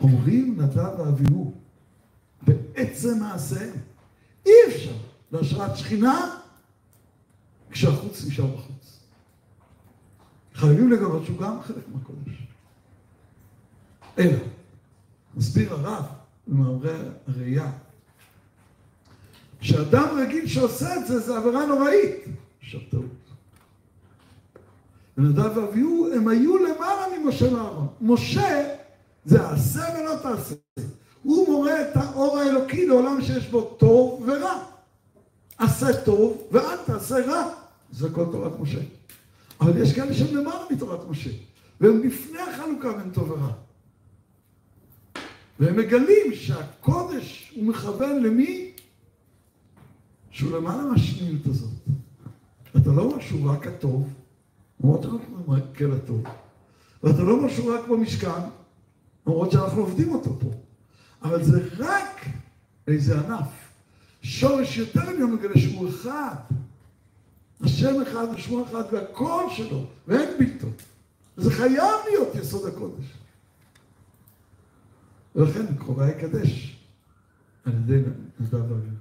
אומרים 0.00 0.60
נדב 0.60 0.98
ואביהו, 0.98 1.54
בעצם 2.42 3.18
מעשיהם, 3.20 3.76
אי 4.46 4.52
אפשר 4.68 4.96
להשראת 5.32 5.76
שכינה 5.76 6.38
כשהחוץ 7.70 8.24
נשאר 8.26 8.46
בחוץ. 8.46 8.81
חייבים 10.62 10.92
לגלות 10.92 11.24
שהוא 11.24 11.38
גם 11.38 11.62
חלק 11.62 11.88
מהקודש. 11.94 12.46
אלא, 14.18 14.38
מסביר 15.36 15.74
הרב 15.74 16.04
במאמרי 16.46 16.90
הראייה, 17.28 17.70
שאדם 19.60 20.08
רגיל 20.18 20.46
שעושה 20.46 20.96
את 20.96 21.06
זה, 21.06 21.18
זה 21.18 21.36
עבירה 21.36 21.66
נוראית. 21.66 22.24
עכשיו 22.60 22.80
טעות. 22.90 23.04
ונדב 25.18 25.56
ואביהו, 25.56 26.08
הם 26.14 26.28
היו 26.28 26.58
למעלה 26.58 27.18
ממשה 27.18 27.54
ואהרון. 27.54 27.88
משה 28.00 28.76
זה 29.24 29.48
עשה 29.48 29.84
ולא 29.98 30.16
תעשה. 30.22 30.54
הוא 31.22 31.48
מורה 31.48 31.82
את 31.82 31.96
האור 31.96 32.38
האלוקי 32.38 32.86
לעולם 32.86 33.22
שיש 33.22 33.48
בו 33.48 33.60
טוב 33.62 34.24
ורע. 34.26 34.64
עשה 35.58 36.02
טוב 36.04 36.48
ואל 36.52 36.76
תעשה 36.86 37.26
רע. 37.26 37.44
זה 37.92 38.08
כל 38.10 38.24
תורת 38.32 38.60
משה. 38.60 38.80
אבל 39.62 39.82
יש 39.82 39.92
כאלה 39.92 40.14
שהם 40.14 40.36
למעלה 40.36 40.64
מתורת 40.70 41.08
משה. 41.10 41.30
והם 41.80 42.02
לפני 42.02 42.38
החלוקה 42.38 42.92
בין 42.92 43.10
טוב 43.10 43.30
ורע. 43.30 43.52
והם 45.60 45.76
מגלים 45.76 46.34
שהקודש 46.34 47.52
הוא 47.56 47.64
מכוון 47.64 48.22
למי? 48.22 48.72
שהוא 50.30 50.56
למעלה 50.56 50.82
מהשניות 50.82 51.46
הזאת. 51.46 51.70
אתה 52.76 52.90
לא 52.90 53.02
אומר 53.02 53.20
שהוא 53.20 53.50
רק 53.50 53.66
הטוב, 53.66 54.08
למרות 54.80 55.02
שאנחנו 55.02 55.44
רק 55.48 55.62
כן 55.74 55.92
הטוב. 55.92 56.22
ואתה 57.02 57.22
לא 57.22 57.32
אומר 57.32 57.48
שהוא 57.48 57.74
רק 57.74 57.88
במשכן, 57.88 58.40
למרות 59.26 59.50
שאנחנו 59.50 59.80
עובדים 59.80 60.12
אותו 60.12 60.38
פה. 60.40 60.50
אבל 61.22 61.44
זה 61.44 61.68
רק 61.78 62.26
איזה 62.88 63.20
ענף. 63.20 63.48
שורש 64.22 64.76
יותר 64.76 65.00
עליון 65.00 65.32
מגלה 65.32 65.58
שהוא 65.58 65.88
אחד. 65.88 66.34
השם 67.62 68.02
אחד 68.02 68.26
ושמו 68.34 68.64
אחד 68.64 68.82
והכל 68.92 69.44
שלו, 69.50 69.86
ואין 70.08 70.38
בלתו. 70.38 70.66
וזה 71.38 71.50
חייב 71.50 71.94
להיות 72.10 72.34
יסוד 72.34 72.66
הקודש. 72.66 73.04
ולכן 75.36 75.76
קרובה 75.76 76.10
יקדש 76.10 76.78
על 77.64 77.72
ידי 77.72 78.08
נדב 78.40 78.54
ואביב. 78.54 78.94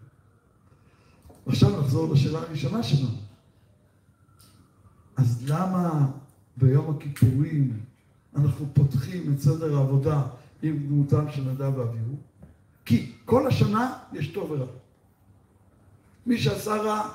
עכשיו 1.46 1.80
נחזור 1.80 2.14
לשאלה 2.14 2.40
הראשונה 2.40 2.84
שלנו. 2.84 3.18
אז 5.18 5.50
למה 5.50 6.08
ביום 6.58 6.96
הכיפורים 6.96 7.80
אנחנו 8.36 8.66
פותחים 8.74 9.34
את 9.34 9.40
סדר 9.40 9.78
העבודה 9.78 10.24
עם 10.62 10.88
דמותם 10.88 11.32
של 11.32 11.42
נדב 11.42 11.78
ואביהו, 11.78 12.16
כי 12.86 13.12
כל 13.26 13.48
השנה 13.48 13.98
יש 14.14 14.28
טוב 14.28 14.52
ורע. 14.52 14.66
מי 16.26 16.38
שעשה 16.38 16.76
רע, 16.76 17.10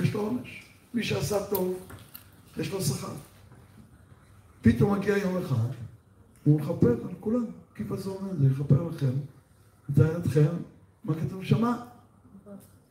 יש 0.00 0.14
לו 0.14 0.20
עונש. 0.20 0.64
מי 0.94 1.04
שעשה 1.04 1.46
טוב, 1.46 1.88
יש 2.56 2.72
לו 2.72 2.82
שכר. 2.82 3.14
פתאום 4.62 4.94
מגיע 4.94 5.16
יום 5.18 5.36
אחד, 5.36 5.68
הוא 6.44 6.60
מכפר 6.60 6.96
על 7.08 7.14
כולם. 7.20 7.44
זה 7.96 8.10
אומר, 8.10 8.36
זה 8.38 8.46
יכפר 8.46 8.82
לכם, 8.82 9.12
יתאר 9.90 10.18
אתכם, 10.18 10.56
מה 11.04 11.14
כתוב 11.14 11.44
שמה? 11.44 11.84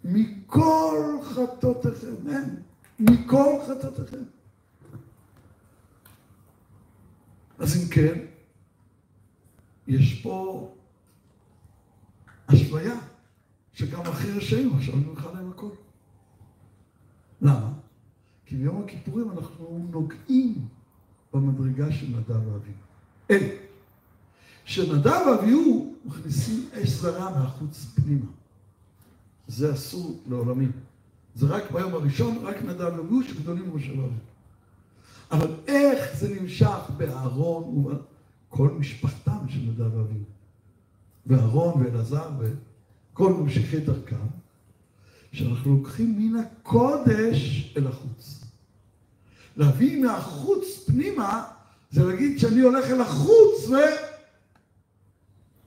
מכל 0.03 1.17
חטאותיכם, 1.23 2.15
אין, 2.29 2.55
מכל 2.99 3.53
חטאותיכם. 3.67 4.23
אז 7.59 7.77
אם 7.77 7.89
כן, 7.89 8.19
יש 9.87 10.21
פה 10.21 10.75
אשליה 12.47 12.95
שגם 13.73 14.01
הכי 14.01 14.31
רשעים 14.31 14.75
עכשיו 14.75 14.95
נמחא 14.95 15.27
להם 15.33 15.51
הכל. 15.51 15.69
למה? 17.41 17.73
כי 18.45 18.55
ביום 18.55 18.83
הכיפורים 18.83 19.31
אנחנו 19.31 19.87
נוגעים 19.91 20.67
במדרגה 21.33 21.91
של 21.91 22.07
נדב 22.07 22.29
ואביהו. 22.29 22.77
אין. 23.29 23.49
שנדב 24.65 25.21
ואביהו 25.27 25.95
מכניסים 26.05 26.69
אש 26.73 26.89
זרה 26.89 27.39
מהחוץ 27.39 27.85
פנימה. 27.95 28.25
זה 29.47 29.73
אסור 29.73 30.19
לעולמים. 30.27 30.71
זה 31.35 31.47
רק 31.47 31.71
ביום 31.71 31.93
הראשון, 31.93 32.37
רק 32.37 32.61
נדב 32.61 32.93
ואביהו 32.97 33.23
שגדולים 33.23 33.75
משה 33.75 33.91
ואביהו. 33.91 34.11
אבל 35.31 35.55
איך 35.67 36.17
זה 36.17 36.41
נמשך 36.41 36.79
באהרון 36.97 37.85
וכל 37.85 38.69
משפחתם 38.69 39.49
של 39.49 39.59
נדב 39.59 39.93
ואביהו. 39.93 40.23
ואהרון 41.25 41.83
ואלעזר 41.83 42.29
וכל 42.39 43.33
ממשיכי 43.33 43.79
דרכם, 43.79 44.15
שאנחנו 45.37 45.75
לוקחים 45.75 46.15
מן 46.19 46.39
הקודש 46.39 47.73
אל 47.77 47.87
החוץ. 47.87 48.43
להביא 49.57 50.03
מהחוץ 50.03 50.83
פנימה, 50.85 51.43
זה 51.91 52.05
להגיד 52.05 52.39
שאני 52.39 52.61
הולך 52.61 52.85
אל 52.85 53.01
החוץ 53.01 53.69
ו... 53.69 53.73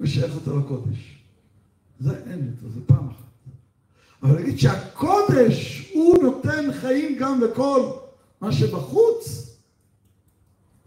ושייך 0.01 0.35
אותו 0.35 0.59
לקודש. 0.59 1.25
זה 2.01 2.17
אין 2.27 2.47
יותר, 2.47 2.75
זה 2.75 2.81
פעם 2.87 3.09
אחת. 3.09 3.25
אבל 4.23 4.35
להגיד 4.35 4.59
שהקודש 4.59 5.91
הוא 5.95 6.23
נותן 6.23 6.73
חיים 6.81 7.19
גם 7.19 7.41
לכל 7.41 7.91
מה 8.41 8.53
שבחוץ, 8.53 9.51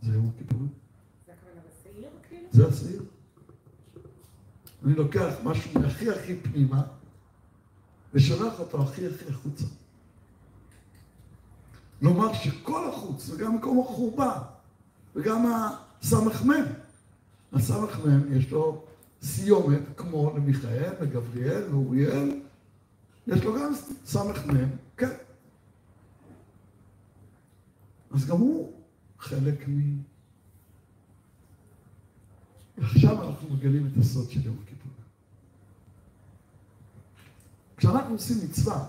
זה 0.01 0.13
יום 0.13 0.31
הכיפורים. 0.35 0.67
זה 1.27 1.33
בשעיר, 1.33 2.09
כאילו? 2.29 2.69
השעיר. 2.69 3.01
אני 4.85 4.95
לוקח 4.95 5.33
משהו 5.43 5.81
מהכי 5.81 6.09
הכי 6.09 6.35
פנימה 6.35 6.83
ושולח 8.13 8.59
אותו 8.59 8.83
הכי 8.83 9.07
הכי 9.07 9.25
החוצה. 9.29 9.65
לומר 12.01 12.33
שכל 12.33 12.89
החוץ, 12.89 13.29
וגם 13.29 13.55
מקום 13.55 13.79
החורבה, 13.79 14.41
וגם 15.15 15.45
הסמ"ם, 16.01 16.51
הסמ"ם 17.53 18.37
יש 18.37 18.51
לו 18.51 18.85
סיומת 19.21 19.81
כמו 19.97 20.33
למיכאל, 20.37 20.93
לגבריאל, 21.01 21.63
לאוריאל, 21.71 22.41
יש 23.27 23.43
לו 23.43 23.59
גם 23.59 23.71
סמ"ם, 24.05 24.69
כן. 24.97 25.09
אז 28.11 28.25
גם 28.25 28.37
הוא 28.37 28.73
חלק 29.19 29.67
מ... 29.67 30.01
ועכשיו 32.77 33.29
אנחנו 33.29 33.49
מגלים 33.53 33.87
את 33.87 33.97
הסוד 33.97 34.31
של 34.31 34.45
יום 34.45 34.55
הכיפור. 34.63 34.72
כשאנחנו 37.83 38.13
עושים 38.13 38.37
מצווה, 38.43 38.85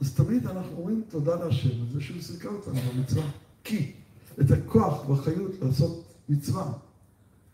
אז 0.00 0.14
תמיד 0.14 0.46
אנחנו 0.46 0.76
אומרים 0.76 1.02
תודה 1.08 1.34
להשם 1.34 1.80
על 1.80 1.86
זה 1.92 2.00
שהוא 2.00 2.22
זיכה 2.22 2.48
אותנו 2.48 2.80
במצווה. 2.80 3.30
כי 3.64 3.92
את 4.40 4.50
הכוח 4.50 5.08
והחיות 5.08 5.50
לעשות 5.62 6.14
מצווה, 6.28 6.72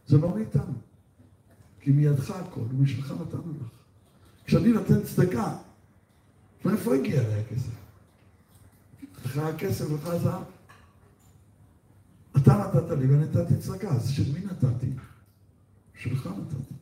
זה 0.06 0.18
לא 0.18 0.34
מאיתנו. 0.34 0.72
כי 1.80 1.90
מידך 1.90 2.30
הכל, 2.30 2.60
ומשלך 2.60 3.10
נתנו 3.10 3.52
לך. 3.60 3.68
כשאני 4.44 4.68
נותן 4.68 5.02
צדקה, 5.02 5.56
מאיפה 6.64 6.94
הגיע 6.94 7.20
אליי 7.20 7.40
הכסף? 7.40 7.72
לך 9.24 9.38
הכסף, 9.38 9.84
לך 9.90 10.06
הזהב. 10.06 10.42
אתה 12.36 12.54
נתת 12.54 12.98
לי 12.98 13.06
ואני 13.06 13.24
נתתי 13.24 13.56
צדקה, 13.56 13.88
אז 13.88 14.10
של 14.10 14.32
מי 14.32 14.44
נתתי? 14.44 14.90
שלך 15.94 16.26
נתתי. 16.26 16.75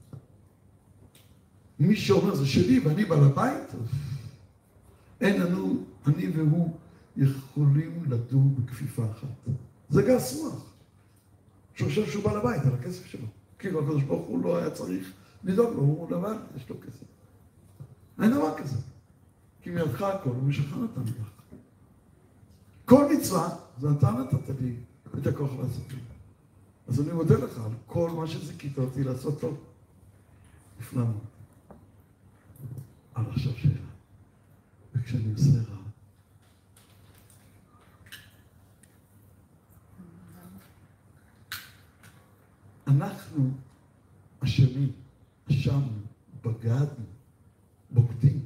מי 1.79 1.97
שאומר 1.97 2.35
זה 2.35 2.47
שלי 2.47 2.79
ואני 2.79 3.05
בעל 3.05 3.25
הבית, 3.25 3.75
אין 5.21 5.41
לנו, 5.41 5.85
אני 6.07 6.29
והוא, 6.29 6.77
יכולים 7.17 8.03
לדור 8.09 8.43
בכפיפה 8.43 9.05
אחת. 9.11 9.53
זה 9.89 10.03
גס 10.03 10.37
רוח. 10.37 10.75
שחושב 11.75 12.11
שהוא 12.11 12.25
בעל 12.25 12.37
הבית 12.37 12.63
על 12.63 12.75
הכסף 12.75 13.07
שלו. 13.07 13.27
כאילו 13.59 13.81
הקדוש 13.81 14.03
ברוך 14.03 14.27
הוא 14.27 14.45
לא 14.45 14.57
היה 14.57 14.71
צריך 14.71 15.13
לדאוג 15.45 15.75
לו, 15.75 15.81
הוא 15.81 16.11
לבד, 16.11 16.37
יש 16.57 16.69
לו 16.71 16.77
כסף. 16.81 17.07
אין 18.23 18.31
דבר 18.31 18.59
כזה. 18.59 18.77
כי 19.63 19.71
מידך 19.71 20.03
הכל 20.03 20.31
ומשלך 20.31 20.77
נתן 20.77 21.03
לך. 21.03 21.31
כל 22.85 23.15
מצווה, 23.17 23.49
זה 23.81 23.89
אתה 23.99 24.11
נתת 24.11 24.61
לי 24.61 24.77
את 25.19 25.27
הכוח 25.27 25.51
לעשות 25.63 25.93
לי. 25.93 25.99
אז 26.89 27.01
אני 27.01 27.13
מודה 27.13 27.35
לך 27.35 27.59
על 27.65 27.73
כל 27.87 28.11
מה 28.11 28.27
שזיכית 28.27 28.79
אותי 28.79 29.05
לעשות 29.05 29.41
טוב. 29.41 29.59
נפלא 30.81 31.05
מאוד. 31.05 31.34
אבל 33.17 33.31
עכשיו 33.31 33.53
שאלה, 33.57 33.91
וכשאני 34.95 35.33
עושה 35.33 35.71
רע, 35.71 35.77
אנחנו 42.87 43.51
אשמים, 44.41 44.93
אשמנו, 45.51 46.01
בגדנו, 46.45 47.05
בוגדים. 47.91 48.45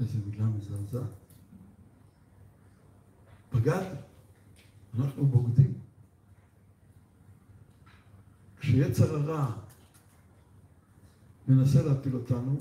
איזו 0.00 0.18
מילה 0.26 0.44
מזעזעת. 0.44 1.10
בגדנו, 3.52 3.96
אנחנו 4.98 5.26
בוגדים. 5.26 5.74
כשיצר 8.60 9.16
הרע 9.16 9.52
מנסה 11.48 11.82
להפיל 11.82 12.14
אותנו, 12.14 12.58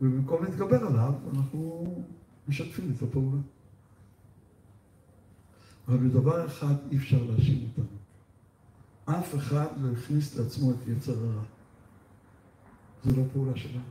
ובמקום 0.00 0.44
להתגבר 0.44 0.86
עליו, 0.86 1.14
אנחנו 1.34 1.84
משתפים 2.48 2.92
את 2.96 3.02
הפעולה. 3.02 3.40
אבל 5.88 5.96
בדבר 5.96 6.46
אחד 6.46 6.74
אי 6.90 6.96
אפשר 6.96 7.24
להאשים 7.24 7.68
אותנו. 7.68 7.96
אף 9.04 9.34
אחד 9.34 9.66
לא 9.80 9.92
הכניס 9.92 10.38
לעצמו 10.38 10.70
את 10.70 10.88
יצר 10.88 11.12
הרע. 11.12 11.42
זו 13.04 13.16
לא 13.16 13.22
פעולה 13.32 13.56
שלנו. 13.56 13.84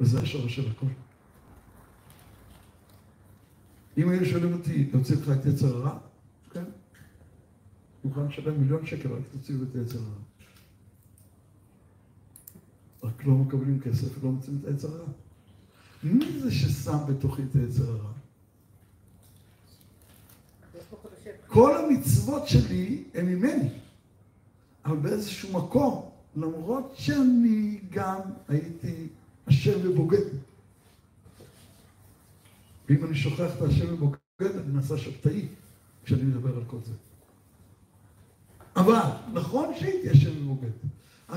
וזה 0.00 0.20
השורש 0.20 0.56
של 0.56 0.70
הכל. 0.70 0.86
אם 3.98 4.08
היו 4.08 4.26
שואלים 4.26 4.52
אותי, 4.52 4.90
להוציא 4.92 5.16
לך 5.16 5.30
את 5.40 5.46
יצר 5.46 5.76
הרע? 5.76 5.98
כן. 6.50 6.64
מוכן 8.04 8.26
לשלם 8.26 8.60
מיליון 8.60 8.86
שקל 8.86 9.12
רק 9.12 9.22
תוציאו 9.32 9.62
את 9.62 9.74
היצר 9.74 9.98
הרע. 9.98 10.33
לא 13.26 13.34
מקבלים 13.34 13.80
כסף 13.80 14.18
ולא 14.20 14.32
מוצאים 14.32 14.58
את 14.62 14.68
היצר 14.68 14.88
הרע. 14.88 15.08
מי 16.02 16.40
זה 16.40 16.50
ששם 16.50 16.98
בתוכי 17.08 17.42
את 17.42 17.56
היצר 17.56 17.90
הרע? 17.90 18.12
כל 21.46 21.84
המצוות 21.84 22.48
שלי 22.48 23.04
הן 23.14 23.26
ממני, 23.26 23.68
אבל 24.84 24.96
באיזשהו 24.96 25.52
מקום, 25.52 26.10
למרות 26.36 26.92
שאני 26.94 27.80
גם 27.90 28.20
הייתי 28.48 29.06
אשם 29.48 29.78
ובוגד. 29.82 30.26
ואם 32.88 33.04
אני 33.04 33.14
שוכח 33.14 33.56
את 33.56 33.62
האשם 33.62 33.94
ובוגד, 33.94 34.16
אני 34.40 34.72
נעשה 34.72 34.98
שבתאי 34.98 35.48
כשאני 36.04 36.22
מדבר 36.22 36.56
על 36.56 36.64
כל 36.66 36.78
זה. 36.84 36.92
אבל, 38.76 39.10
נכון 39.32 39.74
שהייתי 39.78 40.12
אשם 40.12 40.42
ובוגד, 40.42 40.70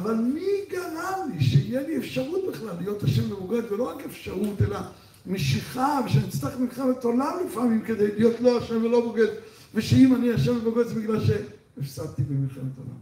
אבל 0.02 0.16
מי 0.16 0.46
גרם 0.70 1.30
לי 1.34 1.44
שיהיה 1.44 1.82
לי 1.82 1.98
אפשרות 1.98 2.42
בכלל 2.52 2.76
להיות 2.80 3.04
אשם 3.04 3.32
ובוגד, 3.32 3.72
ולא 3.72 3.90
רק 3.90 4.06
אפשרות, 4.06 4.62
אלא 4.62 4.80
משיכה, 5.26 6.00
ושאני 6.06 6.28
אצטרך 6.28 6.60
מלחמת 6.60 7.04
עולם 7.04 7.34
לפעמים 7.48 7.82
כדי 7.82 8.16
להיות 8.16 8.40
לא 8.40 8.60
אשם 8.60 8.86
ולא 8.86 9.02
בוגד, 9.06 9.28
ושאם 9.74 10.16
אני 10.16 10.36
אשם 10.36 10.58
ובוגד 10.58 10.88
זה 10.88 10.96
בגלל 10.96 11.20
שהפסדתי 11.26 12.24
במלחמת 12.24 12.78
עולם. 12.78 13.00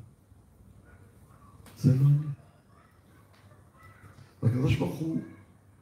זה 1.78 1.92
לא 1.92 2.06
אני. 2.08 2.28
והקדוש 4.44 4.76
ברוך 4.76 4.96
הוא 4.96 5.22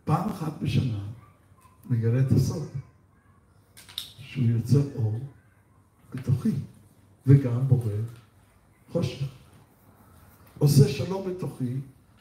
פעם 0.05 0.30
אחת 0.30 0.53
בשנה 0.61 0.99
מגלה 1.89 2.20
את 2.20 2.32
הסוד. 2.32 2.68
שהוא 3.95 4.45
יוצר 4.45 4.82
אור 4.95 5.20
בתוכי, 6.16 6.49
וגם 7.28 7.68
בורא 7.68 7.91
חושך. 8.91 9.42
עושה 10.64 10.89
שלום 10.89 11.30
בתוכי, 11.30 11.74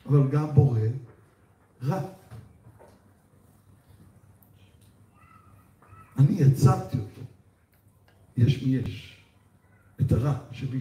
אבל 0.07 0.29
גם 0.31 0.55
בורא 0.55 0.81
רע. 1.83 2.01
אני 6.19 6.35
יצרתי 6.41 6.99
אותו, 6.99 7.21
יש 8.37 8.63
מי 8.63 8.77
יש, 8.77 9.17
את 10.01 10.13
הרע 10.13 10.35
שבי. 10.53 10.81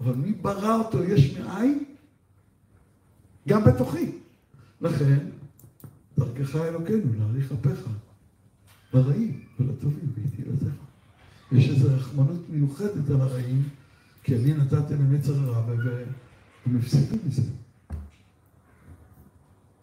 אבל 0.00 0.14
מי 0.14 0.32
ברא 0.32 0.78
אותו 0.78 1.04
יש 1.04 1.38
מאין? 1.38 1.84
גם 3.48 3.64
בתוכי. 3.64 4.12
לכן, 4.80 5.18
דרכך 6.18 6.56
אלוקינו 6.56 7.12
להאריך 7.18 7.52
אפיך 7.52 7.88
לרעים 8.94 9.44
ולטובים 9.60 10.12
לזכר. 10.16 10.68
יש 11.52 11.68
איזו 11.68 11.88
רחמנות 11.96 12.48
מיוחדת 12.48 13.10
על 13.10 13.20
הרעים, 13.20 13.68
כי 14.22 14.36
אני 14.36 14.54
נתתי 14.54 14.94
להם 14.94 15.14
יצר 15.14 15.34
הרע 15.34 15.62
והם 16.66 16.76
הפסידו 16.76 17.16
מזה. 17.26 17.42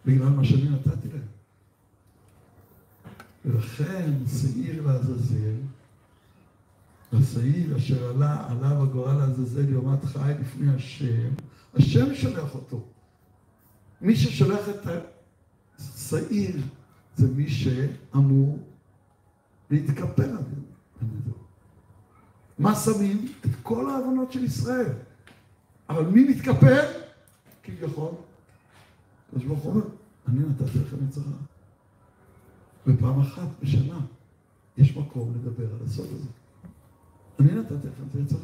בגלל 0.06 0.30
מה 0.30 0.46
שאני 0.46 0.70
נתתי 0.70 1.08
להם. 1.14 1.28
ולכן 3.46 4.12
שעיר 4.28 4.88
לעזאזל, 4.88 5.56
השעיר 7.14 7.78
אשר 7.78 8.10
עלה, 8.10 8.48
עליו 8.50 8.84
הגורל 8.84 9.14
לעזאזל 9.14 9.70
יומת 9.70 10.06
חי 10.06 10.34
לפני 10.40 10.76
השם, 10.76 11.30
השם 11.74 12.16
שולח 12.16 12.56
אותו. 12.56 12.86
מי 14.02 14.16
ששולח 14.16 14.70
את 14.70 14.88
השעיר 15.80 16.62
זה 17.16 17.28
מי 17.28 17.50
שאמור 17.50 18.60
להתקפל 19.70 20.30
על 20.30 20.44
ידו. 21.02 21.34
מה 22.60 22.76
שמים? 22.76 23.34
את 23.46 23.50
כל 23.64 23.90
ההבנות 23.90 24.32
של 24.32 24.44
ישראל. 24.44 24.94
אבל 25.92 26.06
מי 26.06 26.24
מתקפל? 26.24 26.86
כביכול. 27.64 28.12
הקדוש 29.28 29.46
ברוך 29.46 29.60
הוא 29.60 29.72
אומר, 29.72 29.86
אני 30.28 30.40
נתתי 30.40 30.80
לכם 30.80 30.98
את 31.08 31.14
זרה. 31.14 31.34
ופעם 32.88 33.20
אחת 33.20 33.48
בשנה 33.62 34.00
יש 34.78 34.98
מקום 34.98 35.34
לדבר 35.36 35.64
על 35.64 35.86
הסוד 35.86 36.06
הזה. 36.06 36.30
אני 37.40 37.60
נתתי 37.60 37.74
לכם 37.74 38.04
את 38.10 38.16
היצרה. 38.16 38.40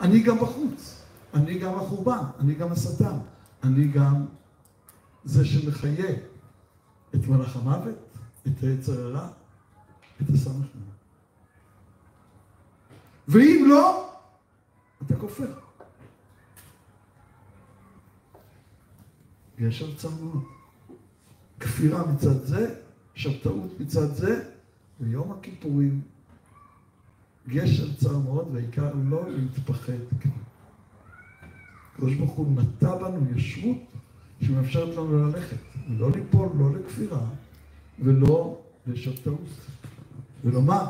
אני 0.00 0.22
גם 0.22 0.38
בחוץ, 0.38 1.02
אני 1.34 1.58
גם 1.58 1.74
החורבן, 1.74 2.24
אני 2.38 2.54
גם 2.54 2.72
השטן, 2.72 3.18
אני 3.62 3.88
גם 3.88 4.26
זה 5.24 5.44
שמחיה 5.44 6.10
את 7.14 7.28
מלאך 7.28 7.56
המוות, 7.56 8.18
את 8.46 8.62
היצר 8.62 9.06
הרע, 9.06 9.28
את 10.22 10.30
הסמך 10.34 10.66
ואם 13.28 13.64
לא, 13.68 14.10
אתה 15.06 15.16
כופר. 15.16 15.67
יש 19.60 19.82
הרצאה 19.82 20.10
מאוד. 20.22 20.44
כפירה 21.60 22.12
מצד 22.12 22.44
זה, 22.44 22.74
שבתאות 23.14 23.80
מצד 23.80 24.14
זה, 24.14 24.44
ויום 25.00 25.32
הכיפורים 25.32 26.00
גשר 27.48 27.94
צר 27.94 28.18
מאוד, 28.18 28.48
והעיקר 28.52 28.92
לא 28.94 29.30
להתפחד. 29.30 29.92
הקדוש 31.92 32.14
ברוך 32.14 32.32
הוא 32.32 32.60
נטע 32.60 32.96
בנו 32.96 33.38
ישרות 33.38 33.76
שמאפשרת 34.42 34.96
לנו 34.96 35.28
ללכת, 35.28 35.56
לא 35.88 36.10
ליפול, 36.10 36.48
לא 36.58 36.70
לכפירה, 36.72 37.26
ולא 37.98 38.60
לשבתאות. 38.86 39.48
ולומר, 40.44 40.84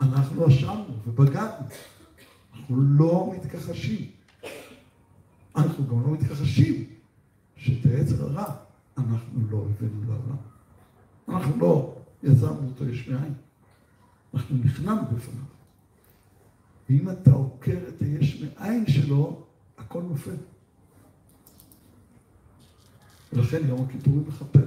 אנחנו 0.00 0.48
אשמנו 0.48 0.84
ובגדנו, 1.06 1.66
אנחנו 2.54 2.76
לא 2.80 3.32
מתכחשים. 3.36 4.06
אנחנו 5.56 5.86
גם 5.86 6.02
לא 6.02 6.10
מתכחשים 6.10 6.84
שאת 7.58 7.84
היצר 7.84 8.24
הרע 8.24 8.54
אנחנו 8.98 9.40
לא 9.50 9.66
הבאנו 9.70 10.04
לעולם. 10.06 10.36
אנחנו 11.28 11.60
לא 11.60 11.96
יזמנו 12.22 12.68
אותו 12.68 12.88
יש 12.88 13.08
מאין. 13.08 13.34
אנחנו 14.34 14.56
נכנענו 14.64 15.02
בפניו. 15.02 15.44
ואם 16.90 17.10
אתה 17.10 17.32
עוקר 17.32 17.78
את 17.88 18.02
היש 18.02 18.42
מאין 18.42 18.86
שלו, 18.86 19.42
הכל 19.78 20.02
נופל. 20.02 20.36
ולכן 23.32 23.68
יום 23.68 23.86
הכיפורים 23.88 24.24
מכפר. 24.28 24.66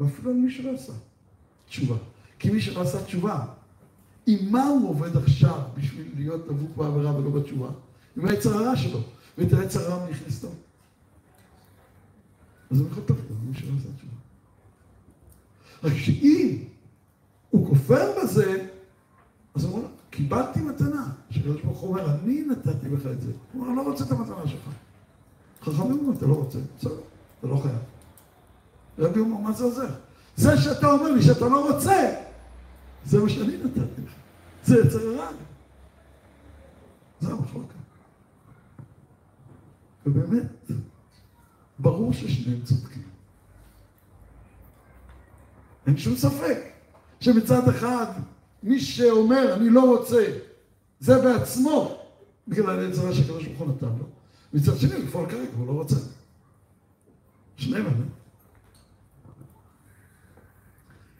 ואפילו 0.00 0.30
על 0.30 0.36
מי 0.36 0.50
שלא 0.50 0.74
עשה 0.74 0.92
תשובה. 1.68 1.96
כי 2.38 2.50
מי 2.50 2.60
שלא 2.60 2.80
עשה 2.80 3.04
תשובה, 3.04 3.46
עם 4.26 4.52
מה 4.52 4.64
הוא 4.64 4.88
עובד 4.88 5.16
עכשיו 5.16 5.62
בשביל 5.74 6.12
להיות 6.16 6.46
דבוק 6.46 6.76
בעבירה 6.76 7.16
ולא 7.16 7.30
בתשובה? 7.30 7.70
עם 8.16 8.26
היצר 8.26 8.54
הרע 8.54 8.76
שלו. 8.76 9.00
ואת 9.38 9.52
היצר 9.52 9.80
הרע 9.80 10.02
הוא 10.02 10.10
נכנס 10.10 10.40
טוב. 10.40 10.54
אז 12.70 12.80
הוא 12.80 12.90
מכפר 12.90 13.14
אותו, 13.14 13.34
מי 13.44 13.54
שלא 13.54 13.72
עשה 13.78 13.88
תשובה. 13.96 14.12
רק 15.82 15.92
שאם 15.96 16.64
הוא 17.50 17.68
כופר 17.68 18.12
בזה, 18.22 18.68
אז 19.54 19.64
הוא 19.64 19.72
אומר, 19.72 19.88
קיבלתי 20.10 20.60
מתנה, 20.60 21.12
שקדוש 21.30 21.62
ברוך 21.62 21.78
הוא 21.78 21.88
אומר, 21.90 22.14
אני 22.14 22.44
נתתי 22.50 22.88
לך 22.88 23.06
את 23.06 23.20
זה. 23.20 23.32
הוא 23.52 23.60
אומר, 23.62 23.68
אני 23.68 23.76
לא 23.76 23.90
רוצה 23.90 24.04
את 24.04 24.10
המתנה 24.10 24.46
שלך. 24.46 24.68
חכמים 25.62 25.90
אומרים, 25.90 26.12
אתה 26.16 26.26
לא 26.26 26.34
רוצה, 26.34 26.58
בסדר, 26.78 27.00
אתה 27.38 27.46
לא 27.46 27.56
חייב. 27.56 27.78
רבי 28.98 29.20
אומר, 29.20 29.36
מה 29.36 29.52
זה 29.52 29.64
עוזר? 29.64 29.88
זה 30.36 30.56
שאתה 30.56 30.86
אומר 30.86 31.12
לי 31.12 31.22
שאתה 31.22 31.48
לא 31.48 31.72
רוצה, 31.72 32.14
זה 33.04 33.22
מה 33.22 33.28
שאני 33.28 33.56
נתתי 33.56 34.02
לך. 34.04 34.12
זה 34.64 34.80
יצר 34.80 34.98
הרע. 34.98 35.28
זה 37.20 37.32
המחלוקה. 37.32 37.74
ובאמת, 40.06 40.70
ברור 41.78 42.12
ששניהם 42.12 42.60
צודקים. 42.64 43.02
אין 45.86 45.96
שום 45.96 46.16
ספק 46.16 46.58
שמצד 47.20 47.68
אחד 47.68 48.06
מי 48.62 48.80
שאומר, 48.80 49.54
אני 49.54 49.70
לא 49.70 49.96
רוצה, 49.96 50.38
זה 51.00 51.22
בעצמו 51.22 51.98
בגלל 52.48 52.80
היצרה 52.80 53.14
שהקדוש 53.14 53.44
ברוך 53.46 53.58
הוא 53.58 53.68
נתן 53.68 53.86
לו. 53.86 54.04
מצד 54.52 54.78
שני, 54.78 55.02
לפעול 55.02 55.30
כרגע, 55.30 55.50
הוא 55.56 55.66
לא 55.66 55.72
רוצה. 55.72 55.96
שניהם 57.56 57.86
אלה. 57.86 57.94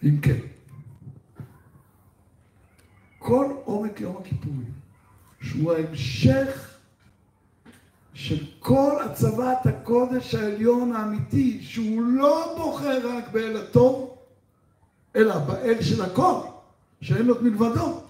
אם 0.03 0.21
כן, 0.21 0.39
כל 3.19 3.47
עומק 3.65 4.01
יום 4.01 4.17
הכיפורים, 4.17 4.73
שהוא 5.41 5.73
ההמשך 5.73 6.68
של 8.19 8.45
כל 8.59 9.03
הצבת 9.05 9.67
הקודש 9.67 10.35
העליון 10.35 10.93
האמיתי, 10.93 11.63
שהוא 11.63 12.03
לא 12.03 12.55
בוחר 12.57 13.17
רק 13.17 13.33
באל 13.33 13.57
הטוב, 13.57 14.17
אלא 15.17 15.39
באל 15.39 15.83
של 15.83 16.03
הכל. 16.03 16.41
שאין 17.01 17.29
עוד 17.29 17.43
מלבדו. 17.43 18.01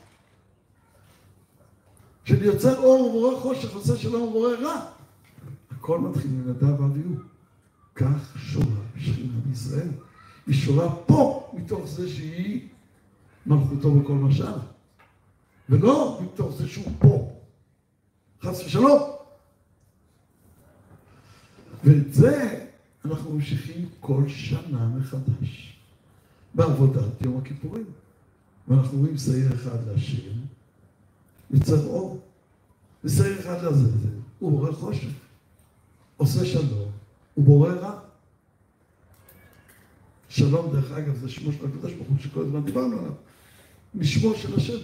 של 2.24 2.44
יוצר 2.44 2.78
אור 2.78 3.06
ובורא 3.06 3.40
חושך, 3.40 3.74
עושה 3.74 3.96
שלום 3.96 4.22
ובורא 4.22 4.54
רע. 4.54 4.86
הכל 5.70 5.98
מתחיל 5.98 6.30
מנדב 6.30 6.80
ואביהו. 6.80 7.14
כך 7.94 8.38
שורה 8.38 8.80
שכינה 8.96 9.38
בישראל. 9.46 9.88
היא 10.46 10.54
שורה 10.54 10.96
פה, 11.06 11.50
מתוך 11.52 11.86
זה 11.86 12.09
שהיא 12.09 12.68
מלכותו 13.46 13.90
בכל 13.94 14.12
משל. 14.12 14.59
ולא 15.68 16.20
מתוך 16.22 16.52
זה 16.52 16.68
שהוא 16.68 16.92
פה. 16.98 17.30
חס 18.42 18.64
ושלום. 18.64 19.17
ואת 21.85 22.14
זה 22.14 22.64
אנחנו 23.05 23.33
ממשיכים 23.33 23.89
כל 24.01 24.29
שנה 24.29 24.89
מחדש 24.89 25.79
בעבודת 26.55 27.22
יום 27.22 27.39
הכיפורים. 27.39 27.85
ואנחנו 28.68 28.99
רואים 28.99 29.18
שעיר 29.18 29.55
אחד 29.55 29.87
להשם, 29.87 30.31
יוצר 31.51 31.87
אור, 31.87 32.20
ושעיר 33.05 33.41
אחד 33.41 33.64
לעזאזל, 33.64 34.09
הוא 34.39 34.51
בורא 34.51 34.72
חושך, 34.72 35.09
עושה 36.16 36.47
שלום, 36.47 36.91
הוא 37.35 37.45
בורא 37.45 37.72
רע. 37.72 38.01
שלום, 40.29 40.72
דרך 40.72 40.93
אגב, 40.93 41.16
זה 41.16 41.29
שמו 41.29 41.53
של 41.53 41.66
הקדוש 41.66 41.93
ברוך 41.93 42.09
הוא 42.09 42.18
שכל 42.18 42.41
הזמן 42.41 42.64
דיברנו 42.64 42.99
עליו, 42.99 43.12
משמו 43.95 44.35
של 44.35 44.55
השם. 44.57 44.79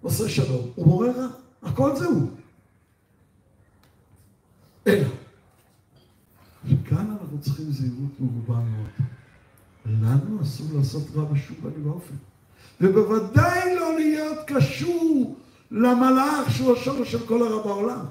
עושה 0.00 0.28
שלום, 0.28 0.70
הוא 0.74 0.86
בורא 0.86 1.08
רע, 1.08 1.26
הכל 1.62 1.96
זה 1.96 2.06
הוא. 2.06 2.30
אלא, 4.86 5.08
וכאן 6.64 7.16
אנחנו 7.36 7.52
צריכים 7.52 7.72
זהירות 7.72 8.20
מרובה 8.20 8.54
מאוד. 8.54 8.90
לנו 9.86 10.42
אסור 10.42 10.66
לעשות 10.74 11.02
רע 11.14 11.24
בשום 11.24 11.56
פנים 11.56 11.90
ואופן. 11.90 12.14
ובוודאי 12.80 13.76
לא 13.76 13.94
להיות 13.94 14.38
קשור 14.46 15.36
למלאך 15.70 16.50
שהוא 16.50 16.76
השורש 16.76 17.12
של 17.12 17.26
כל 17.26 17.46
הרע 17.46 17.62
בעולם. 17.62 18.04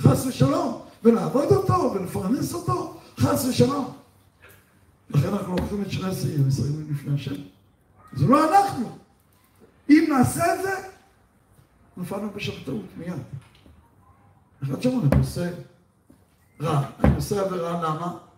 חס 0.00 0.26
ושלום. 0.26 0.82
ולעבוד 1.04 1.52
אותו 1.52 1.92
ולפרנס 1.94 2.54
אותו, 2.54 3.00
חס 3.18 3.44
ושלום. 3.44 3.92
לכן 5.10 5.28
אנחנו 5.28 5.56
לוקחים 5.56 5.82
את 5.82 5.90
שני 5.90 6.08
השאים 6.08 6.48
ושמים 6.48 6.86
לפני 6.90 7.14
השם. 7.14 7.34
זה 8.12 8.26
לא 8.26 8.48
אנחנו. 8.48 8.98
אם 9.88 10.04
נעשה 10.08 10.54
את 10.54 10.62
זה, 10.62 10.88
נפלנו 11.96 12.30
בשבתאות 12.30 12.84
מיד. 12.96 13.14
אחד 14.62 14.82
שאומר, 14.82 15.02
אני 15.12 15.20
עושה 15.20 15.50
רע, 16.60 16.82
אני 17.04 17.16
עושה 17.16 17.40
עבירה, 17.40 17.82
למה? 17.82 18.29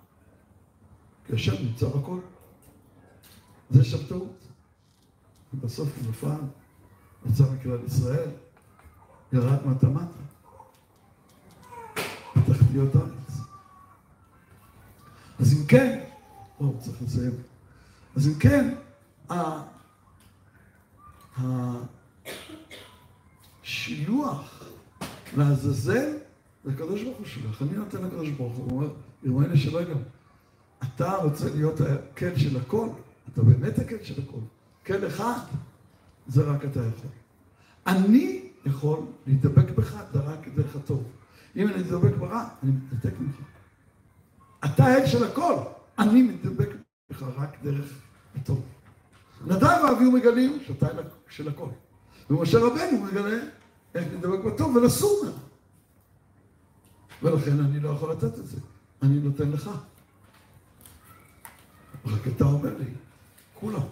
השם 1.32 1.64
נמצא 1.64 1.88
בכל. 1.88 2.18
זה 3.70 3.84
שבתאות. 3.84 4.42
ובסוף 5.54 5.88
הוא 5.96 6.10
נפל, 6.10 6.40
יצא 7.26 7.44
מכלל 7.52 7.78
ישראל, 7.86 8.30
ירד 9.32 9.66
מטה 9.66 9.86
בתחתיות 12.36 12.94
הארץ. 12.94 13.40
אז 15.40 15.52
אם 15.54 15.66
כן, 15.66 16.04
או, 16.60 16.74
צריך 16.80 17.02
לסיים. 17.02 17.32
אז 18.16 18.28
אם 18.28 18.34
כן, 18.34 18.74
השילוח 23.62 24.64
לעזאזל, 25.36 26.18
זה 26.64 26.72
הקדוש 26.72 27.02
ברוך 27.02 27.18
הוא 27.18 27.26
שולח. 27.26 27.62
אני 27.62 27.72
נותן 27.72 28.02
לקדוש 28.02 28.28
ברוך 28.28 28.56
הוא, 28.56 28.64
הוא 28.64 28.80
אומר, 28.80 28.94
ירמיינה 29.22 29.56
שלא 29.56 29.84
גם. 29.84 29.98
אתה 30.82 31.16
רוצה 31.16 31.50
להיות 31.54 31.80
הקל 31.80 32.36
של 32.36 32.56
הכל, 32.56 32.88
אתה 33.32 33.42
באמת 33.42 33.78
הקל 33.78 33.96
של 34.02 34.22
הכל. 34.22 34.38
קל 34.82 35.06
אחד, 35.06 35.38
זה 36.26 36.42
רק 36.42 36.64
אתה 36.64 36.80
יכול. 36.80 37.10
אני 37.86 38.48
יכול 38.64 38.98
להידבק 39.26 39.70
בך, 39.70 39.96
זה 40.12 40.20
רק 40.20 40.48
דרך 40.48 40.76
הטוב. 40.76 41.04
אם 41.56 41.68
אני 41.68 41.76
מתדבק 41.82 42.16
ברע, 42.16 42.48
אני 42.62 42.72
מתנתק 42.72 43.20
ממך. 43.20 43.36
אתה 44.64 44.84
האל 44.84 45.06
של 45.06 45.24
הכל, 45.24 45.54
אני 45.98 46.22
מתדבק 46.22 46.68
בך 47.10 47.22
רק 47.22 47.56
דרך 47.62 47.98
הטוב. 48.34 48.62
נדב 49.46 49.80
ואביהו 49.84 50.12
מגלים 50.12 50.58
שאתה 50.66 50.86
האל 50.86 50.96
של 51.28 51.48
הכל. 51.48 51.68
ומשה 52.30 52.58
רבנו 52.58 53.04
מגלה 53.04 53.38
איך 53.94 54.04
לדבק 54.12 54.44
בטוב 54.44 54.76
ולסור 54.76 55.20
ממנו. 55.22 55.36
ולכן 57.22 57.60
אני 57.60 57.80
לא 57.80 57.88
יכול 57.88 58.12
לתת 58.12 58.38
את 58.38 58.46
זה, 58.46 58.56
אני 59.02 59.18
נותן 59.20 59.50
לך. 59.50 59.70
רק 62.07 62.28
אתה 62.36 62.44
אומר 62.44 62.78
לי, 62.78 62.84
כולם. 63.55 63.82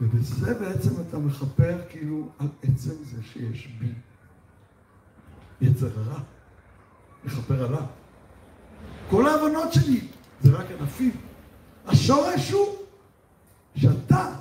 ובזה 0.00 0.54
בעצם 0.54 0.90
אתה 1.08 1.18
מכפר 1.18 1.78
כאילו 1.90 2.28
על 2.38 2.48
עצם 2.62 2.94
זה 3.04 3.22
שיש 3.32 3.66
בי 3.66 3.92
יצר 5.60 6.00
הרע, 6.00 6.20
מכפר 7.24 7.64
עליו. 7.64 7.84
כל 9.10 9.26
ההבנות 9.26 9.72
שלי 9.72 10.08
זה 10.42 10.52
רק 10.52 10.66
ענפים. 10.70 11.16
השורש 11.86 12.50
הוא 12.50 12.76
שאתה 13.76 14.36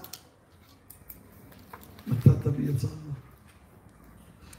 נתת 2.08 2.48
בי 2.48 2.64
יצר 2.64 2.88
הרע. 2.88 3.14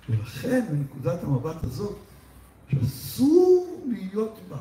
ולכן, 0.09 0.65
מנקודת 0.73 1.25
המבט 1.25 1.65
הזאת, 1.65 1.97
שאסור 2.71 3.83
להיות 3.89 4.39
בה, 4.49 4.59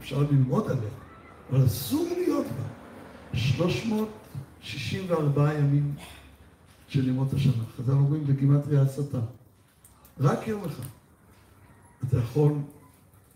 אפשר 0.00 0.18
ללמוד 0.18 0.70
עליה, 0.70 0.90
אבל 1.50 1.66
אסור 1.66 2.08
להיות 2.16 2.46
בה, 2.46 2.64
364 3.32 5.54
ימים 5.54 5.94
של 6.88 7.08
ימות 7.08 7.32
השנה. 7.32 7.64
חז"ל 7.76 7.92
אומרים 7.92 8.26
בגימטריה 8.26 8.82
הסתה. 8.82 9.20
רק 10.20 10.48
יום 10.48 10.64
אחד. 10.64 10.86
אתה 12.08 12.18
יכול 12.18 12.52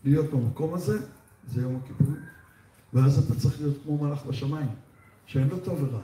להיות 0.05 0.31
במקום 0.31 0.75
הזה, 0.75 0.99
זה 1.47 1.63
יום 1.63 1.81
הכיפורים. 1.85 2.23
ואז 2.93 3.19
אתה 3.19 3.41
צריך 3.41 3.61
להיות 3.61 3.77
כמו 3.85 3.99
מלאך 3.99 4.27
בשמיים, 4.27 4.69
שאין 5.27 5.49
לו 5.49 5.59
טוב 5.59 5.83
ורע. 5.83 6.01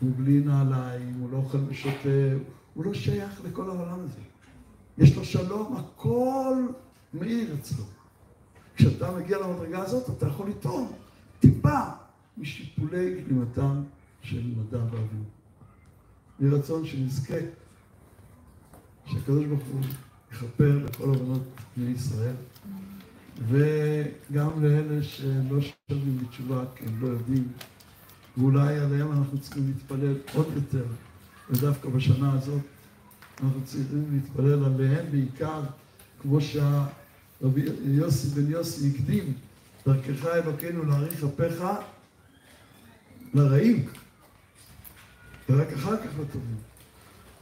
הוא 0.00 0.10
בלי 0.16 0.40
נעליים, 0.40 1.14
הוא 1.20 1.30
לא 1.30 1.36
אוכל 1.36 1.58
ושותה, 1.68 2.08
הוא 2.74 2.84
לא 2.84 2.94
שייך 2.94 3.40
לכל 3.44 3.68
העולם 3.68 4.00
הזה. 4.04 4.20
יש 4.98 5.16
לו 5.16 5.24
שלום, 5.24 5.76
הכל 5.76 6.66
מאיר 7.14 7.54
אצלו. 7.54 7.84
כשאתה 8.76 9.10
מגיע 9.10 9.38
למדרגה 9.38 9.82
הזאת, 9.82 10.10
אתה 10.10 10.26
יכול 10.26 10.48
לטעום 10.48 10.92
טיפה 11.44 11.80
משיפולי 12.38 13.22
גלימתם 13.22 13.82
של 14.22 14.42
מדע 14.56 14.78
ואבינו. 14.78 15.24
יהי 16.40 16.50
רצון 16.50 16.86
שנזכה, 16.86 17.34
שהקדוש 19.06 19.46
ברוך 19.46 19.62
הוא 19.72 19.80
יכפר 20.32 20.84
לכל 20.84 21.14
הבנות 21.14 21.42
בני 21.76 21.90
ישראל, 21.90 22.34
וגם 23.48 24.62
לאלה 24.62 25.02
שלא 25.02 25.60
שווים 25.60 26.18
בתשובה, 26.18 26.64
כי 26.76 26.84
הם 26.84 27.00
לא 27.00 27.06
יודעים, 27.06 27.48
ואולי 28.38 28.78
עליהם 28.78 29.12
אנחנו 29.12 29.40
צריכים 29.40 29.66
להתפלל 29.66 30.16
עוד 30.34 30.46
יותר, 30.54 30.84
ודווקא 31.50 31.88
בשנה 31.88 32.32
הזאת 32.32 32.62
אנחנו 33.42 33.60
צריכים 33.64 34.04
להתפלל 34.12 34.64
עליהם 34.64 35.06
בעיקר, 35.10 35.62
כמו 36.22 36.40
שהרבי 36.40 37.62
יוסי 37.84 38.28
בן 38.28 38.50
יוסי 38.50 38.90
הקדים, 38.90 39.34
דרכך 39.86 40.26
אלוקינו 40.26 40.84
להאריך 40.84 41.24
אפיך 41.24 41.64
לרעים, 43.34 43.84
ורק 45.48 45.72
אחר 45.72 45.96
כך 45.96 46.10
לטובים. 46.20 46.56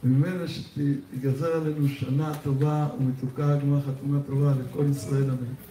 וממילא 0.03 0.47
שתיגזר 0.47 1.53
עלינו 1.55 1.87
שנה 1.87 2.31
טובה 2.43 2.87
ומתוקה, 2.99 3.55
גמר 3.55 3.81
חתימה 3.81 4.19
טובה 4.27 4.53
לכל 4.61 4.85
ישראל 4.91 5.23
אמן. 5.23 5.53